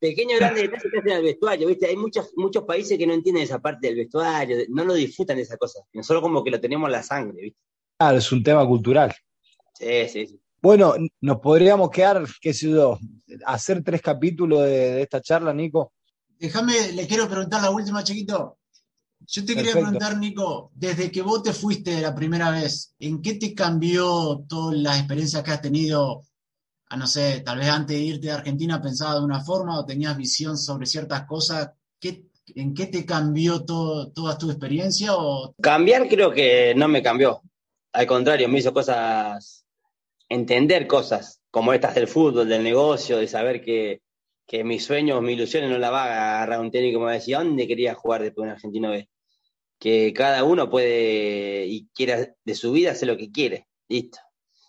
Pequeños 0.00 0.40
grandes 0.40 0.62
detalles 0.64 0.90
que 0.90 0.98
hacen 0.98 1.12
al 1.12 1.22
vestuario, 1.22 1.68
viste, 1.68 1.86
hay 1.86 1.96
muchos, 1.96 2.32
muchos 2.34 2.64
países 2.64 2.98
que 2.98 3.06
no 3.06 3.14
entienden 3.14 3.44
esa 3.44 3.60
parte 3.60 3.86
del 3.86 3.96
vestuario, 3.96 4.56
no 4.68 4.84
lo 4.84 4.94
disfrutan 4.94 5.36
de 5.36 5.44
esa 5.44 5.56
cosa. 5.56 5.80
Nosotros 5.92 6.22
como 6.22 6.42
que 6.42 6.50
lo 6.50 6.60
tenemos 6.60 6.88
en 6.88 6.92
la 6.92 7.04
sangre, 7.04 7.42
viste. 7.42 7.60
Claro, 7.96 8.18
es 8.18 8.32
un 8.32 8.42
tema 8.42 8.66
cultural. 8.66 9.14
Sí, 9.74 10.08
sí, 10.08 10.26
sí. 10.26 10.40
Bueno, 10.60 10.94
nos 11.20 11.38
podríamos 11.38 11.90
quedar, 11.90 12.24
qué 12.40 12.52
sé 12.52 12.70
yo, 12.70 12.98
hacer 13.46 13.84
tres 13.84 14.02
capítulos 14.02 14.62
de 14.64 15.02
esta 15.02 15.20
charla, 15.20 15.52
Nico, 15.52 15.92
Déjame, 16.42 16.90
le 16.90 17.06
quiero 17.06 17.28
preguntar 17.28 17.62
la 17.62 17.70
última, 17.70 18.02
chiquito. 18.02 18.58
Yo 19.26 19.44
te 19.44 19.54
quería 19.54 19.72
preguntar, 19.72 20.18
Nico, 20.18 20.70
desde 20.74 21.10
que 21.10 21.22
vos 21.22 21.42
te 21.42 21.52
fuiste 21.52 22.00
la 22.00 22.14
primera 22.14 22.50
vez, 22.50 22.94
¿en 22.98 23.22
qué 23.22 23.34
te 23.34 23.54
cambió 23.54 24.44
todas 24.48 24.76
las 24.76 24.98
experiencias 24.98 25.42
que 25.42 25.50
has 25.50 25.60
tenido? 25.60 26.22
A 26.88 26.96
no 26.96 27.06
sé, 27.06 27.40
tal 27.40 27.58
vez 27.58 27.68
antes 27.68 27.96
de 27.96 28.02
irte 28.02 28.30
a 28.30 28.36
Argentina 28.36 28.82
pensabas 28.82 29.20
de 29.20 29.24
una 29.24 29.40
forma 29.40 29.78
o 29.78 29.86
tenías 29.86 30.16
visión 30.16 30.58
sobre 30.58 30.86
ciertas 30.86 31.24
cosas. 31.24 31.70
¿En 32.54 32.74
qué 32.74 32.86
te 32.86 33.06
cambió 33.06 33.64
todo, 33.64 34.10
toda 34.10 34.36
tu 34.36 34.50
experiencia? 34.50 35.16
O... 35.16 35.54
Cambiar 35.62 36.08
creo 36.08 36.32
que 36.32 36.74
no 36.76 36.88
me 36.88 37.02
cambió. 37.02 37.40
Al 37.92 38.06
contrario, 38.06 38.48
me 38.48 38.58
hizo 38.58 38.74
cosas, 38.74 39.64
entender 40.28 40.86
cosas 40.86 41.40
como 41.50 41.72
estas 41.72 41.94
del 41.94 42.08
fútbol, 42.08 42.48
del 42.48 42.64
negocio, 42.64 43.18
de 43.18 43.28
saber 43.28 43.62
que 43.62 44.02
que 44.46 44.64
mis 44.64 44.84
sueños, 44.84 45.22
mis 45.22 45.36
ilusiones 45.36 45.70
no 45.70 45.78
la 45.78 45.90
va 45.90 46.04
a 46.04 46.36
agarrar 46.36 46.60
un 46.60 46.70
técnico 46.70 46.98
como 46.98 47.06
me 47.06 47.14
decía, 47.14 47.38
¿dónde 47.38 47.66
quería 47.66 47.94
jugar 47.94 48.22
después 48.22 48.44
de 48.44 48.50
un 48.50 48.54
argentino 48.54 48.90
B? 48.90 49.08
Que 49.82 50.12
cada 50.14 50.44
uno 50.44 50.70
puede 50.70 51.66
y 51.66 51.88
quiera 51.88 52.36
de 52.44 52.54
su 52.54 52.70
vida 52.70 52.92
hacer 52.92 53.08
lo 53.08 53.16
que 53.16 53.32
quiere, 53.32 53.66
listo. 53.88 54.20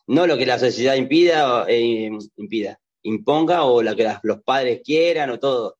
No 0.07 0.25
lo 0.25 0.39
que 0.39 0.47
la 0.47 0.57
sociedad 0.57 0.95
impida, 0.95 1.67
eh, 1.67 2.09
impida, 2.37 2.79
imponga 3.03 3.63
o 3.63 3.83
lo 3.83 3.95
que 3.95 4.11
los 4.23 4.41
padres 4.41 4.81
quieran 4.83 5.29
o 5.29 5.37
todo. 5.37 5.77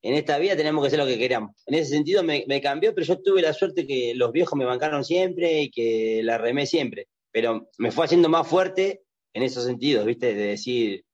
En 0.00 0.14
esta 0.14 0.38
vida 0.38 0.56
tenemos 0.56 0.82
que 0.82 0.86
hacer 0.86 0.98
lo 0.98 1.04
que 1.04 1.18
queramos. 1.18 1.54
En 1.66 1.74
ese 1.74 1.90
sentido 1.90 2.22
me, 2.22 2.46
me 2.48 2.62
cambió, 2.62 2.94
pero 2.94 3.06
yo 3.06 3.20
tuve 3.20 3.42
la 3.42 3.52
suerte 3.52 3.86
que 3.86 4.14
los 4.14 4.32
viejos 4.32 4.58
me 4.58 4.64
bancaron 4.64 5.04
siempre 5.04 5.60
y 5.60 5.70
que 5.70 6.22
la 6.24 6.38
remé 6.38 6.64
siempre. 6.64 7.08
Pero 7.32 7.68
me 7.76 7.90
fue 7.90 8.06
haciendo 8.06 8.30
más 8.30 8.48
fuerte 8.48 9.02
en 9.34 9.42
esos 9.42 9.64
sentidos, 9.64 10.06
¿viste? 10.06 10.34
De 10.34 10.46
decir, 10.46 11.04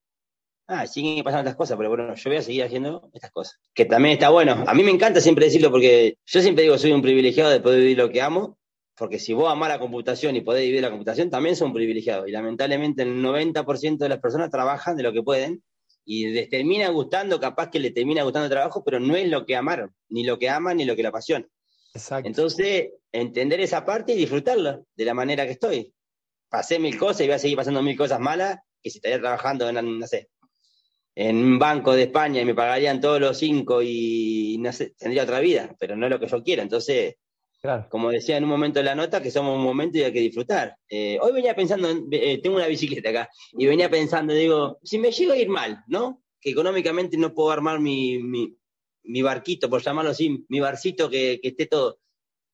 ah, 0.71 0.87
siguen 0.87 1.25
pasando 1.25 1.49
estas 1.49 1.57
cosas, 1.57 1.77
pero 1.77 1.89
bueno, 1.89 2.15
yo 2.15 2.31
voy 2.31 2.39
a 2.39 2.43
seguir 2.43 2.63
haciendo 2.63 3.11
estas 3.13 3.31
cosas. 3.31 3.59
Que 3.75 3.85
también 3.85 4.15
está 4.15 4.31
bueno. 4.31 4.65
A 4.67 4.75
mí 4.75 4.83
me 4.83 4.91
encanta 4.91 5.21
siempre 5.21 5.47
decirlo 5.47 5.71
porque 5.71 6.17
yo 6.25 6.41
siempre 6.41 6.63
digo, 6.63 6.79
soy 6.79 6.93
un 6.93 7.03
privilegiado 7.03 7.51
de 7.51 7.61
poder 7.61 7.81
vivir 7.81 7.99
lo 7.99 8.11
que 8.11 8.23
amo, 8.23 8.59
porque 8.97 9.19
si 9.19 9.33
vos 9.33 9.51
amás 9.51 9.69
la 9.69 9.79
computación 9.79 10.37
y 10.37 10.43
podés 10.43 10.63
vivir 10.63 10.83
la 10.83 10.91
computación, 10.91 11.31
también 11.31 11.57
son 11.57 11.73
privilegiados. 11.73 12.29
Y 12.29 12.33
lamentablemente 12.33 13.03
el 13.03 13.23
90% 13.23 13.99
de 13.99 14.09
las 14.09 14.21
personas 14.21 14.51
trabajan 14.51 14.97
de 14.97 15.03
lo 15.03 15.13
que 15.13 15.23
pueden 15.23 15.63
y 16.05 16.29
les 16.29 16.49
termina 16.49 16.89
gustando, 16.89 17.41
capaz 17.41 17.71
que 17.71 17.81
les 17.81 17.93
termina 17.93 18.23
gustando 18.23 18.47
el 18.47 18.51
trabajo, 18.51 18.85
pero 18.85 19.01
no 19.01 19.17
es 19.17 19.29
lo 19.29 19.45
que 19.47 19.57
amaron, 19.57 19.95
ni 20.09 20.25
lo 20.25 20.39
que 20.39 20.49
aman, 20.49 20.77
ni 20.77 20.85
lo 20.85 20.97
que 20.97 21.03
la 21.03 21.09
apasiona. 21.11 21.47
Exacto. 21.95 22.29
Entonces, 22.29 22.91
entender 23.13 23.61
esa 23.61 23.85
parte 23.85 24.13
y 24.13 24.17
disfrutarla 24.17 24.81
de 24.95 25.05
la 25.05 25.15
manera 25.15 25.47
que 25.47 25.53
estoy. 25.53 25.93
Pasé 26.49 26.79
mil 26.79 26.99
cosas 26.99 27.23
y 27.23 27.27
voy 27.27 27.35
a 27.35 27.39
seguir 27.39 27.57
pasando 27.57 27.83
mil 27.83 27.97
cosas 27.97 28.21
malas 28.21 28.59
que 28.83 28.91
si 28.91 28.99
estaría 28.99 29.21
trabajando 29.21 29.69
en, 29.69 29.99
no 29.99 30.07
sé, 30.07 30.29
en 31.15 31.37
un 31.37 31.59
banco 31.59 31.95
de 31.95 32.05
España 32.05 32.41
y 32.41 32.45
me 32.45 32.55
pagarían 32.55 33.01
todos 33.01 33.21
los 33.21 33.37
cinco 33.39 33.83
y 33.83 34.57
no 34.61 34.73
sé, 34.73 34.95
tendría 34.99 35.25
otra 35.25 35.41
vida, 35.41 35.75
pero 35.79 35.97
no 35.97 36.07
es 36.07 36.11
lo 36.11 36.21
que 36.21 36.29
yo 36.29 36.43
quiero. 36.43 36.63
Entonces, 36.63 37.17
como 37.89 38.11
decía 38.11 38.37
en 38.37 38.45
un 38.45 38.51
momento 38.51 38.79
de 38.79 38.85
la 38.85 38.95
nota, 38.95 39.23
que 39.23 39.31
somos 39.31 39.57
un 39.57 39.63
momento 39.63 39.99
y 39.99 40.03
hay 40.03 40.13
que 40.13 40.21
disfrutar. 40.21 40.77
Eh, 40.89 41.19
hoy 41.21 41.33
venía 41.33 41.55
pensando, 41.55 41.89
eh, 42.11 42.41
tengo 42.43 42.57
una 42.57 42.67
bicicleta 42.67 43.11
acá, 43.11 43.31
y 43.53 43.67
venía 43.67 43.91
pensando, 43.91 44.33
digo, 44.33 44.79
si 44.83 44.99
me 44.99 45.13
llego 45.13 45.33
a 45.33 45.37
ir 45.37 45.49
mal, 45.49 45.85
¿no? 45.87 46.23
Que 46.41 46.51
económicamente 46.51 47.19
no 47.19 47.35
puedo 47.35 47.51
armar 47.51 47.81
mi, 47.81 48.19
mi, 48.19 49.23
barquito, 49.23 49.69
por 49.69 49.83
llamarlo 49.83 50.13
así, 50.13 50.47
mi 50.49 50.61
barcito 50.61 51.11
que, 51.11 51.39
que 51.43 51.49
esté 51.49 51.67
todo. 51.67 51.99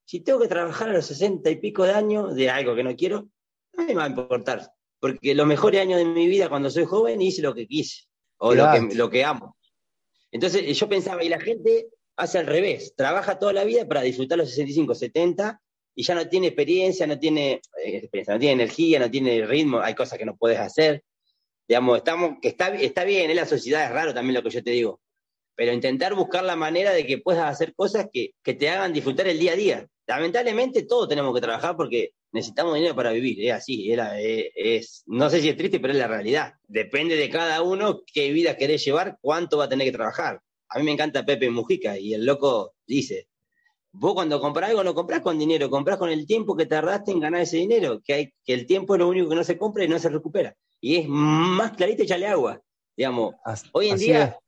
Si 0.04 0.20
tengo 0.20 0.40
que 0.40 0.48
trabajar 0.48 0.88
a 0.90 0.92
los 0.92 1.06
sesenta 1.06 1.50
y 1.50 1.56
pico 1.56 1.84
de 1.84 1.92
años 1.92 2.34
de 2.34 2.50
algo 2.50 2.74
que 2.74 2.82
no 2.82 2.96
quiero, 2.96 3.28
no 3.74 3.84
me 3.84 3.94
va 3.94 4.04
a 4.04 4.08
importar. 4.08 4.72
Porque 4.98 5.34
los 5.34 5.46
mejores 5.46 5.80
años 5.80 5.98
de 5.98 6.04
mi 6.04 6.26
vida 6.26 6.48
cuando 6.48 6.70
soy 6.70 6.84
joven 6.84 7.20
hice 7.22 7.42
lo 7.42 7.54
que 7.54 7.66
quise 7.66 8.06
o 8.38 8.54
lo, 8.54 8.70
que, 8.72 8.94
lo 8.94 9.10
que 9.10 9.24
amo. 9.24 9.56
Entonces 10.30 10.78
yo 10.78 10.88
pensaba, 10.88 11.24
y 11.24 11.28
la 11.28 11.40
gente 11.40 11.88
hace 12.16 12.38
al 12.38 12.46
revés, 12.46 12.94
trabaja 12.96 13.38
toda 13.38 13.52
la 13.52 13.64
vida 13.64 13.86
para 13.86 14.02
disfrutar 14.02 14.38
los 14.38 14.50
65, 14.50 14.94
70 14.94 15.60
y 15.94 16.02
ya 16.02 16.14
no 16.14 16.28
tiene 16.28 16.48
experiencia, 16.48 17.06
no 17.06 17.18
tiene 17.18 17.60
eh, 17.82 18.08
no 18.28 18.38
tiene 18.38 18.52
energía, 18.52 18.98
no 18.98 19.10
tiene 19.10 19.46
ritmo, 19.46 19.80
hay 19.80 19.94
cosas 19.94 20.18
que 20.18 20.24
no 20.24 20.36
puedes 20.36 20.58
hacer. 20.58 21.02
Digamos, 21.68 21.98
estamos, 21.98 22.36
que 22.40 22.48
está, 22.48 22.74
está 22.74 23.04
bien, 23.04 23.30
en 23.30 23.36
la 23.36 23.46
sociedad 23.46 23.84
es 23.84 23.90
raro 23.90 24.14
también 24.14 24.34
lo 24.34 24.42
que 24.42 24.50
yo 24.50 24.62
te 24.62 24.70
digo, 24.70 25.00
pero 25.54 25.72
intentar 25.72 26.14
buscar 26.14 26.44
la 26.44 26.54
manera 26.54 26.92
de 26.92 27.06
que 27.06 27.18
puedas 27.18 27.50
hacer 27.50 27.74
cosas 27.74 28.08
que, 28.12 28.34
que 28.42 28.54
te 28.54 28.68
hagan 28.68 28.92
disfrutar 28.92 29.26
el 29.26 29.38
día 29.38 29.52
a 29.52 29.56
día. 29.56 29.86
Lamentablemente 30.06 30.84
todos 30.84 31.08
tenemos 31.08 31.34
que 31.34 31.40
trabajar 31.40 31.76
porque 31.76 32.12
necesitamos 32.36 32.74
dinero 32.74 32.94
para 32.94 33.10
vivir, 33.10 33.44
es 33.44 33.52
así, 33.52 33.90
es, 33.90 35.02
no 35.06 35.28
sé 35.30 35.40
si 35.40 35.48
es 35.48 35.56
triste, 35.56 35.80
pero 35.80 35.92
es 35.92 35.98
la 35.98 36.06
realidad. 36.06 36.54
Depende 36.68 37.16
de 37.16 37.30
cada 37.30 37.62
uno 37.62 38.02
qué 38.12 38.30
vida 38.30 38.56
querés 38.56 38.84
llevar, 38.84 39.18
cuánto 39.20 39.58
va 39.58 39.64
a 39.64 39.68
tener 39.68 39.86
que 39.86 39.92
trabajar. 39.92 40.40
A 40.68 40.78
mí 40.78 40.84
me 40.84 40.92
encanta 40.92 41.24
Pepe 41.24 41.50
Mujica 41.50 41.98
y 41.98 42.14
el 42.14 42.26
loco 42.26 42.74
dice, 42.86 43.28
vos 43.92 44.14
cuando 44.14 44.40
compras 44.40 44.70
algo 44.70 44.84
no 44.84 44.94
compras 44.94 45.22
con 45.22 45.38
dinero, 45.38 45.70
compras 45.70 45.96
con 45.96 46.10
el 46.10 46.26
tiempo 46.26 46.56
que 46.56 46.66
tardaste 46.66 47.10
en 47.10 47.20
ganar 47.20 47.40
ese 47.40 47.56
dinero, 47.56 48.00
que, 48.04 48.12
hay, 48.12 48.34
que 48.44 48.52
el 48.52 48.66
tiempo 48.66 48.94
es 48.94 48.98
lo 49.00 49.08
único 49.08 49.28
que 49.28 49.36
no 49.36 49.44
se 49.44 49.56
compra 49.56 49.84
y 49.84 49.88
no 49.88 49.98
se 49.98 50.10
recupera. 50.10 50.54
Y 50.80 50.96
es 50.96 51.08
más 51.08 51.72
clarito 51.72 52.02
echarle 52.02 52.26
agua. 52.26 52.60
Digamos, 52.96 53.34
hoy 53.72 53.88
en 53.88 53.98
día... 53.98 54.38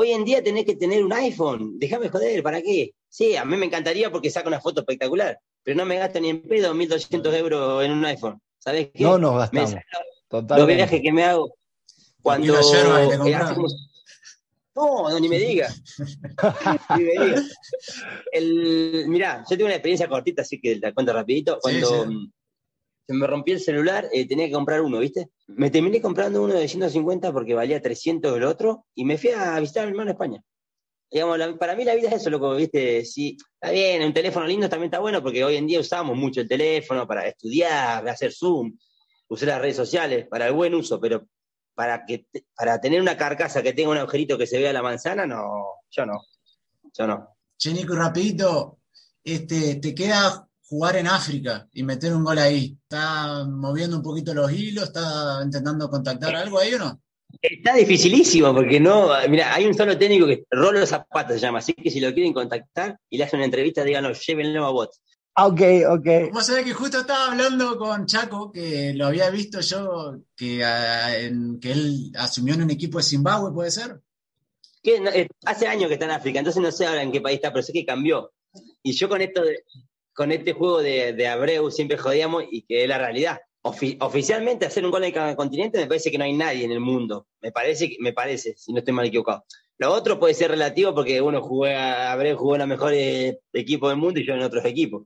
Hoy 0.00 0.12
en 0.12 0.24
día 0.24 0.44
tenés 0.44 0.64
que 0.64 0.76
tener 0.76 1.04
un 1.04 1.12
iPhone, 1.12 1.76
déjame 1.76 2.08
joder, 2.08 2.40
¿para 2.40 2.62
qué? 2.62 2.94
Sí, 3.08 3.34
a 3.34 3.44
mí 3.44 3.56
me 3.56 3.66
encantaría 3.66 4.12
porque 4.12 4.30
saca 4.30 4.46
una 4.46 4.60
foto 4.60 4.82
espectacular, 4.82 5.40
pero 5.64 5.76
no 5.76 5.84
me 5.84 5.98
gasto 5.98 6.20
ni 6.20 6.28
en 6.28 6.40
pedo 6.40 6.72
1.200 6.72 7.34
euros 7.34 7.84
en 7.84 7.90
un 7.90 8.04
iPhone. 8.04 8.40
¿Sabes 8.58 8.90
qué? 8.94 9.02
No 9.02 9.18
nos 9.18 9.36
gastamos. 9.36 9.74
Los 10.30 10.66
viajes 10.68 11.02
que 11.02 11.12
me 11.12 11.24
hago 11.24 11.52
cuando... 12.22 12.54
No, 14.76 15.10
no, 15.10 15.18
ni 15.18 15.28
me 15.28 15.40
diga. 15.40 15.68
ni 16.96 17.02
me 17.02 17.24
diga. 17.24 17.42
El, 18.30 19.06
mirá, 19.08 19.44
yo 19.50 19.56
tengo 19.56 19.64
una 19.64 19.74
experiencia 19.74 20.08
cortita, 20.08 20.42
así 20.42 20.60
que 20.60 20.76
la 20.76 20.94
cuento 20.94 21.12
rapidito. 21.12 21.58
Cuando 21.60 22.06
se 23.08 23.14
me 23.14 23.26
rompió 23.26 23.54
el 23.54 23.60
celular, 23.60 24.06
eh, 24.12 24.28
tenía 24.28 24.46
que 24.46 24.52
comprar 24.52 24.82
uno, 24.82 24.98
¿viste? 24.98 25.30
Me 25.46 25.70
terminé 25.70 26.02
comprando 26.02 26.42
uno 26.42 26.52
de 26.52 26.68
150 26.68 27.32
porque 27.32 27.54
valía 27.54 27.80
300 27.80 28.36
el 28.36 28.44
otro 28.44 28.84
y 28.94 29.06
me 29.06 29.16
fui 29.16 29.30
a 29.30 29.58
visitar 29.58 29.84
a 29.84 29.86
mi 29.86 29.92
hermano 29.92 30.10
en 30.10 30.14
España 30.14 30.44
digamos, 31.10 31.38
para 31.58 31.74
mí 31.74 31.84
la 31.84 31.94
vida 31.94 32.08
es 32.08 32.16
eso, 32.16 32.30
loco, 32.30 32.54
viste, 32.54 33.04
sí, 33.04 33.36
está 33.54 33.72
bien, 33.72 34.02
un 34.02 34.12
teléfono 34.12 34.46
lindo 34.46 34.68
también 34.68 34.88
está 34.88 34.98
bueno 34.98 35.22
porque 35.22 35.42
hoy 35.42 35.56
en 35.56 35.66
día 35.66 35.80
usamos 35.80 36.16
mucho 36.16 36.40
el 36.40 36.48
teléfono 36.48 37.06
para 37.06 37.26
estudiar, 37.26 38.06
hacer 38.06 38.32
Zoom, 38.32 38.76
usar 39.28 39.48
las 39.48 39.60
redes 39.60 39.76
sociales 39.76 40.26
para 40.28 40.48
el 40.48 40.52
buen 40.52 40.74
uso, 40.74 41.00
pero 41.00 41.26
para 41.74 42.04
que 42.04 42.26
para 42.54 42.80
tener 42.80 43.00
una 43.00 43.16
carcasa 43.16 43.62
que 43.62 43.72
tenga 43.72 43.90
un 43.90 43.98
agujerito 43.98 44.36
que 44.36 44.46
se 44.46 44.58
vea 44.58 44.72
la 44.72 44.82
manzana, 44.82 45.26
no, 45.26 45.80
yo 45.90 46.04
no, 46.04 46.20
yo 46.92 47.06
no. 47.06 47.36
Che, 47.56 47.72
Nico, 47.72 47.94
rapidito, 47.94 48.80
este, 49.24 49.76
te 49.76 49.94
queda 49.94 50.47
jugar 50.68 50.96
en 50.96 51.06
África 51.06 51.66
y 51.72 51.82
meter 51.82 52.14
un 52.14 52.24
gol 52.24 52.38
ahí. 52.38 52.76
¿Está 52.82 53.44
moviendo 53.44 53.96
un 53.96 54.02
poquito 54.02 54.34
los 54.34 54.52
hilos? 54.52 54.84
¿Está 54.84 55.40
intentando 55.42 55.88
contactar 55.88 56.36
algo 56.36 56.58
ahí 56.58 56.74
o 56.74 56.78
no? 56.78 57.00
Está 57.40 57.74
dificilísimo 57.74 58.54
porque 58.54 58.80
no, 58.80 59.10
mira, 59.28 59.54
hay 59.54 59.66
un 59.66 59.74
solo 59.74 59.96
técnico 59.98 60.26
que 60.26 60.44
Rolo 60.50 60.84
Zapata 60.86 61.34
se 61.34 61.38
llama, 61.38 61.58
así 61.58 61.74
que 61.74 61.90
si 61.90 62.00
lo 62.00 62.12
quieren 62.12 62.32
contactar 62.32 62.98
y 63.08 63.18
le 63.18 63.24
hacen 63.24 63.38
una 63.38 63.44
entrevista, 63.44 63.84
díganlo, 63.84 64.12
llévenlo 64.12 64.66
a 64.66 64.70
bot. 64.70 64.90
Ah, 65.34 65.46
ok, 65.46 65.60
ok. 65.90 66.32
Vos 66.32 66.46
sabés 66.46 66.64
que 66.64 66.72
justo 66.72 67.00
estaba 67.00 67.28
hablando 67.28 67.78
con 67.78 68.06
Chaco, 68.06 68.50
que 68.50 68.92
lo 68.94 69.06
había 69.06 69.30
visto 69.30 69.60
yo, 69.60 70.18
que, 70.34 70.64
ah, 70.64 71.10
que 71.60 71.70
él 71.70 72.12
asumió 72.16 72.54
en 72.54 72.62
un 72.62 72.70
equipo 72.70 72.98
de 72.98 73.04
Zimbabue, 73.04 73.52
¿puede 73.52 73.70
ser? 73.70 74.00
Que, 74.82 74.96
eh, 74.96 75.28
hace 75.44 75.68
años 75.68 75.88
que 75.88 75.94
está 75.94 76.06
en 76.06 76.12
África, 76.12 76.40
entonces 76.40 76.62
no 76.62 76.72
sé 76.72 76.86
ahora 76.86 77.02
en 77.02 77.12
qué 77.12 77.20
país 77.20 77.36
está, 77.36 77.52
pero 77.52 77.62
sé 77.62 77.72
que 77.72 77.86
cambió. 77.86 78.32
Y 78.82 78.92
yo 78.92 79.08
con 79.08 79.20
esto 79.20 79.42
con 80.18 80.32
este 80.32 80.52
juego 80.52 80.82
de, 80.82 81.12
de 81.12 81.28
Abreu 81.28 81.70
siempre 81.70 81.96
jodíamos 81.96 82.42
y 82.50 82.62
que 82.62 82.82
es 82.82 82.88
la 82.88 82.98
realidad 82.98 83.38
oficialmente 83.62 84.66
hacer 84.66 84.84
un 84.84 84.90
gol 84.90 85.04
en 85.04 85.12
cada 85.12 85.36
continente 85.36 85.78
me 85.78 85.86
parece 85.86 86.10
que 86.10 86.18
no 86.18 86.24
hay 86.24 86.32
nadie 86.32 86.64
en 86.64 86.72
el 86.72 86.80
mundo. 86.80 87.28
Me 87.40 87.52
parece, 87.52 87.96
me 88.00 88.12
parece, 88.12 88.54
si 88.56 88.72
no 88.72 88.80
estoy 88.80 88.94
mal 88.94 89.06
equivocado. 89.06 89.44
Lo 89.78 89.92
otro 89.92 90.18
puede 90.18 90.34
ser 90.34 90.50
relativo 90.50 90.92
porque 90.92 91.22
uno 91.22 91.40
juega, 91.40 92.10
Abreu 92.10 92.36
jugó 92.36 92.56
en 92.56 92.60
los 92.60 92.68
mejores 92.68 93.36
equipos 93.52 93.90
del 93.90 93.98
mundo 93.98 94.18
y 94.18 94.26
yo 94.26 94.34
en 94.34 94.42
otros 94.42 94.64
equipos. 94.64 95.04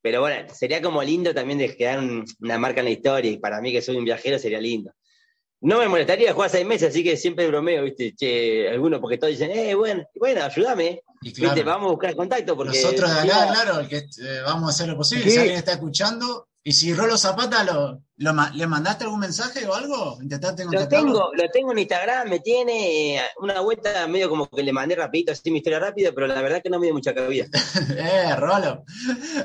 Pero 0.00 0.22
bueno, 0.22 0.48
sería 0.50 0.80
como 0.80 1.02
lindo 1.02 1.34
también 1.34 1.58
de 1.58 1.76
quedar 1.76 1.98
una 2.40 2.58
marca 2.58 2.80
en 2.80 2.86
la 2.86 2.92
historia 2.92 3.30
y 3.30 3.36
para 3.36 3.60
mí 3.60 3.70
que 3.70 3.82
soy 3.82 3.96
un 3.96 4.04
viajero 4.06 4.38
sería 4.38 4.62
lindo. 4.62 4.92
No 5.64 5.78
me 5.78 5.88
molestaría 5.88 6.34
jugar 6.34 6.50
seis 6.50 6.66
meses, 6.66 6.90
así 6.90 7.02
que 7.02 7.16
siempre 7.16 7.48
bromeo, 7.48 7.84
¿viste? 7.84 8.14
Che, 8.14 8.68
algunos 8.68 9.00
porque 9.00 9.16
todos 9.18 9.32
dicen, 9.32 9.50
eh, 9.50 9.74
bueno, 9.74 10.04
bueno, 10.14 10.44
ayúdame. 10.44 11.02
Vamos 11.64 11.88
a 11.88 11.90
buscar 11.90 12.14
contacto 12.14 12.54
porque... 12.54 12.82
Nosotros 12.82 13.10
de 13.10 13.20
acá, 13.20 13.46
claro, 13.50 13.88
que, 13.88 13.96
eh, 13.96 14.40
vamos 14.44 14.68
a 14.68 14.70
hacer 14.70 14.88
lo 14.88 14.96
posible. 14.96 15.30
Si 15.30 15.38
alguien 15.38 15.56
está 15.56 15.72
escuchando, 15.72 16.48
¿Y 16.66 16.72
si 16.72 16.94
Rolo 16.94 17.18
Zapata 17.18 17.62
lo, 17.62 18.00
le 18.16 18.66
mandaste 18.66 19.04
algún 19.04 19.20
mensaje 19.20 19.66
o 19.66 19.74
algo? 19.74 20.16
¿Intentaste 20.22 20.64
lo 20.64 20.88
tengo, 20.88 21.30
lo 21.34 21.50
tengo 21.50 21.72
en 21.72 21.78
Instagram, 21.80 22.30
me 22.30 22.40
tiene 22.40 23.20
una 23.38 23.60
vuelta 23.60 24.06
medio 24.06 24.30
como 24.30 24.48
que 24.48 24.62
le 24.62 24.72
mandé 24.72 24.96
rapidito, 24.96 25.32
así 25.32 25.50
mi 25.50 25.58
historia 25.58 25.78
rápida, 25.78 26.12
pero 26.14 26.26
la 26.26 26.40
verdad 26.40 26.62
que 26.62 26.70
no 26.70 26.78
me 26.78 26.86
dio 26.86 26.94
mucha 26.94 27.14
cabida. 27.14 27.44
eh, 27.98 28.34
Rolo. 28.36 28.82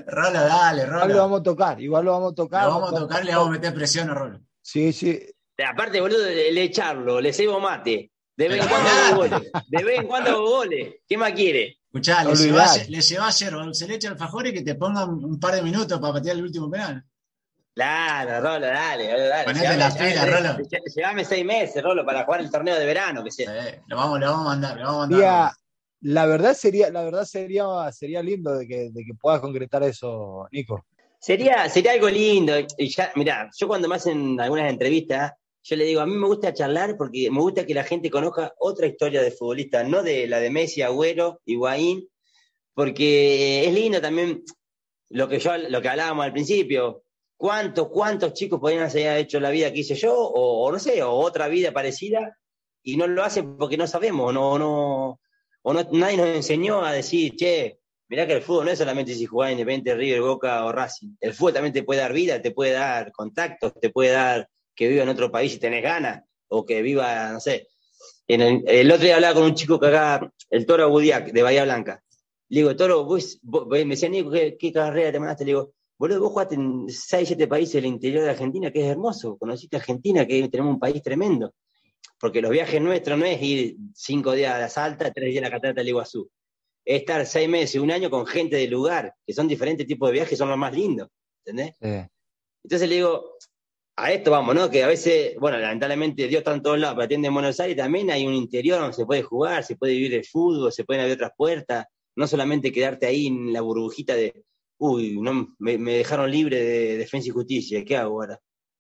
Rolo, 0.08 0.40
dale, 0.40 0.86
Rolo. 0.86 1.04
Igual 1.04 1.10
lo 1.10 1.22
vamos 1.22 1.40
a 1.42 1.44
tocar, 1.44 1.82
igual 1.82 2.06
lo 2.06 2.12
vamos 2.12 2.32
a 2.32 2.36
tocar. 2.36 2.64
Lo 2.64 2.74
vamos 2.76 2.94
a 2.94 2.96
tocar 2.96 3.26
le 3.26 3.32
vamos 3.36 3.48
a 3.50 3.52
meter 3.52 3.74
presión 3.74 4.10
a 4.10 4.14
Rolo. 4.14 4.40
Sí, 4.62 4.94
sí. 4.94 5.22
Aparte, 5.68 6.02
boludo, 6.02 6.26
le 6.26 6.64
echarlo, 6.64 7.20
le 7.20 7.34
cebo 7.34 7.60
mate. 7.60 8.12
De 8.36 8.48
vez 8.48 8.62
en 8.62 8.70
cuando 8.70 8.90
hago 8.90 9.16
goles. 9.18 9.52
De 9.68 9.84
vez 9.84 10.00
en 10.00 10.08
cuando 10.08 10.30
hago 10.30 10.50
goles. 10.50 10.96
¿Qué 11.08 11.18
más 11.18 11.34
quiere? 11.34 11.80
Escuchá, 11.86 12.24
le 12.24 12.36
llevas, 12.36 12.88
le 12.88 13.02
llevas 13.02 13.38
se 13.38 13.88
le 13.88 13.96
echa 13.96 14.10
alfajor 14.10 14.48
y 14.48 14.54
que 14.54 14.62
te 14.62 14.76
pongan 14.76 15.10
un 15.10 15.40
par 15.40 15.56
de 15.56 15.64
minutos 15.64 16.00
para 16.00 16.14
patear 16.14 16.38
el 16.38 16.44
último 16.44 16.70
penal. 16.70 17.04
Claro, 17.74 18.42
Rolo, 18.42 18.68
dale, 18.68 19.08
dale. 19.08 19.44
Ponete 19.46 19.78
la 19.78 19.90
pila, 19.90 20.26
Rolo. 20.26 20.58
Llévame 20.96 21.26
seis 21.26 21.46
meses, 21.46 21.84
Rolo, 21.84 22.06
para 22.06 22.26
jugar 22.26 22.42
el 22.42 22.52
torneo 22.52 22.78
de 22.78 22.86
verano, 22.86 23.24
que 23.24 23.32
sea. 23.32 23.82
lo, 23.88 23.96
vamos, 23.96 24.20
lo 24.20 24.26
vamos 24.28 24.46
a 24.46 24.50
mandar, 24.50 24.78
lo 24.78 24.84
vamos 24.86 25.04
a 25.04 25.08
mandar. 25.08 25.52
la 26.02 26.26
verdad 26.26 26.54
sería, 26.54 26.92
la 26.92 27.04
verdad 27.04 27.26
sería, 27.26 27.66
sería 27.92 28.22
lindo 28.22 28.56
de 28.58 28.68
que, 28.68 28.90
de 28.92 29.04
que 29.06 29.14
puedas 29.20 29.40
concretar 29.40 29.82
eso, 29.84 30.48
Nico. 30.52 30.86
Sería, 31.20 31.68
sería 31.70 31.94
algo 31.94 32.10
lindo. 32.10 32.54
Y 32.78 32.90
ya, 32.90 33.12
mirá, 33.16 33.50
yo 33.58 33.68
cuando 33.68 33.88
me 33.88 33.96
hacen 33.96 34.40
algunas 34.40 34.70
entrevistas, 34.70 35.34
yo 35.70 35.76
le 35.76 35.86
digo, 35.86 36.02
a 36.02 36.08
mí 36.08 36.16
me 36.16 36.26
gusta 36.26 36.52
charlar 36.52 36.98
porque 36.98 37.30
me 37.30 37.42
gusta 37.42 37.64
que 37.64 37.76
la 37.76 37.84
gente 37.84 38.10
conozca 38.10 38.56
otra 38.58 38.88
historia 38.88 39.22
de 39.22 39.30
futbolista, 39.30 39.84
no 39.84 40.02
de 40.02 40.26
la 40.26 40.40
de 40.40 40.50
Messi, 40.50 40.82
Agüero, 40.82 41.42
Higuaín, 41.46 42.10
porque 42.74 43.68
es 43.68 43.74
lindo 43.74 44.02
también 44.02 44.44
lo 45.10 45.30
que 45.30 45.38
yo, 45.38 45.56
lo 45.58 45.80
que 45.80 45.90
hablábamos 45.90 46.26
al 46.26 46.34
principio, 46.34 47.04
cuántos, 47.38 47.90
cuántos 47.90 48.34
chicos 48.34 48.60
podrían 48.60 48.90
haber 48.90 49.18
hecho 49.18 49.40
la 49.40 49.52
vida 49.52 49.72
que 49.72 49.82
hice 49.82 49.94
yo, 49.94 50.16
o, 50.18 50.72
no 50.72 50.80
sé, 50.80 51.04
o 51.04 51.12
otra 51.12 51.48
vida 51.48 51.72
parecida, 51.72 52.36
y 52.82 52.98
no 52.98 53.06
lo 53.06 53.24
hacen 53.24 53.56
porque 53.56 53.78
no 53.78 53.86
sabemos, 53.86 54.34
no, 54.34 54.58
no, 54.58 55.20
o 55.62 55.74
no, 55.74 55.88
nadie 55.92 56.18
nos 56.18 56.30
enseñó 56.30 56.84
a 56.84 56.94
decir, 56.94 57.36
che, 57.36 57.80
mirá 58.08 58.26
que 58.26 58.34
el 58.34 58.42
fútbol 58.42 58.66
no 58.66 58.72
es 58.72 58.80
solamente 58.80 59.14
si 59.14 59.28
jugás 59.28 59.52
Independiente, 59.52 59.94
River, 59.94 60.22
Boca 60.22 60.66
o 60.66 60.72
Racing. 60.72 61.16
El 61.22 61.36
fútbol 61.36 61.54
también 61.54 61.74
te 61.74 61.84
puede 61.84 62.02
dar 62.02 62.12
vida, 62.12 62.42
te 62.42 62.50
puede 62.50 62.72
dar 62.72 63.12
contactos, 63.12 63.74
te 63.80 63.92
puede 63.92 64.12
dar 64.14 64.50
que 64.80 64.88
viva 64.88 65.04
en 65.04 65.10
otro 65.10 65.30
país 65.30 65.54
y 65.54 65.60
tenés 65.60 65.84
ganas, 65.84 66.24
o 66.48 66.66
que 66.66 66.82
viva, 66.82 67.34
no 67.34 67.42
sé. 67.42 67.68
En 68.26 68.64
el, 68.66 68.90
otro 68.90 69.04
día 69.04 69.16
hablaba 69.16 69.34
con 69.34 69.44
un 69.44 69.54
chico 69.54 69.78
que 69.78 69.88
acá, 69.88 70.32
el 70.50 70.66
Toro 70.66 70.84
Agudiac, 70.84 71.34
de 71.34 71.44
Bahía 71.44 71.66
Blanca. 71.66 72.02
Le 72.48 72.62
digo, 72.62 72.74
Toro, 72.78 73.04
vos, 73.04 73.42
me 73.44 73.84
decía, 73.84 74.08
Nico, 74.08 74.32
¿qué, 74.32 74.72
carrera 74.72 75.12
te 75.12 75.20
mandaste? 75.20 75.44
Le 75.44 75.52
digo, 75.52 75.74
boludo, 75.98 76.22
vos 76.22 76.30
jugaste 76.30 76.56
en 76.56 76.86
6, 76.88 77.28
7 77.28 77.48
países 77.48 77.74
del 77.74 77.88
interior 77.88 78.24
de 78.24 78.30
Argentina, 78.30 78.72
que 78.72 78.80
es 78.80 78.88
hermoso. 78.88 79.38
Conociste 79.38 79.76
Argentina, 79.76 80.26
que 80.26 80.48
tenemos 80.48 80.76
un 80.76 80.80
país 80.80 81.04
tremendo. 81.04 81.54
Porque 82.18 82.42
los 82.42 82.50
viajes 82.50 82.82
nuestros 82.82 83.20
no 83.20 83.26
es 83.26 83.42
ir 83.42 83.76
5 83.94 84.32
días 84.32 84.56
a 84.56 84.60
la 84.60 84.70
Salta, 84.70 85.12
3 85.12 85.30
días 85.30 85.44
a 85.44 85.48
la 85.48 85.52
Catarata 85.52 85.82
del 85.82 85.90
Iguazú. 85.90 86.30
Es 86.86 87.02
estar 87.02 87.26
6 87.26 87.50
meses, 87.50 87.82
un 87.82 87.92
año 87.92 88.10
con 88.10 88.26
gente 88.26 88.56
del 88.56 88.72
lugar, 88.72 89.14
que 89.28 89.34
son 89.34 89.46
diferentes 89.46 89.86
tipos 89.86 90.08
de 90.08 90.14
viajes, 90.14 90.38
son 90.38 90.48
los 90.48 90.58
más 90.58 90.74
lindos. 90.74 91.10
¿Entendés? 91.44 91.76
Entonces 92.64 92.88
le 92.88 92.96
digo, 92.96 93.36
a 94.00 94.12
esto 94.12 94.32
vamos, 94.32 94.56
¿no? 94.56 94.70
Que 94.70 94.84
a 94.84 94.88
veces, 94.88 95.36
bueno, 95.40 95.58
lamentablemente 95.58 96.28
Dios 96.28 96.40
está 96.40 96.54
en 96.54 96.62
todos 96.62 96.80
lados, 96.80 96.96
pero 96.96 97.06
atiende 97.06 97.28
en 97.28 97.34
Buenos 97.34 97.60
Aires 97.60 97.78
también 97.78 98.10
hay 98.10 98.26
un 98.26 98.34
interior 98.34 98.80
donde 98.80 98.96
se 98.96 99.06
puede 99.06 99.24
jugar, 99.24 99.64
se 99.64 99.76
puede 99.76 99.94
vivir 99.94 100.14
el 100.14 100.26
fútbol, 100.26 100.72
se 100.72 100.84
pueden 100.84 101.02
abrir 101.02 101.16
otras 101.16 101.32
puertas, 101.36 101.86
no 102.16 102.28
solamente 102.28 102.72
quedarte 102.72 103.08
ahí 103.08 103.28
en 103.28 103.52
la 103.52 103.62
burbujita 103.62 104.16
de, 104.16 104.44
uy, 104.78 105.20
no, 105.20 105.56
me, 105.60 105.78
dejaron 105.78 106.32
libre 106.32 106.64
de 106.64 106.98
defensa 106.98 107.28
y 107.28 107.32
justicia, 107.32 107.84
¿qué 107.84 107.98
hago 107.98 108.22
ahora? 108.22 108.40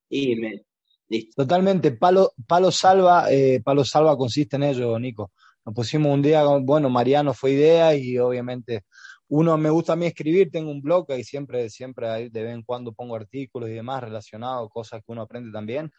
Y 0.10 0.36
me, 0.36 0.64
listo. 1.10 1.44
Totalmente, 1.44 1.92
palo, 1.92 2.34
palo 2.48 2.72
salva, 2.72 3.32
eh, 3.32 3.62
palo 3.64 3.84
salva 3.84 4.18
consiste 4.18 4.56
en 4.56 4.64
ello, 4.64 4.98
Nico. 5.00 5.32
Nos 5.66 5.76
pusimos 5.76 6.14
un 6.14 6.22
día, 6.22 6.44
bueno, 6.44 6.90
Mariano 6.90 7.34
fue 7.34 7.52
idea 7.52 7.94
y 7.96 8.18
obviamente 8.18 8.86
uno 9.30 9.58
me 9.58 9.70
gusta 9.70 9.94
a 9.94 9.96
mí 9.96 10.08
escribir, 10.08 10.50
tengo 10.52 10.72
un 10.72 10.82
blog 10.82 11.06
y 11.18 11.24
siempre, 11.24 11.70
siempre 11.70 12.30
de 12.30 12.44
vez 12.44 12.54
en 12.54 12.64
cuando 12.64 12.94
pongo 12.94 13.16
artículos 13.16 13.70
y 13.70 13.74
demás 13.74 14.02
relacionados, 14.02 14.70
cosas 14.72 15.02
que 15.02 15.12
uno 15.12 15.22
aprende 15.22 15.52
también. 15.52 15.92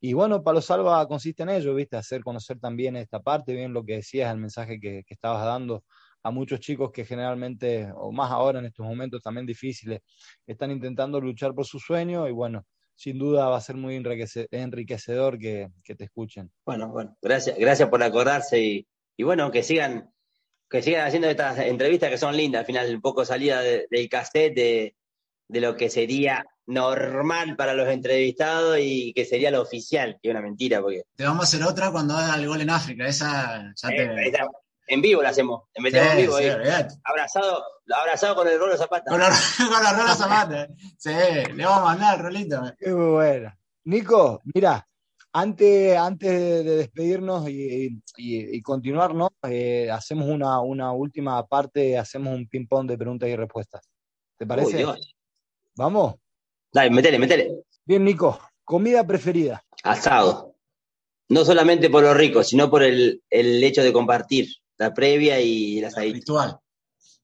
Y 0.00 0.14
bueno, 0.14 0.42
Palo 0.42 0.60
Salva 0.62 1.06
consiste 1.06 1.42
en 1.42 1.50
ello, 1.50 1.74
¿viste? 1.74 1.96
Hacer 1.96 2.22
conocer 2.22 2.58
también 2.58 2.96
esta 2.96 3.20
parte, 3.20 3.54
bien 3.54 3.72
lo 3.72 3.84
que 3.84 3.96
decías, 3.96 4.32
el 4.32 4.38
mensaje 4.38 4.80
que, 4.80 5.04
que 5.06 5.14
estabas 5.14 5.44
dando 5.44 5.84
a 6.22 6.30
muchos 6.30 6.60
chicos 6.60 6.90
que 6.90 7.04
generalmente, 7.04 7.90
o 7.94 8.10
más 8.10 8.30
ahora 8.30 8.58
en 8.58 8.66
estos 8.66 8.86
momentos 8.86 9.22
también 9.22 9.46
difíciles, 9.46 10.00
están 10.46 10.70
intentando 10.70 11.20
luchar 11.20 11.54
por 11.54 11.66
su 11.66 11.78
sueño 11.78 12.26
y 12.26 12.32
bueno, 12.32 12.64
sin 12.94 13.18
duda 13.18 13.48
va 13.48 13.58
a 13.58 13.60
ser 13.60 13.76
muy 13.76 13.94
enriquecedor 13.94 15.38
que, 15.38 15.68
que 15.84 15.94
te 15.94 16.04
escuchen. 16.04 16.50
Bueno, 16.64 16.88
bueno, 16.88 17.16
gracias, 17.20 17.58
gracias 17.58 17.88
por 17.88 18.02
acordarse 18.02 18.60
y, 18.60 18.88
y 19.16 19.22
bueno, 19.24 19.50
que 19.50 19.62
sigan 19.62 20.10
que 20.68 20.82
sigan 20.82 21.06
haciendo 21.06 21.28
estas 21.28 21.58
entrevistas 21.58 22.10
que 22.10 22.18
son 22.18 22.36
lindas, 22.36 22.60
al 22.60 22.66
final 22.66 22.94
un 22.94 23.00
poco 23.00 23.24
salida 23.24 23.60
del 23.60 24.08
cassette 24.08 24.54
de, 24.54 24.96
de, 25.48 25.60
lo 25.60 25.76
que 25.76 25.88
sería 25.88 26.44
normal 26.66 27.56
para 27.56 27.72
los 27.72 27.88
entrevistados 27.88 28.78
y 28.80 29.12
que 29.14 29.24
sería 29.24 29.50
lo 29.50 29.62
oficial, 29.62 30.18
que 30.20 30.28
es 30.28 30.30
una 30.30 30.42
mentira. 30.42 30.82
porque 30.82 31.04
Te 31.16 31.24
vamos 31.24 31.40
a 31.40 31.48
hacer 31.48 31.66
otra 31.66 31.90
cuando 31.90 32.14
haga 32.14 32.34
el 32.34 32.46
gol 32.46 32.60
en 32.60 32.70
África, 32.70 33.06
esa 33.06 33.72
ya 33.74 33.88
te... 33.88 34.32
en 34.88 35.00
vivo 35.00 35.22
la 35.22 35.30
hacemos, 35.30 35.64
en 35.74 35.84
vivo, 35.84 36.36
abrazado, 37.04 37.64
abrazado 37.94 38.36
con 38.36 38.48
el 38.48 38.58
Rolo 38.58 38.76
Zapata. 38.76 39.10
Con, 39.10 39.20
la, 39.20 39.28
con 39.58 39.98
Rolo 39.98 40.14
Zapata, 40.14 40.68
sí, 40.98 41.10
le 41.10 41.64
vamos 41.64 41.78
a 41.78 41.84
mandar 41.84 42.16
el 42.16 42.22
rolito. 42.22 42.74
Qué 42.78 42.92
bueno. 42.92 43.54
Nico, 43.84 44.42
mira, 44.52 44.86
antes, 45.32 45.96
antes 45.96 46.30
de 46.64 46.76
despedirnos 46.76 47.48
y, 47.48 48.00
y, 48.16 48.62
continuar, 48.62 49.14
¿no? 49.14 49.30
Eh, 49.48 49.90
hacemos 49.90 50.28
una, 50.28 50.60
una, 50.60 50.92
última 50.92 51.46
parte, 51.46 51.98
hacemos 51.98 52.34
un 52.34 52.48
ping-pong 52.48 52.88
de 52.88 52.98
preguntas 52.98 53.28
y 53.28 53.36
respuestas. 53.36 53.88
¿Te 54.36 54.46
parece? 54.46 54.84
¿Vamos? 55.76 56.14
Dale, 56.72 56.90
metele, 56.90 57.18
metele. 57.18 57.64
Bien, 57.84 58.04
Nico. 58.04 58.38
¿Comida 58.64 59.06
preferida? 59.06 59.64
Asado. 59.82 60.54
No 61.28 61.44
solamente 61.44 61.90
por 61.90 62.02
lo 62.02 62.14
rico, 62.14 62.42
sino 62.42 62.70
por 62.70 62.82
el, 62.82 63.22
el 63.30 63.62
hecho 63.62 63.82
de 63.82 63.92
compartir 63.92 64.48
la 64.76 64.94
previa 64.94 65.40
y 65.40 65.80
la 65.80 65.88
El 65.88 66.14
ritual. 66.14 66.58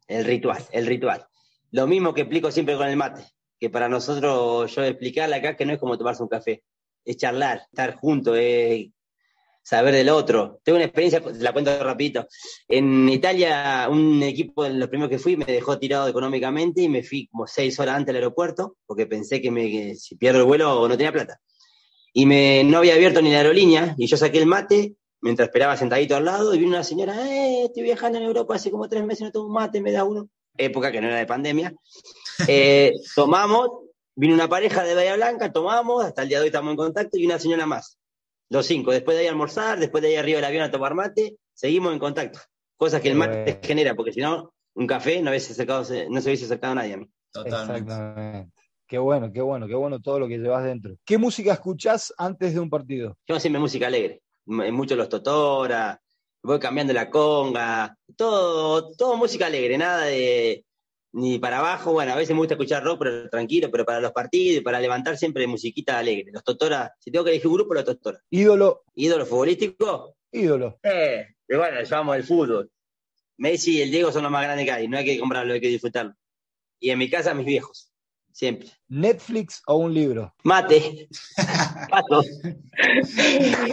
El 0.06 0.24
ritual, 0.24 0.62
el 0.72 0.86
ritual. 0.86 1.26
Lo 1.70 1.86
mismo 1.86 2.12
que 2.12 2.22
explico 2.22 2.50
siempre 2.50 2.76
con 2.76 2.86
el 2.86 2.96
mate, 2.96 3.24
que 3.58 3.70
para 3.70 3.88
nosotros, 3.88 4.74
yo 4.74 4.84
explicarle 4.84 5.36
acá 5.36 5.56
que 5.56 5.64
no 5.64 5.72
es 5.72 5.78
como 5.78 5.96
tomarse 5.96 6.22
un 6.22 6.28
café 6.28 6.62
es 7.04 7.16
charlar, 7.16 7.62
estar 7.70 7.96
juntos, 7.96 8.36
es 8.38 8.88
saber 9.64 9.94
del 9.94 10.10
otro. 10.10 10.60
Tengo 10.62 10.76
una 10.76 10.84
experiencia, 10.84 11.22
la 11.38 11.52
cuento 11.52 11.82
rapidito. 11.82 12.28
En 12.68 13.08
Italia, 13.08 13.88
un 13.90 14.22
equipo, 14.22 14.66
en 14.66 14.78
los 14.78 14.88
primeros 14.88 15.10
que 15.10 15.18
fui, 15.18 15.36
me 15.36 15.46
dejó 15.46 15.78
tirado 15.78 16.06
económicamente 16.06 16.82
y 16.82 16.88
me 16.88 17.02
fui 17.02 17.26
como 17.28 17.46
seis 17.46 17.78
horas 17.80 17.96
antes 17.96 18.10
al 18.10 18.16
aeropuerto, 18.16 18.76
porque 18.86 19.06
pensé 19.06 19.40
que, 19.40 19.50
me, 19.50 19.94
si 19.94 20.16
pierdo 20.16 20.40
el 20.40 20.44
vuelo 20.44 20.86
no 20.86 20.96
tenía 20.96 21.12
plata. 21.12 21.40
Y 22.12 22.26
me, 22.26 22.62
no 22.62 22.78
había 22.78 22.94
abierto 22.94 23.22
ni 23.22 23.32
la 23.32 23.38
aerolínea, 23.38 23.94
y 23.98 24.06
yo 24.06 24.16
saqué 24.16 24.38
el 24.38 24.46
mate 24.46 24.94
mientras 25.20 25.48
esperaba 25.48 25.76
sentadito 25.76 26.14
al 26.14 26.26
lado, 26.26 26.54
y 26.54 26.58
vino 26.58 26.72
una 26.72 26.84
señora, 26.84 27.14
eh, 27.26 27.64
estoy 27.64 27.82
viajando 27.82 28.18
en 28.18 28.24
Europa 28.24 28.56
hace 28.56 28.70
como 28.70 28.90
tres 28.90 29.04
meses, 29.04 29.22
no 29.22 29.32
tomo 29.32 29.46
un 29.46 29.54
mate, 29.54 29.80
me 29.80 29.90
da 29.90 30.04
uno. 30.04 30.28
Época 30.56 30.92
que 30.92 31.00
no 31.00 31.08
era 31.08 31.16
de 31.16 31.26
pandemia. 31.26 31.74
Eh, 32.48 32.90
tomamos, 33.14 33.68
Vino 34.16 34.34
una 34.34 34.48
pareja 34.48 34.84
de 34.84 34.94
Bahía 34.94 35.16
Blanca, 35.16 35.52
tomamos, 35.52 36.04
hasta 36.04 36.22
el 36.22 36.28
día 36.28 36.38
de 36.38 36.42
hoy 36.42 36.48
estamos 36.48 36.70
en 36.70 36.76
contacto, 36.76 37.18
y 37.18 37.26
una 37.26 37.38
señora 37.38 37.66
más. 37.66 37.98
los 38.48 38.66
cinco. 38.66 38.92
Después 38.92 39.16
de 39.16 39.22
ahí 39.22 39.28
almorzar, 39.28 39.80
después 39.80 40.02
de 40.02 40.10
ahí 40.10 40.16
arriba 40.16 40.36
del 40.36 40.44
avión 40.44 40.62
a 40.62 40.70
tomar 40.70 40.94
mate, 40.94 41.36
seguimos 41.52 41.92
en 41.92 41.98
contacto. 41.98 42.38
Cosas 42.76 43.00
que 43.00 43.08
el 43.08 43.16
mate 43.16 43.60
genera, 43.62 43.94
porque 43.94 44.12
si 44.12 44.20
no, 44.20 44.54
un 44.74 44.86
café 44.86 45.20
no, 45.20 45.30
hubiese 45.30 45.52
acercado, 45.52 45.80
no 45.80 46.20
se 46.20 46.28
hubiese 46.28 46.44
acercado 46.44 46.72
a 46.72 46.76
nadie 46.76 46.94
a 46.94 46.96
mí. 46.98 47.06
Totalmente. 47.32 47.90
Exactamente. 47.90 48.52
Qué 48.86 48.98
bueno, 48.98 49.32
qué 49.32 49.40
bueno, 49.40 49.66
qué 49.66 49.74
bueno 49.74 50.00
todo 50.00 50.20
lo 50.20 50.28
que 50.28 50.38
llevas 50.38 50.64
dentro. 50.64 50.94
¿Qué 51.04 51.18
música 51.18 51.52
escuchás 51.52 52.12
antes 52.16 52.54
de 52.54 52.60
un 52.60 52.70
partido? 52.70 53.16
Yo 53.26 53.40
siempre 53.40 53.60
música 53.60 53.86
alegre. 53.86 54.22
Mucho 54.46 54.94
los 54.94 55.08
Totora, 55.08 56.00
voy 56.42 56.60
cambiando 56.60 56.92
la 56.92 57.10
conga, 57.10 57.96
todo, 58.16 58.94
todo 58.94 59.16
música 59.16 59.46
alegre, 59.46 59.78
nada 59.78 60.04
de 60.04 60.64
ni 61.14 61.38
para 61.38 61.58
abajo, 61.58 61.92
bueno, 61.92 62.12
a 62.12 62.16
veces 62.16 62.34
me 62.34 62.40
gusta 62.40 62.54
escuchar 62.54 62.82
rock, 62.82 62.98
pero 62.98 63.30
tranquilo, 63.30 63.70
pero 63.70 63.84
para 63.84 64.00
los 64.00 64.10
partidos 64.10 64.58
y 64.58 64.60
para 64.62 64.80
levantar 64.80 65.16
siempre 65.16 65.46
musiquita 65.46 65.96
alegre. 65.96 66.32
Los 66.32 66.42
Totora, 66.42 66.92
si 66.98 67.12
tengo 67.12 67.24
que 67.24 67.30
elegir 67.30 67.46
un 67.46 67.54
grupo, 67.54 67.72
los 67.72 67.84
Totora. 67.84 68.20
¿Ídolo? 68.30 68.82
¿Ídolo 68.96 69.24
futbolístico? 69.24 70.16
Ídolo. 70.32 70.80
Eh, 70.82 71.28
bueno, 71.48 71.80
llevamos 71.80 72.16
el 72.16 72.24
fútbol. 72.24 72.68
Messi 73.36 73.78
y 73.78 73.82
el 73.82 73.92
Diego 73.92 74.10
son 74.10 74.24
los 74.24 74.32
más 74.32 74.42
grandes 74.42 74.66
que 74.66 74.72
hay, 74.72 74.88
no 74.88 74.98
hay 74.98 75.04
que 75.04 75.20
comprarlo, 75.20 75.54
hay 75.54 75.60
que 75.60 75.68
disfrutarlo. 75.68 76.14
Y 76.80 76.90
en 76.90 76.98
mi 76.98 77.08
casa, 77.08 77.32
mis 77.32 77.46
viejos, 77.46 77.92
siempre. 78.32 78.70
¿Netflix 78.88 79.62
o 79.68 79.76
un 79.76 79.94
libro? 79.94 80.34
Mate. 80.42 81.08
Pato. 81.90 82.24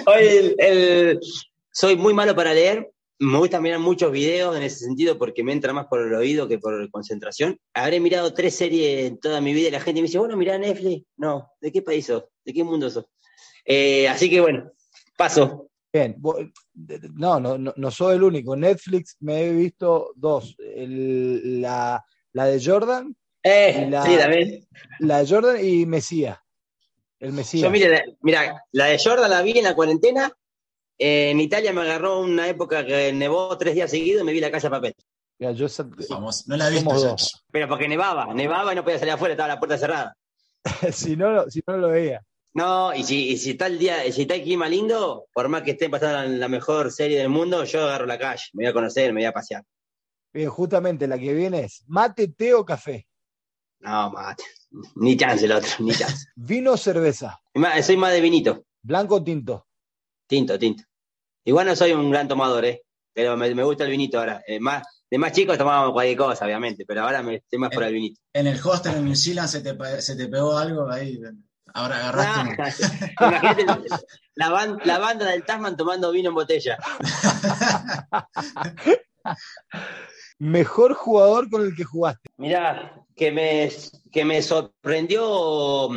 Hoy 0.06 0.56
el, 0.60 1.20
soy 1.72 1.96
muy 1.96 2.14
malo 2.14 2.36
para 2.36 2.54
leer, 2.54 2.92
me 3.22 3.38
gusta 3.38 3.62
mirar 3.62 3.80
muchos 3.80 4.12
videos 4.12 4.58
en 4.58 4.64
ese 4.64 4.84
sentido 4.84 5.16
porque 5.20 5.44
me 5.44 5.54
entra 5.54 5.74
más 5.74 5.86
por 5.86 6.02
el 6.02 6.14
oído 6.16 6.48
que 6.48 6.58
por 6.58 6.90
concentración. 6.90 7.60
Habré 7.72 8.00
mirado 8.00 8.34
tres 8.34 8.56
series 8.56 9.06
en 9.06 9.20
toda 9.20 9.40
mi 9.42 9.54
vida 9.54 9.68
y 9.68 9.72
la 9.72 9.80
gente 9.80 10.02
me 10.02 10.08
dice, 10.08 10.18
bueno, 10.18 10.36
mira 10.36 10.58
Netflix. 10.58 11.06
No, 11.18 11.52
¿de 11.62 11.72
qué 11.72 11.84
país 11.84 12.08
sos? 12.08 12.24
¿De 12.44 12.52
qué 12.52 12.64
mundo 12.64 12.90
sos? 12.90 13.06
Eh, 13.64 14.08
así 14.08 14.28
que 14.28 14.42
bueno, 14.42 14.72
paso. 15.16 15.70
Bien, 15.94 16.20
no, 17.14 17.40
no, 17.40 17.58
no, 17.60 17.92
soy 17.92 18.16
el 18.16 18.24
único. 18.24 18.56
Netflix 18.56 19.18
me 19.20 19.44
he 19.44 19.54
visto 19.54 20.14
dos. 20.16 20.56
la, 20.58 22.04
de 22.34 22.64
Jordan. 22.64 23.16
Eh, 23.44 23.88
la, 23.88 24.04
sí, 24.04 24.18
también. 24.18 24.68
La 24.98 25.20
de 25.20 25.28
Jordan 25.28 25.64
y 25.64 25.86
Mesías. 25.86 26.40
El 27.20 27.34
Mesías. 27.34 27.62
Yo, 27.62 27.70
mira, 27.70 28.04
mira, 28.22 28.64
la 28.72 28.86
de 28.86 28.98
Jordan 28.98 29.30
la 29.30 29.44
vi 29.44 29.60
en 29.60 29.66
la 29.66 29.76
cuarentena 29.76 30.36
en 30.98 31.40
Italia 31.40 31.74
me 31.74 31.82
agarró 31.82 32.20
una 32.20 32.48
época 32.48 32.86
que 32.86 33.12
nevó 33.14 33.58
tres 33.58 33.76
días 33.76 33.90
seguidos 33.90 34.22
y 34.22 34.26
me 34.26 34.34
vi 34.34 34.40
la 34.40 34.52
casa 34.52 34.68
de 34.68 34.72
papel. 34.72 34.96
yo 35.40 35.68
Vamos, 36.10 36.48
no 36.48 36.58
la 36.58 36.68
he 36.68 36.72
visto. 36.72 37.16
Pero 37.52 37.68
porque 37.68 37.88
nevaba, 37.88 38.34
nevaba 38.34 38.74
y 38.74 38.76
no 38.76 38.84
podía 38.84 39.00
salir 39.00 39.14
afuera, 39.14 39.34
estaba 39.34 39.48
la 39.48 39.60
puerta 39.60 39.78
cerrada. 39.78 40.16
si, 40.92 41.16
no, 41.16 41.50
si 41.50 41.62
no 41.66 41.78
lo 41.78 41.90
veía. 41.90 42.24
No, 42.54 42.94
y 42.94 43.04
si, 43.04 43.38
si 43.38 43.52
está 43.52 43.68
el 43.68 43.80
día, 43.80 44.12
si 44.12 44.24
está 44.24 44.36
el 44.36 44.44
clima 44.44 44.68
lindo, 44.68 45.26
por 45.34 45.48
más 45.48 45.64
que 45.64 45.72
esté 45.72 45.90
pasando 45.90 46.36
la 46.36 46.50
mejor 46.50 46.92
serie 46.92 47.18
del 47.18 47.30
mundo, 47.30 47.64
yo 47.64 47.84
agarro 47.84 48.06
la 48.06 48.20
calle, 48.20 48.44
me 48.54 48.66
voy 48.66 48.70
a 48.70 48.74
conocer, 48.74 49.14
me 49.14 49.22
voy 49.22 49.26
a 49.26 49.32
pasear. 49.32 49.64
Bien, 50.34 50.50
justamente 50.50 51.08
la 51.08 51.18
que 51.18 51.34
viene 51.34 51.62
es 51.62 51.84
mate, 51.88 52.28
té 52.28 52.54
o 52.54 52.66
café. 52.66 53.08
No, 53.80 54.12
mate. 54.12 54.44
Ni 54.96 55.18
chance 55.18 55.46
el 55.46 55.52
otro, 55.54 55.70
ni 55.80 55.94
chance. 55.94 56.28
¿Vino 56.36 56.74
o 56.74 56.78
cerveza? 56.78 57.42
Soy 57.82 57.98
más 57.98 58.14
de 58.14 58.22
vinito. 58.22 58.66
¿Blanco 58.82 59.16
o 59.16 59.24
tinto? 59.24 59.68
Tinto, 60.32 60.58
tinto. 60.58 60.86
Igual 61.44 61.68
no 61.68 61.76
soy 61.76 61.92
un 61.92 62.10
gran 62.10 62.26
tomador, 62.26 62.64
¿eh? 62.64 62.84
Pero 63.14 63.36
me, 63.36 63.52
gusta 63.66 63.84
el 63.84 63.90
vinito 63.90 64.18
ahora. 64.18 64.42
Eh, 64.48 64.62
más, 64.62 64.82
de 65.10 65.18
más 65.18 65.34
chicos 65.34 65.58
tomábamos 65.58 65.92
cualquier 65.92 66.18
cosa, 66.18 66.46
obviamente, 66.46 66.86
pero 66.88 67.02
ahora 67.02 67.22
me 67.22 67.36
estoy 67.36 67.60
más 67.60 67.70
por 67.70 67.84
el 67.84 67.94
vinito. 67.94 68.22
En 68.32 68.48
el 68.48 68.58
hostel 68.64 68.96
en 68.96 69.04
New 69.04 69.16
Zealand 69.18 69.50
se 69.50 69.60
te, 69.60 70.02
se 70.02 70.16
te 70.16 70.30
pegó 70.30 70.58
algo 70.58 70.90
ahí. 70.90 71.20
Ahora 71.74 71.98
agarraste. 71.98 72.96
imagínate 73.20 73.90
la, 74.36 74.78
la, 74.86 75.00
banda 75.00 75.26
del 75.26 75.44
Tasman 75.44 75.76
tomando 75.76 76.14
vino 76.14 76.30
en 76.30 76.36
botella. 76.36 76.78
Mejor 80.40 80.94
jugador 80.94 81.50
con 81.50 81.66
el 81.66 81.76
que 81.76 81.84
jugaste. 81.84 82.30
Mirá, 82.38 83.04
que 83.18 83.34
me, 83.34 83.70
que 84.14 84.24
me 84.24 84.42
sorprendió 84.42 85.90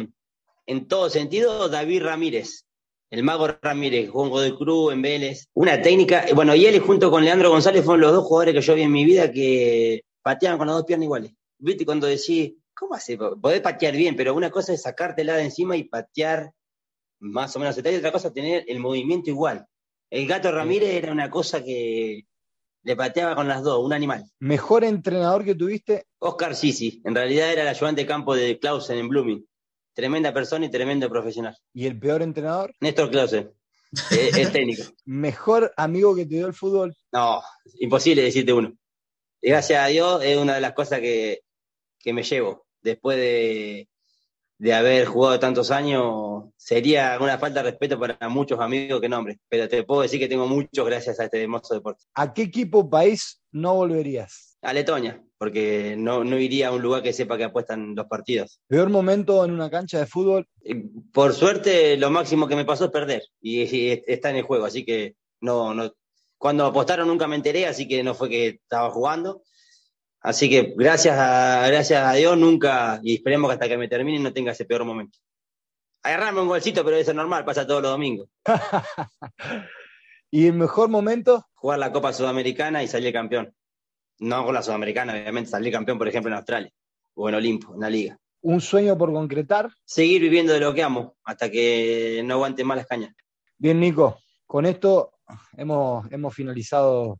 en 0.67 0.89
todo 0.89 1.09
sentido 1.09 1.69
David 1.69 2.03
Ramírez 2.03 2.64
el 3.15 3.23
Mago 3.23 3.47
Ramírez, 3.63 4.11
Juan 4.11 4.31
de 4.43 4.57
Cruz 4.57 4.93
en 4.93 5.01
Vélez. 5.01 5.47
Una 5.55 5.81
técnica, 5.81 6.25
bueno, 6.35 6.53
y 6.57 6.67
él 6.67 6.81
junto 6.81 7.13
con 7.13 7.25
Leandro 7.25 7.49
González 7.49 7.85
fueron 7.85 8.01
los 8.01 8.13
dos 8.13 8.25
jugadores 8.25 8.55
que 8.55 8.61
yo 8.61 8.75
vi 8.75 8.83
en 8.83 8.91
mi 8.91 9.05
vida 9.05 9.31
que 9.31 10.03
pateaban 10.21 10.59
con 10.59 10.67
las 10.67 10.77
dos 10.77 10.85
piernas 10.85 11.05
iguales. 11.05 11.33
¿Viste? 11.59 11.85
Cuando 11.85 12.09
decís, 12.09 12.55
¿cómo 12.75 12.95
hace? 12.95 13.17
Podés 13.17 13.61
patear 13.61 13.95
bien, 13.95 14.17
pero 14.17 14.35
una 14.35 14.51
cosa 14.51 14.73
es 14.73 14.83
sacártela 14.83 15.37
de 15.37 15.45
encima 15.45 15.77
y 15.77 15.85
patear 15.85 16.51
más 17.21 17.55
o 17.55 17.61
menos 17.61 17.77
y 17.77 17.81
otra 17.81 18.11
cosa 18.11 18.29
es 18.29 18.35
tener 18.35 18.65
el 18.67 18.81
movimiento 18.81 19.31
igual. 19.31 19.65
El 20.11 20.27
gato 20.27 20.51
Ramírez 20.51 20.95
era 20.95 21.13
una 21.13 21.31
cosa 21.31 21.63
que 21.63 22.25
le 22.83 22.97
pateaba 22.97 23.37
con 23.37 23.47
las 23.47 23.63
dos, 23.63 23.85
un 23.85 23.93
animal. 23.93 24.25
¿Mejor 24.41 24.83
entrenador 24.83 25.45
que 25.45 25.55
tuviste? 25.55 26.07
Oscar 26.19 26.57
Sisi, 26.57 27.01
en 27.05 27.15
realidad 27.15 27.53
era 27.53 27.63
el 27.63 27.69
ayudante 27.69 28.03
de 28.03 28.09
campo 28.09 28.35
de 28.35 28.59
Clausen 28.59 28.99
en 28.99 29.09
Blooming 29.09 29.47
tremenda 29.95 30.35
persona 30.35 30.67
y 30.67 30.71
tremendo 30.71 31.09
profesional. 31.09 31.57
¿Y 31.73 31.87
el 31.87 31.99
peor 31.99 32.23
entrenador? 32.23 32.75
Néstor 32.81 33.11
Clausen, 33.11 33.53
el, 34.11 34.53
técnico. 34.53 34.83
¿Mejor 35.05 35.73
amigo 35.77 36.15
que 36.15 36.27
te 36.27 36.35
dio 36.35 36.47
el 36.47 36.55
fútbol? 36.55 36.95
No, 37.13 37.43
imposible 37.79 38.23
decirte 38.23 38.53
uno. 38.53 38.77
Y 39.41 39.51
gracias 39.51 39.83
a 39.83 39.87
Dios 39.87 40.23
es 40.23 40.37
una 40.37 40.55
de 40.55 40.61
las 40.61 40.73
cosas 40.73 41.01
que, 41.01 41.41
me 42.07 42.23
llevo. 42.23 42.67
Después 42.83 43.17
de, 43.17 43.89
de, 44.59 44.75
haber 44.75 45.07
jugado 45.07 45.39
tantos 45.39 45.71
años, 45.71 46.45
sería 46.57 47.17
una 47.21 47.39
falta 47.39 47.63
de 47.63 47.71
respeto 47.71 47.99
para 47.99 48.29
muchos 48.29 48.61
amigos 48.61 49.01
que 49.01 49.09
nombre. 49.09 49.39
Pero 49.49 49.69
te 49.69 49.85
puedo 49.85 50.03
decir 50.03 50.19
que 50.19 50.29
tengo 50.29 50.47
muchos 50.47 50.85
gracias 50.85 51.19
a 51.21 51.25
este 51.25 51.43
hermoso 51.43 51.75
deporte. 51.75 52.05
¿A 52.15 52.35
qué 52.35 52.43
equipo 52.43 52.91
país 52.91 53.41
no 53.53 53.75
volverías? 53.75 54.59
A 54.61 54.73
Letonia 54.73 55.24
porque 55.39 55.97
no, 55.99 56.25
no 56.25 56.39
iría 56.39 56.69
a 56.69 56.73
un 56.73 56.83
lugar 56.83 57.03
que 57.03 57.13
sepa 57.13 57.37
que 57.37 57.45
apuestan 57.45 57.95
los 57.95 58.07
partidos. 58.07 58.61
¿Peor 58.69 58.91
momento 58.91 59.45
en 59.45 59.51
una 59.51 59.71
cancha 59.71 59.99
de 59.99 60.07
fútbol? 60.07 60.49
Por 61.13 61.35
suerte, 61.35 61.97
lo 61.97 62.11
máximo 62.11 62.47
que 62.47 62.57
me 62.57 62.65
pasó 62.65 62.87
es 62.87 62.91
perder, 62.91 63.23
y, 63.41 63.91
está 64.07 64.31
en 64.31 64.37
el 64.37 64.43
juego, 64.43 64.65
así 64.65 64.85
que 64.85 65.17
no, 65.41 65.75
no, 65.75 65.93
cuando 66.39 66.67
apostaron 66.67 67.09
nunca 67.09 67.27
me 67.27 67.37
enteré, 67.37 67.67
así 67.67 67.89
que 67.89 68.03
no 68.03 68.15
fue 68.15 68.29
que 68.29 68.47
estaba 68.49 68.91
jugando. 68.91 69.43
Así 70.21 70.49
que 70.49 70.73
gracias 70.75 71.19
a, 71.19 71.67
gracias 71.67 72.03
a 72.03 72.15
Dios 72.15 72.39
nunca, 72.39 73.01
y 73.03 73.17
esperemos 73.17 73.51
que 73.51 73.55
hasta 73.55 73.69
que 73.69 73.77
me 73.77 73.89
termine 73.89 74.19
no 74.21 74.33
tenga 74.33 74.53
ese 74.53 74.65
peor 74.65 74.85
momento. 74.85 75.19
Agarrarme 76.03 76.41
un 76.41 76.49
golcito, 76.49 76.85
pero 76.85 76.97
eso 76.97 77.11
es 77.11 77.17
normal, 77.17 77.45
pasa 77.45 77.67
todos 77.67 77.83
los 77.83 77.91
domingos. 77.91 78.29
¿Y 80.31 80.47
el 80.47 80.55
mejor 80.55 80.89
momento? 80.89 81.47
Jugar 81.55 81.79
la 81.79 81.93
Copa 81.93 82.13
Sudamericana 82.13 82.83
y 82.83 82.89
salir 82.89 83.13
campeón 83.13 83.55
no 84.19 84.45
con 84.45 84.55
la 84.55 84.63
Sudamericana, 84.63 85.13
obviamente, 85.13 85.51
salir 85.51 85.73
campeón, 85.73 85.99
por 85.99 86.09
ejemplo, 86.09 86.31
en 86.31 86.37
Australia 86.37 86.73
o 87.15 87.29
en 87.29 87.35
Olimpo, 87.35 87.75
en 87.75 87.81
la 87.81 87.91
liga. 87.91 88.19
¿Un 88.43 88.61
sueño 88.61 88.99
por 88.99 89.13
concretar? 89.13 89.71
Seguir 89.85 90.21
viviendo 90.21 90.53
de 90.53 90.61
lo 90.61 90.75
que 90.75 90.83
amo, 90.83 91.17
hasta 91.25 91.51
que 91.51 92.23
no 92.25 92.35
aguante 92.35 92.65
más 92.65 92.77
las 92.77 92.87
cañas. 92.87 93.15
Bien, 93.57 93.81
Nico, 93.81 94.19
con 94.47 94.67
esto 94.67 95.13
hemos, 95.57 96.11
hemos 96.13 96.35
finalizado 96.35 97.19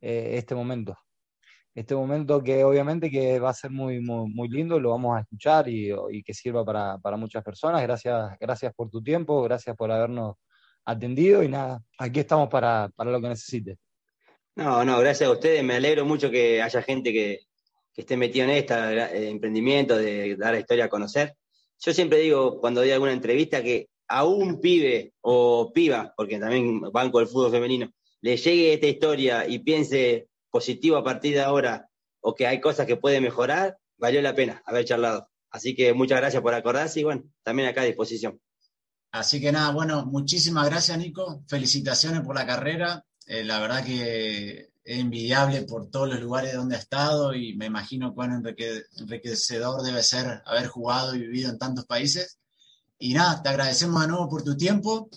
eh, 0.00 0.34
este 0.36 0.54
momento. 0.54 0.96
Este 1.74 1.94
momento 1.94 2.42
que 2.42 2.64
obviamente 2.64 3.10
que 3.10 3.38
va 3.38 3.50
a 3.50 3.54
ser 3.54 3.70
muy, 3.70 4.00
muy, 4.00 4.48
lindo, 4.48 4.78
lo 4.78 4.90
vamos 4.90 5.16
a 5.16 5.20
escuchar 5.20 5.68
y, 5.68 5.90
que 6.22 6.34
sirva 6.34 6.64
para, 6.64 7.16
muchas 7.16 7.42
personas. 7.42 7.80
Gracias, 7.82 8.38
gracias 8.38 8.74
por 8.74 8.90
tu 8.90 9.02
tiempo, 9.02 9.42
gracias 9.42 9.74
por 9.74 9.90
habernos 9.90 10.36
atendido 10.84 11.42
y 11.42 11.48
nada, 11.48 11.82
aquí 11.98 12.20
estamos 12.20 12.48
para, 12.48 12.90
para 12.94 13.10
lo 13.10 13.20
que 13.22 13.28
necesites. 13.28 13.78
No, 14.54 14.84
no, 14.84 14.98
gracias 14.98 15.28
a 15.28 15.32
ustedes. 15.32 15.64
Me 15.64 15.76
alegro 15.76 16.04
mucho 16.04 16.30
que 16.30 16.60
haya 16.60 16.82
gente 16.82 17.12
que, 17.12 17.40
esté 17.94 18.16
metida 18.16 18.44
en 18.44 18.50
este 18.50 19.28
emprendimiento, 19.28 19.96
de 19.96 20.36
dar 20.36 20.54
la 20.54 20.60
historia 20.60 20.86
a 20.86 20.88
conocer. 20.88 21.36
Yo 21.78 21.92
siempre 21.92 22.18
digo, 22.18 22.60
cuando 22.60 22.80
doy 22.80 22.90
alguna 22.90 23.12
entrevista, 23.12 23.62
que 23.62 23.88
a 24.08 24.24
un 24.24 24.60
pibe 24.60 25.14
o 25.20 25.72
piba, 25.72 26.12
porque 26.16 26.38
también 26.38 26.80
banco 26.80 27.20
el 27.20 27.26
fútbol 27.26 27.50
femenino, 27.50 27.90
le 28.20 28.36
llegue 28.36 28.74
esta 28.74 28.86
historia 28.86 29.46
y 29.46 29.58
piense 29.58 30.28
positivo 30.50 30.96
a 30.96 31.04
partir 31.04 31.34
de 31.34 31.40
ahora 31.40 31.88
o 32.20 32.34
que 32.34 32.46
hay 32.46 32.60
cosas 32.60 32.86
que 32.86 32.96
puede 32.96 33.20
mejorar, 33.20 33.78
valió 33.96 34.22
la 34.22 34.34
pena 34.34 34.62
haber 34.66 34.84
charlado. 34.84 35.28
Así 35.50 35.74
que 35.74 35.92
muchas 35.92 36.20
gracias 36.20 36.42
por 36.42 36.54
acordarse 36.54 37.00
y 37.00 37.04
bueno, 37.04 37.24
también 37.42 37.68
acá 37.68 37.82
a 37.82 37.84
disposición. 37.84 38.40
Así 39.10 39.40
que 39.40 39.52
nada, 39.52 39.72
bueno, 39.72 40.06
muchísimas 40.06 40.66
gracias 40.66 40.96
Nico, 40.98 41.42
felicitaciones 41.48 42.20
por 42.20 42.34
la 42.34 42.46
carrera, 42.46 43.04
eh, 43.26 43.44
la 43.44 43.60
verdad 43.60 43.84
que 43.84 44.72
es 44.84 44.98
envidiable 44.98 45.62
por 45.62 45.90
todos 45.90 46.08
los 46.08 46.20
lugares 46.20 46.54
donde 46.54 46.76
ha 46.76 46.78
estado 46.78 47.34
y 47.34 47.54
me 47.54 47.66
imagino 47.66 48.14
cuán 48.14 48.42
enriquecedor 48.96 49.82
debe 49.82 50.02
ser 50.02 50.42
haber 50.44 50.66
jugado 50.66 51.14
y 51.14 51.20
vivido 51.20 51.50
en 51.50 51.58
tantos 51.58 51.86
países. 51.86 52.38
Y 52.98 53.14
nada, 53.14 53.42
te 53.42 53.48
agradecemos 53.48 54.00
de 54.02 54.08
nuevo 54.08 54.28
por 54.28 54.42
tu 54.42 54.56
tiempo. 54.56 55.08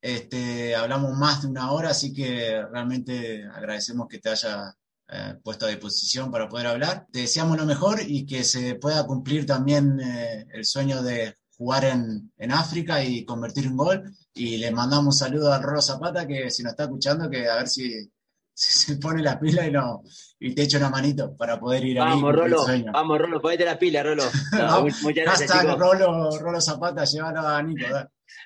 Este, 0.00 0.74
hablamos 0.76 1.16
más 1.16 1.42
de 1.42 1.48
una 1.48 1.72
hora, 1.72 1.90
así 1.90 2.12
que 2.12 2.62
realmente 2.70 3.44
agradecemos 3.44 4.06
que 4.08 4.18
te 4.18 4.30
haya 4.30 4.76
eh, 5.08 5.34
puesto 5.42 5.66
a 5.66 5.70
disposición 5.70 6.30
para 6.30 6.48
poder 6.48 6.66
hablar. 6.66 7.06
Te 7.10 7.20
deseamos 7.20 7.56
lo 7.56 7.66
mejor 7.66 8.00
y 8.06 8.26
que 8.26 8.44
se 8.44 8.74
pueda 8.76 9.06
cumplir 9.06 9.46
también 9.46 10.00
eh, 10.00 10.46
el 10.52 10.64
sueño 10.64 11.02
de 11.02 11.36
jugar 11.56 11.84
en, 11.84 12.32
en, 12.36 12.52
África 12.52 13.02
y 13.04 13.24
convertir 13.24 13.68
un 13.68 13.76
gol. 13.76 14.14
Y 14.36 14.56
le 14.56 14.72
mandamos 14.72 15.06
un 15.06 15.12
saludo 15.12 15.52
al 15.52 15.62
Rolo 15.62 15.80
Zapata, 15.80 16.26
que 16.26 16.50
si 16.50 16.64
nos 16.64 16.72
está 16.72 16.84
escuchando, 16.84 17.30
que 17.30 17.48
a 17.48 17.54
ver 17.54 17.68
si, 17.68 18.10
se 18.52 18.96
pone 18.96 19.22
la 19.22 19.38
pila 19.38 19.64
y, 19.66 19.70
no, 19.70 20.02
y 20.40 20.54
te 20.54 20.62
echa 20.62 20.78
una 20.78 20.90
manito 20.90 21.36
para 21.36 21.58
poder 21.58 21.84
ir 21.84 21.98
vamos, 21.98 22.24
ahí. 22.24 22.50
Rolo, 22.50 22.66
vamos, 22.92 23.18
Rolo, 23.18 23.40
ponete 23.40 23.64
la 23.64 23.78
pila, 23.78 24.02
Rolo. 24.02 24.24
muchas 25.02 25.24
gracias, 25.24 25.78
Rolo, 25.78 26.36
Rolo 26.36 26.60
Zapata, 26.60 27.04
llévalo 27.04 27.46
a 27.46 27.62
Nico. 27.62 27.86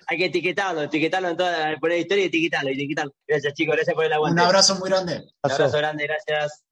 Hay 0.08 0.18
que 0.18 0.26
etiquetarlo, 0.26 0.82
etiquetarlo 0.82 1.30
en 1.30 1.36
toda 1.38 1.70
la 1.70 1.96
historia 1.96 2.24
y 2.24 2.26
etiquetarlo, 2.26 2.70
etiquetarlo. 2.70 3.12
Gracias, 3.26 3.54
chicos, 3.54 3.76
gracias 3.76 3.94
por 3.94 4.04
el 4.04 4.12
aguante. 4.12 4.42
Un 4.42 4.46
abrazo 4.46 4.76
muy 4.76 4.90
grande. 4.90 5.24
Un 5.42 5.50
abrazo 5.50 5.78
grande, 5.78 6.06
gracias. 6.06 6.64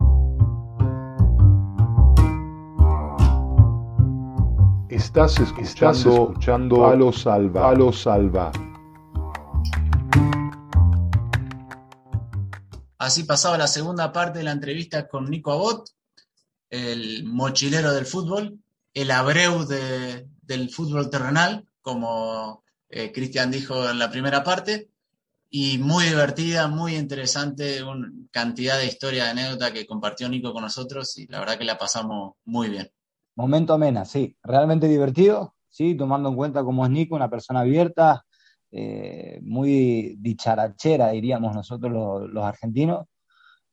Estás 4.91 5.39
escuchando, 5.41 6.29
escuchando 6.31 6.83
Palo 6.83 7.13
Salva. 7.13 7.63
Palo 7.63 7.93
Salva. 7.93 8.53
Así 13.07 13.23
pasaba 13.23 13.57
la 13.57 13.69
segunda 13.69 14.11
parte 14.11 14.39
de 14.39 14.45
la 14.45 14.51
entrevista 14.51 15.07
con 15.07 15.31
Nico 15.31 15.53
Abot, 15.53 15.91
el 16.69 17.23
mochilero 17.23 17.93
del 17.93 18.05
fútbol, 18.05 18.59
el 18.93 19.13
abreu 19.13 19.65
del 19.65 20.71
fútbol 20.71 21.09
terrenal, 21.09 21.69
como 21.83 22.65
eh, 22.89 23.13
Cristian 23.13 23.53
dijo 23.53 23.89
en 23.89 24.01
la 24.01 24.11
primera 24.11 24.43
parte, 24.43 24.89
y 25.49 25.79
muy 25.79 26.07
divertida, 26.07 26.67
muy 26.67 26.97
interesante, 26.97 27.81
una 27.85 28.11
cantidad 28.33 28.77
de 28.77 28.87
historia, 28.87 29.27
de 29.27 29.31
anécdota 29.31 29.73
que 29.73 29.87
compartió 29.87 30.29
Nico 30.29 30.53
con 30.53 30.63
nosotros 30.63 31.17
y 31.17 31.29
la 31.29 31.39
verdad 31.39 31.59
que 31.59 31.65
la 31.65 31.79
pasamos 31.79 32.33
muy 32.45 32.71
bien. 32.71 32.91
Momento 33.37 33.73
amena, 33.73 34.05
sí, 34.05 34.37
realmente 34.43 34.89
divertido, 34.89 35.55
sí, 35.71 35.95
tomando 35.95 36.29
en 36.31 36.35
cuenta 36.35 36.65
cómo 36.65 36.85
es 36.85 36.91
Nico, 36.91 37.15
una 37.15 37.31
persona 37.31 37.61
abierta, 37.61 38.26
eh, 38.71 39.39
muy 39.43 40.17
dicharachera, 40.19 41.11
diríamos 41.11 41.55
nosotros 41.55 41.93
los, 42.33 42.45
argentinos. 42.45 43.07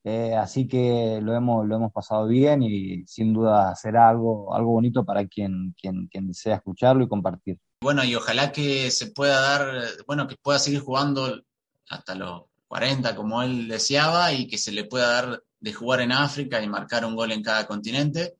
Eh, 0.06 0.36
así 0.36 0.68
que 0.68 1.20
lo 1.22 1.34
hemos, 1.34 1.66
lo 1.66 1.78
hemos 1.78 1.94
pasado 1.94 2.28
bien 2.28 2.62
y 2.62 3.06
sin 3.08 3.34
duda 3.34 3.74
será 3.76 4.10
algo, 4.10 4.54
algo 4.54 4.72
bonito 4.72 5.06
para 5.06 5.26
quien, 5.28 5.74
quien, 5.80 6.08
quien 6.08 6.28
desea 6.28 6.56
escucharlo 6.56 7.06
y 7.06 7.08
compartir. 7.08 7.58
Bueno, 7.82 8.04
y 8.04 8.16
ojalá 8.16 8.52
que 8.52 8.92
se 8.92 9.12
pueda 9.12 9.40
dar, 9.40 9.84
bueno, 10.06 10.28
que 10.28 10.36
pueda 10.42 10.60
seguir 10.60 10.82
jugando 10.82 11.42
hasta 11.90 12.16
los 12.16 12.44
40 12.68 13.16
como 13.16 13.44
él 13.44 13.68
deseaba 13.68 14.34
y 14.34 14.48
que 14.48 14.58
se 14.58 14.72
le 14.72 14.86
pueda 14.86 15.08
dar 15.08 15.44
de 15.60 15.74
jugar 15.74 16.02
en 16.02 16.12
África 16.12 16.62
y 16.62 16.68
marcar 16.68 17.06
un 17.06 17.16
gol 17.16 17.32
en 17.32 17.44
cada 17.44 17.68
continente. 17.68 18.36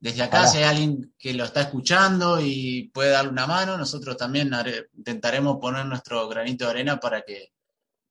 Desde 0.00 0.22
acá, 0.22 0.46
si 0.46 0.58
hay 0.58 0.64
alguien 0.64 1.14
que 1.18 1.34
lo 1.34 1.44
está 1.44 1.60
escuchando 1.60 2.40
y 2.40 2.90
puede 2.94 3.10
darle 3.10 3.32
una 3.32 3.46
mano, 3.46 3.76
nosotros 3.76 4.16
también 4.16 4.50
intentaremos 4.96 5.58
poner 5.60 5.84
nuestro 5.84 6.26
granito 6.26 6.64
de 6.64 6.70
arena 6.70 6.98
para 6.98 7.20
que, 7.20 7.52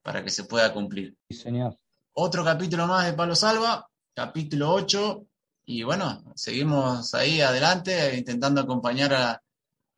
para 0.04 0.24
que 0.24 0.30
se 0.30 0.44
pueda 0.44 0.72
cumplir. 0.72 1.18
Sí, 1.30 1.36
señor. 1.36 1.76
Otro 2.14 2.44
capítulo 2.44 2.86
más 2.86 3.08
de 3.08 3.14
Palo 3.14 3.36
Salva, 3.36 3.90
capítulo 4.14 4.72
8, 4.72 5.26
y 5.66 5.82
bueno, 5.82 6.24
seguimos 6.36 7.16
ahí 7.16 7.42
adelante 7.42 8.16
intentando 8.16 8.62
acompañar 8.62 9.14
a, 9.16 9.42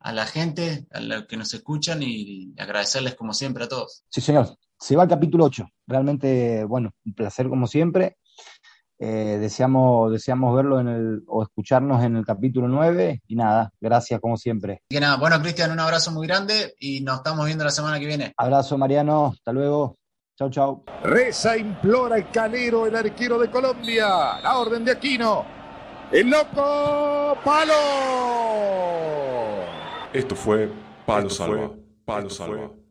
a 0.00 0.12
la 0.12 0.26
gente, 0.26 0.86
a 0.92 1.00
los 1.00 1.26
que 1.26 1.36
nos 1.36 1.52
escuchan 1.52 2.02
y 2.02 2.54
agradecerles 2.58 3.14
como 3.14 3.34
siempre 3.34 3.64
a 3.64 3.68
todos. 3.68 4.04
Sí, 4.08 4.20
señor. 4.20 4.56
Se 4.78 4.96
va 4.96 5.04
el 5.04 5.08
capítulo 5.08 5.44
8. 5.44 5.64
Realmente, 5.86 6.64
bueno, 6.64 6.94
un 7.04 7.14
placer 7.14 7.48
como 7.48 7.66
siempre. 7.66 8.16
Eh, 9.04 9.38
deseamos, 9.40 10.12
deseamos 10.12 10.54
verlo 10.54 10.78
en 10.78 10.86
el, 10.86 11.22
o 11.26 11.42
escucharnos 11.42 12.04
en 12.04 12.14
el 12.14 12.24
capítulo 12.24 12.68
9 12.68 13.22
y 13.26 13.34
nada, 13.34 13.72
gracias 13.80 14.20
como 14.20 14.36
siempre. 14.36 14.82
Y 14.88 15.00
nada, 15.00 15.16
bueno 15.16 15.40
Cristian, 15.42 15.72
un 15.72 15.80
abrazo 15.80 16.12
muy 16.12 16.24
grande 16.28 16.76
y 16.78 17.00
nos 17.00 17.16
estamos 17.16 17.44
viendo 17.46 17.64
la 17.64 17.72
semana 17.72 17.98
que 17.98 18.06
viene. 18.06 18.32
Abrazo 18.36 18.78
Mariano, 18.78 19.32
hasta 19.34 19.52
luego. 19.52 19.96
Chau, 20.38 20.50
chau. 20.50 20.84
Reza, 21.02 21.56
implora 21.56 22.16
el 22.16 22.30
calero, 22.30 22.86
el 22.86 22.94
arquero 22.94 23.40
de 23.40 23.50
Colombia. 23.50 24.40
La 24.40 24.58
orden 24.58 24.84
de 24.84 24.92
Aquino. 24.92 25.44
El 26.12 26.30
loco 26.30 27.36
Palo. 27.44 27.72
Esto 30.12 30.36
fue 30.36 30.70
Palo 31.04 31.28
Salva. 31.28 31.72
Palo 32.04 32.30
Salva. 32.30 32.70